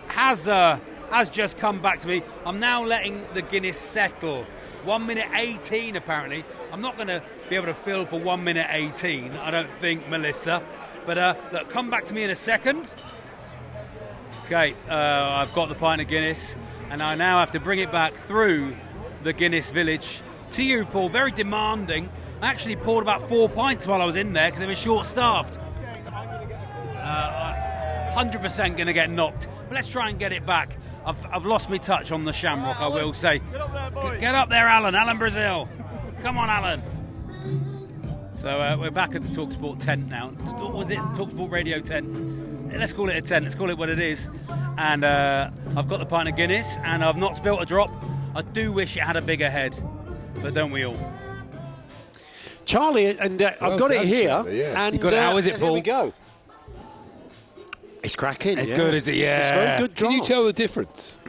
has 0.08 0.48
uh, 0.48 0.80
has 1.10 1.30
just 1.30 1.58
come 1.58 1.82
back 1.82 2.00
to 2.02 2.08
me. 2.08 2.22
I'm 2.46 2.60
now 2.60 2.84
letting 2.84 3.26
the 3.34 3.42
Guinness 3.42 3.78
settle. 3.78 4.46
One 4.84 5.06
minute 5.06 5.28
18, 5.36 5.96
apparently. 5.96 6.44
I'm 6.72 6.82
not 6.82 6.96
going 6.96 7.10
to 7.10 7.22
be 7.50 7.56
able 7.58 7.66
to 7.66 7.74
fill 7.74 8.06
for 8.06 8.20
one 8.20 8.44
minute 8.44 8.68
18, 8.70 9.34
I 9.34 9.52
don't 9.52 9.70
think, 9.80 10.08
Melissa. 10.08 10.64
But 11.06 11.18
uh, 11.18 11.36
look, 11.52 11.70
come 11.70 11.90
back 11.90 12.06
to 12.06 12.14
me 12.14 12.24
in 12.24 12.30
a 12.30 12.36
second. 12.36 12.94
Okay, 14.46 14.76
uh, 14.90 14.94
I've 14.94 15.54
got 15.54 15.68
the 15.68 15.76
pint 15.76 16.00
of 16.02 16.08
Guinness, 16.08 16.56
and 16.90 17.02
I 17.02 17.16
now 17.16 17.40
have 17.40 17.52
to 17.52 17.60
bring 17.60 17.80
it 17.80 17.92
back 17.92 18.14
through 18.26 18.76
the 19.24 19.34
Guinness 19.34 19.72
village 19.72 20.22
to 20.52 20.64
you, 20.64 20.86
Paul. 20.86 21.10
Very 21.10 21.32
demanding. 21.32 22.10
I 22.42 22.48
actually 22.48 22.78
poured 22.78 23.02
about 23.02 23.28
four 23.28 23.50
pints 23.50 23.86
while 23.86 24.02
I 24.02 24.06
was 24.06 24.16
in 24.16 24.32
there 24.32 24.48
because 24.48 24.62
they 24.62 24.66
were 24.66 24.76
short 24.76 25.06
staffed. 25.06 25.60
Uh, 26.98 28.14
100% 28.16 28.76
going 28.78 28.88
to 28.88 28.94
get 28.94 29.10
knocked. 29.10 29.48
But 29.68 29.76
let's 29.76 29.88
try 29.88 30.10
and 30.10 30.18
get 30.18 30.32
it 30.32 30.46
back. 30.46 30.78
I've, 31.06 31.26
I've 31.26 31.46
lost 31.46 31.70
my 31.70 31.78
touch 31.78 32.12
on 32.12 32.24
the 32.24 32.34
shamrock, 32.34 32.80
I 32.80 32.88
will 32.88 33.14
say. 33.14 33.40
Get 33.40 33.62
up 33.62 33.74
there, 33.74 33.92
boy. 33.92 34.20
Get 34.20 34.36
up 34.36 34.50
there, 34.50 34.68
Alan. 34.68 34.96
Alan 34.96 35.18
Brazil. 35.18 35.68
Come 36.22 36.38
on, 36.38 36.50
Alan. 36.50 36.82
So 38.34 38.62
uh, 38.62 38.78
we're 38.80 38.92
back 38.92 39.16
at 39.16 39.24
the 39.24 39.30
Talksport 39.30 39.80
tent 39.80 40.08
now. 40.08 40.32
Was 40.72 40.90
it 40.90 40.98
Talksport 41.16 41.50
radio 41.52 41.80
tent? 41.80 42.20
let's 42.78 42.94
call 42.94 43.10
it 43.10 43.18
a 43.18 43.22
10. 43.22 43.44
Let's 43.44 43.56
call 43.56 43.70
it 43.70 43.78
what 43.78 43.90
it 43.90 44.00
is. 44.00 44.30
And 44.78 45.04
uh, 45.04 45.50
I've 45.76 45.88
got 45.88 46.00
the 46.00 46.06
pint 46.06 46.30
of 46.30 46.36
Guinness, 46.36 46.78
and 46.84 47.04
I've 47.04 47.18
not 47.18 47.36
spilt 47.36 47.62
a 47.62 47.66
drop. 47.66 47.92
I 48.36 48.42
do 48.44 48.72
wish 48.72 48.96
it 48.96 49.02
had 49.02 49.18
a 49.18 49.22
bigger 49.22 49.50
head, 49.50 49.78
but 50.42 50.54
don't 50.54 50.72
we 50.72 50.86
all? 50.86 50.98
Charlie, 52.66 53.18
and 53.18 53.42
uh, 53.42 53.52
Well 53.60 53.74
I've 53.74 53.80
got 53.80 53.90
done, 53.90 53.98
it 54.04 54.08
here. 54.08 54.30
Charlie, 54.30 54.60
yeah. 54.60 54.86
And 54.88 54.96
You 54.96 55.02
got 55.02 55.14
it. 55.14 55.20
uh, 55.20 55.32
How 55.32 55.38
is 55.38 55.46
it, 55.48 55.52
Here 55.58 55.60
Paul? 55.60 55.74
we 55.74 55.82
go. 55.82 56.14
It's 58.04 58.16
cracking. 58.16 58.58
It's 58.58 58.70
yeah. 58.72 58.78
good, 58.78 58.94
is 58.94 59.08
it? 59.08 59.16
Yeah. 59.16 59.40
It's 59.40 59.50
very 59.50 59.78
good. 59.80 59.96
Can 59.96 60.12
you 60.12 60.24
tell 60.24 60.44
the 60.46 60.54
difference? 60.54 61.20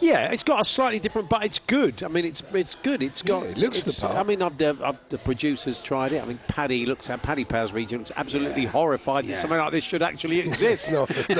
Yeah, 0.00 0.30
it's 0.32 0.42
got 0.42 0.60
a 0.60 0.64
slightly 0.64 0.98
different, 0.98 1.28
but 1.28 1.44
it's 1.44 1.58
good. 1.58 2.02
I 2.02 2.08
mean, 2.08 2.24
it's 2.24 2.42
it's 2.52 2.74
good. 2.76 3.02
It's 3.02 3.22
got. 3.22 3.44
Yeah, 3.44 3.50
it 3.50 3.58
looks 3.58 3.82
the 3.84 3.92
part. 4.00 4.16
I 4.16 4.22
mean, 4.22 4.42
I've, 4.42 4.56
the, 4.58 4.76
I've, 4.82 5.00
the 5.08 5.18
producers 5.18 5.80
tried 5.80 6.12
it. 6.12 6.22
I 6.22 6.26
mean, 6.26 6.38
Paddy 6.48 6.86
looks 6.86 7.08
at 7.10 7.22
Paddy 7.22 7.44
Powers 7.44 7.72
region 7.72 7.98
looks 7.98 8.12
absolutely 8.16 8.66
horrified 8.66 9.26
that 9.28 9.38
something 9.38 9.58
like 9.58 9.70
this 9.72 9.84
should 9.84 10.02
actually 10.02 10.38
exist. 10.46 10.90
no, 10.90 11.06
no, 11.28 11.34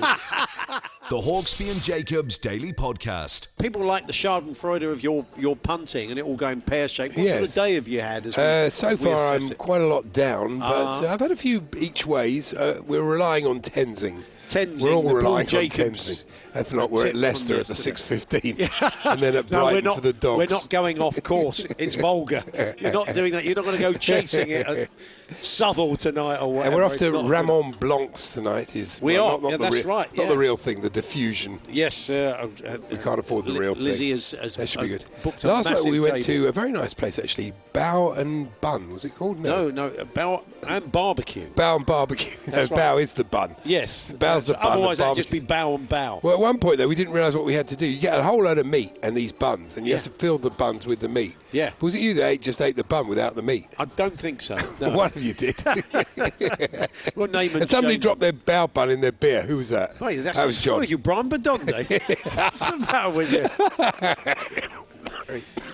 no. 0.00 0.14
The 1.08 1.16
Hawksbee 1.16 1.72
and 1.72 1.82
Jacobs 1.82 2.38
Daily 2.38 2.72
Podcast. 2.72 3.58
People 3.58 3.82
like 3.84 4.06
the 4.06 4.12
Schadenfreude 4.12 4.88
of 4.92 5.02
your 5.02 5.26
your 5.36 5.56
punting 5.56 6.10
and 6.10 6.20
it 6.20 6.24
all 6.24 6.36
going 6.36 6.60
pear 6.60 6.86
shaped. 6.86 7.16
What 7.16 7.26
sort 7.26 7.40
Yes. 7.40 7.50
of 7.50 7.54
day 7.64 7.74
have 7.74 7.88
you 7.88 8.00
had? 8.00 8.26
As 8.26 8.36
we, 8.36 8.42
Uh, 8.44 8.70
so 8.70 8.90
we 8.90 8.96
far, 8.96 9.32
I'm 9.32 9.42
it? 9.42 9.58
quite 9.58 9.80
a 9.80 9.88
lot 9.88 10.12
down, 10.12 10.60
but 10.60 11.04
uh, 11.04 11.08
I've 11.12 11.18
had 11.18 11.32
a 11.32 11.36
few 11.36 11.66
each 11.76 12.06
ways. 12.06 12.54
Uh, 12.54 12.80
we're 12.86 13.02
relying 13.02 13.44
on 13.44 13.58
Tenzing. 13.58 14.22
Tenzing, 14.50 14.82
We're 14.82 14.92
all 14.92 15.14
relying 15.14 15.46
on 15.46 15.64
Tenzing. 15.68 16.24
If 16.54 16.72
not, 16.72 16.90
we're 16.90 17.06
at 17.06 17.14
Leicester 17.14 17.60
at 17.60 17.66
the 17.66 17.74
yesterday. 17.74 18.52
6.15 18.54 19.04
and 19.12 19.22
then 19.22 19.36
at 19.36 19.50
No, 19.50 19.62
Brighton 19.62 19.74
we're 19.76 19.80
not. 19.88 19.94
for 19.94 20.00
the 20.00 20.12
dogs. 20.12 20.38
We're 20.38 20.56
not 20.56 20.68
going 20.68 21.00
off 21.00 21.22
course. 21.22 21.64
It's 21.78 21.94
vulgar. 21.94 22.42
You're 22.78 22.92
not 22.92 23.14
doing 23.14 23.32
that. 23.32 23.44
You're 23.44 23.54
not 23.54 23.64
going 23.64 23.76
to 23.76 23.82
go 23.82 23.92
chasing 23.92 24.50
it 24.50 24.90
Southall 25.40 25.96
tonight 25.96 26.38
or 26.40 26.52
whatever. 26.52 26.66
And 26.66 26.74
we're 26.76 26.84
off 26.84 26.96
to 26.98 27.10
Raymond 27.22 27.78
Blanc's 27.80 28.28
tonight. 28.30 28.74
Is 28.76 29.00
We 29.00 29.14
well, 29.14 29.26
are. 29.26 29.30
Not, 29.32 29.42
not 29.42 29.50
Yeah, 29.50 29.56
the 29.56 29.62
that's 29.64 29.76
real, 29.76 29.86
right, 29.86 30.16
Not 30.16 30.22
yeah. 30.24 30.28
the 30.28 30.38
real 30.38 30.56
thing. 30.56 30.80
The 30.80 30.90
diffusion. 30.90 31.60
Yes, 31.68 32.10
uh, 32.10 32.48
uh, 32.66 32.76
We 32.90 32.96
can't 32.98 33.18
afford 33.18 33.46
the 33.46 33.52
real 33.52 33.74
thing. 33.74 33.84
Lizzie 33.84 34.10
has, 34.10 34.30
That 34.56 34.68
should 34.68 34.80
be 34.82 34.88
good. 34.88 35.04
Last 35.44 35.70
night 35.70 35.80
we 35.84 36.00
went 36.00 36.22
table. 36.24 36.44
to 36.44 36.48
a 36.48 36.52
very 36.52 36.72
nice 36.72 36.94
place 36.94 37.18
actually, 37.18 37.52
Bow 37.72 38.12
and 38.12 38.48
Bun. 38.60 38.92
Was 38.92 39.04
it 39.04 39.14
called? 39.16 39.38
No, 39.40 39.70
no, 39.70 39.88
uh, 39.88 40.04
bow 40.04 40.42
and 40.66 40.90
barbecue. 40.92 41.46
Bow 41.54 41.76
and 41.76 41.86
Barbecue. 41.86 42.32
That's 42.46 42.70
no, 42.70 42.76
right. 42.76 42.82
Bow 42.82 42.98
is 42.98 43.14
the 43.14 43.24
bun. 43.24 43.56
Yes, 43.64 44.12
Bow's 44.12 44.46
the 44.46 44.54
bun. 44.54 44.62
Otherwise, 44.66 44.98
that'd 44.98 45.16
just 45.16 45.30
be 45.30 45.40
bow 45.40 45.74
and 45.74 45.88
bow. 45.88 46.20
Well, 46.22 46.34
at 46.34 46.40
one 46.40 46.58
point 46.58 46.78
though, 46.78 46.88
we 46.88 46.94
didn't 46.94 47.12
realise 47.14 47.34
what 47.34 47.44
we 47.44 47.54
had 47.54 47.68
to 47.68 47.76
do. 47.76 47.86
You 47.86 47.98
get 47.98 48.18
a 48.18 48.22
whole 48.22 48.42
load 48.44 48.58
of 48.58 48.66
meat 48.66 48.92
and 49.02 49.16
these 49.16 49.32
buns, 49.32 49.76
and 49.76 49.86
you 49.86 49.90
Yeah. 49.90 49.96
have 49.96 50.04
to 50.04 50.10
fill 50.10 50.38
the 50.38 50.50
buns 50.50 50.86
with 50.86 51.00
the 51.00 51.08
meat. 51.08 51.36
Yeah. 51.52 51.70
Was 51.80 51.94
it 51.94 52.00
you 52.00 52.14
that 52.14 52.28
ate, 52.28 52.42
just 52.42 52.60
ate 52.60 52.76
the 52.76 52.84
bun 52.84 53.08
without 53.08 53.34
the 53.34 53.42
meat? 53.42 53.66
I 53.78 53.84
don't 53.86 54.16
think 54.18 54.42
so. 54.42 54.56
No. 54.80 54.96
One 54.96 55.10
you 55.20 55.34
did. 55.34 55.62
Well, 57.16 57.28
name 57.28 57.52
and 57.52 57.62
and 57.62 57.70
somebody 57.70 57.94
shame. 57.94 58.00
dropped 58.00 58.20
their 58.20 58.32
bow 58.32 58.66
bun 58.66 58.90
in 58.90 59.00
their 59.00 59.12
beer. 59.12 59.42
Who 59.42 59.58
was 59.58 59.68
that? 59.70 59.98
Wait, 60.00 60.16
that's 60.18 60.38
that 60.38 60.46
was 60.46 60.60
John. 60.60 60.76
What 60.76 60.86
are 60.86 60.90
you, 60.90 60.98
Brian 60.98 61.28
Badonde? 61.28 61.70
What's 62.36 62.64
the 62.64 62.76
matter 62.78 63.10
with 63.10 63.32
you? 63.32 63.46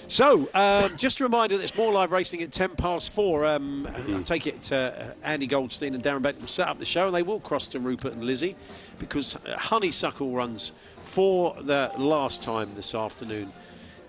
so, 0.09 0.49
um, 0.55 0.97
just 0.97 1.21
a 1.21 1.25
reminder 1.25 1.57
that 1.57 1.65
it's 1.65 1.77
more 1.77 1.93
live 1.93 2.13
racing 2.13 2.43
at 2.43 2.53
10 2.53 2.71
past 2.77 3.13
four. 3.13 3.47
Um, 3.47 3.89
I 3.95 4.23
take 4.23 4.47
it 4.47 4.73
uh, 4.73 4.93
Andy 5.23 5.47
Goldstein 5.47 5.95
and 5.95 6.03
Darren 6.03 6.23
Benton 6.23 6.43
will 6.43 6.49
set 6.49 6.69
up 6.69 6.79
the 6.79 6.85
show 6.85 7.07
and 7.07 7.15
they 7.15 7.23
will 7.23 7.41
cross 7.41 7.67
to 7.69 7.81
Rupert 7.81 8.13
and 8.13 8.25
Lizzie 8.25 8.57
because 8.99 9.37
uh, 9.37 9.57
Honeysuckle 9.57 10.33
runs 10.33 10.73
for 11.03 11.57
the 11.63 11.91
last 11.97 12.43
time 12.43 12.71
this 12.75 12.95
afternoon 12.95 13.53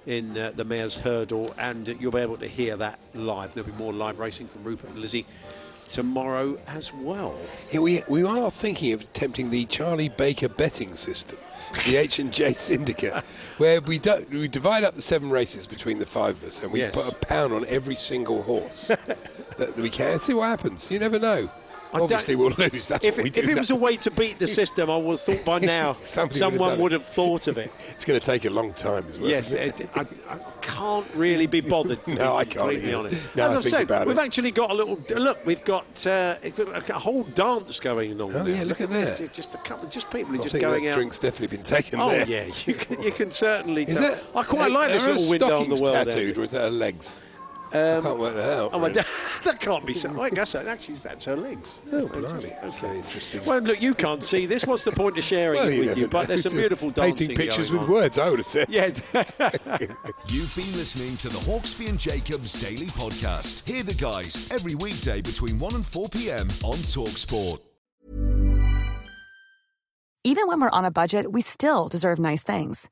in 0.07 0.35
uh, 0.37 0.51
the 0.55 0.63
Mares' 0.63 0.95
Hurdle 0.95 1.53
and 1.59 1.87
you'll 1.99 2.13
be 2.13 2.19
able 2.21 2.37
to 2.37 2.47
hear 2.47 2.75
that 2.77 2.97
live. 3.13 3.53
There'll 3.53 3.69
be 3.69 3.75
more 3.77 3.93
live 3.93 4.17
racing 4.19 4.47
from 4.47 4.63
Rupert 4.63 4.89
and 4.89 4.99
Lizzie 4.99 5.25
tomorrow 5.89 6.57
as 6.67 6.93
well. 6.93 7.35
Yeah, 7.71 7.81
we, 7.81 8.03
we 8.09 8.23
are 8.23 8.49
thinking 8.49 8.93
of 8.93 9.01
attempting 9.01 9.49
the 9.49 9.65
Charlie 9.65 10.09
Baker 10.09 10.49
betting 10.49 10.95
system, 10.95 11.37
the 11.85 11.97
H 11.97 12.19
and 12.19 12.31
J 12.31 12.53
Syndicate, 12.53 13.13
where 13.57 13.81
we 13.81 13.99
don't 13.99 14.29
we 14.29 14.47
divide 14.47 14.83
up 14.83 14.95
the 14.95 15.01
seven 15.01 15.29
races 15.29 15.67
between 15.67 15.99
the 15.99 16.05
five 16.05 16.37
of 16.37 16.43
us, 16.45 16.63
and 16.63 16.71
we 16.71 16.79
Yes. 16.79 16.95
put 16.95 17.11
a 17.13 17.15
pound 17.25 17.53
on 17.53 17.65
every 17.67 17.95
single 17.95 18.41
horse 18.43 18.87
that 19.57 19.75
we 19.75 19.89
can. 19.89 20.19
See 20.19 20.33
what 20.33 20.47
happens. 20.47 20.89
You 20.91 20.99
never 20.99 21.19
know. 21.19 21.49
I 21.93 21.99
Obviously, 22.01 22.35
we'll 22.35 22.49
lose. 22.51 22.87
That's 22.89 23.05
if, 23.05 23.15
what 23.15 23.23
we 23.23 23.29
it- 23.29 23.33
do. 23.33 23.41
if 23.41 23.47
it 23.49 23.53
now. 23.55 23.59
was 23.59 23.69
a 23.71 23.75
way 23.75 23.95
to 23.97 24.11
beat 24.11 24.39
the 24.39 24.47
system, 24.47 24.89
I 24.91 24.97
would 24.97 25.19
have 25.19 25.21
thought 25.21 25.45
by 25.45 25.59
now 25.65 25.95
Somebody 26.01 26.39
would 26.39 26.51
have 26.51 26.57
someone 26.59 26.79
would 26.79 26.91
have 26.91 27.05
thought 27.05 27.47
of 27.47 27.57
it. 27.57 27.71
it's 27.91 28.03
going 28.05 28.19
to 28.19 28.25
take 28.25 28.45
a 28.45 28.49
long 28.49 28.73
time 28.73 29.05
as 29.09 29.19
well. 29.19 29.29
Yes, 29.29 29.53
I, 29.53 29.71
I 30.29 30.37
can't 30.61 31.07
really 31.15 31.47
be 31.47 31.61
bothered. 31.61 31.99
No, 32.07 32.35
I 32.35 32.43
can't 32.45 32.57
completely 32.57 32.89
either. 32.89 32.97
honest. 32.97 33.35
Now 33.35 33.47
As 33.47 33.53
I 33.53 33.57
I've 33.57 33.63
said, 33.65 34.05
we've 34.07 34.17
it. 34.17 34.21
actually 34.21 34.51
got 34.51 34.71
a 34.71 34.73
little 34.73 34.99
look. 35.17 35.45
We've 35.45 35.63
got 35.63 36.05
uh, 36.07 36.35
a 36.43 36.93
whole 36.99 37.23
dance 37.23 37.79
going 37.79 38.13
on. 38.19 38.35
Oh, 38.35 38.43
there. 38.43 38.55
yeah, 38.55 38.63
look 38.63 38.81
at 38.81 38.89
this, 38.89 39.19
that. 39.19 39.33
Just 39.33 39.55
a 39.55 39.57
couple, 39.59 39.87
just 39.89 40.09
people 40.09 40.33
I 40.33 40.37
just 40.37 40.51
think 40.51 40.61
going 40.63 40.83
that 40.83 40.89
out. 40.89 40.95
drink's 40.95 41.19
definitely 41.19 41.55
been 41.57 41.65
taken 41.65 41.99
Oh 41.99 42.09
there. 42.09 42.27
yeah, 42.27 42.45
you 42.65 42.73
can, 42.73 43.01
you 43.01 43.11
can 43.11 43.31
certainly. 43.31 43.83
Is 43.83 43.97
tell. 43.97 44.11
that? 44.11 44.23
I 44.35 44.43
quite 44.43 44.71
like 44.71 44.91
this 44.91 45.05
little 45.05 45.29
window 45.29 45.57
on 45.61 45.69
the 45.69 45.81
world. 45.81 45.93
tattooed, 46.09 46.37
or 46.37 46.43
is 46.43 46.51
that 46.51 46.61
her 46.63 46.69
legs? 47.71 47.75
I 47.75 47.97
Um, 47.97 48.03
can't 48.03 48.19
work 48.19 48.35
that 48.35 48.53
out. 48.53 48.69
Oh, 48.73 48.79
my 48.79 48.87
really. 48.87 49.01
da- 49.01 49.07
that 49.43 49.59
can't 49.59 49.85
be 49.85 49.93
so. 49.93 50.21
I 50.21 50.29
guess 50.29 50.51
that, 50.53 50.67
actually 50.67 50.95
that's 50.95 51.25
her 51.25 51.35
legs. 51.35 51.79
Oh, 51.91 52.07
blimey, 52.07 52.49
that's 52.61 52.79
very 52.79 52.97
interesting. 52.97 53.41
Well, 53.45 53.59
look, 53.59 53.81
you 53.81 53.93
can't 53.93 54.23
see 54.23 54.45
this. 54.45 54.65
What's 54.65 54.83
the 54.83 54.91
point 54.91 55.17
of 55.17 55.23
sharing 55.23 55.59
Well, 55.59 55.67
it 55.69 55.73
you 55.73 55.79
with 55.79 55.87
never 55.89 55.99
you? 55.99 56.07
But 56.07 56.27
there's 56.27 56.43
some 56.43 56.53
beautiful 56.53 56.89
dancing 56.91 57.27
Painting 57.29 57.45
pictures 57.45 57.69
going 57.69 57.81
with 57.81 57.89
on. 57.89 57.95
words, 57.95 58.19
I 58.19 58.29
would 58.29 58.39
have 58.39 58.47
said. 58.47 58.67
Yeah. 58.69 58.85
You've 60.29 60.55
been 60.55 60.73
listening 60.73 61.17
to 61.17 61.29
the 61.29 61.39
Hawksbee 61.47 61.89
and 61.89 61.99
Jacobs 61.99 62.61
Daily 62.61 62.87
Podcast. 62.87 63.67
Hear 63.69 63.83
the 63.83 63.93
guys 63.95 64.51
every 64.51 64.75
weekday 64.75 65.21
between 65.21 65.59
1 65.59 65.75
and 65.75 65.85
4 65.85 66.09
p.m. 66.09 66.47
on 66.63 66.75
Talksport. 66.75 67.59
Even 70.23 70.47
when 70.47 70.59
we're 70.59 70.69
on 70.69 70.83
a 70.85 70.91
budget, 70.91 71.31
we 71.31 71.41
still 71.41 71.87
deserve 71.87 72.19
nice 72.19 72.43
things. 72.43 72.89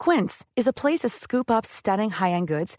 Quince 0.00 0.44
is 0.56 0.66
a 0.66 0.72
place 0.72 1.00
to 1.00 1.08
scoop 1.08 1.50
up 1.50 1.64
stunning 1.64 2.10
high-end 2.10 2.48
goods 2.48 2.78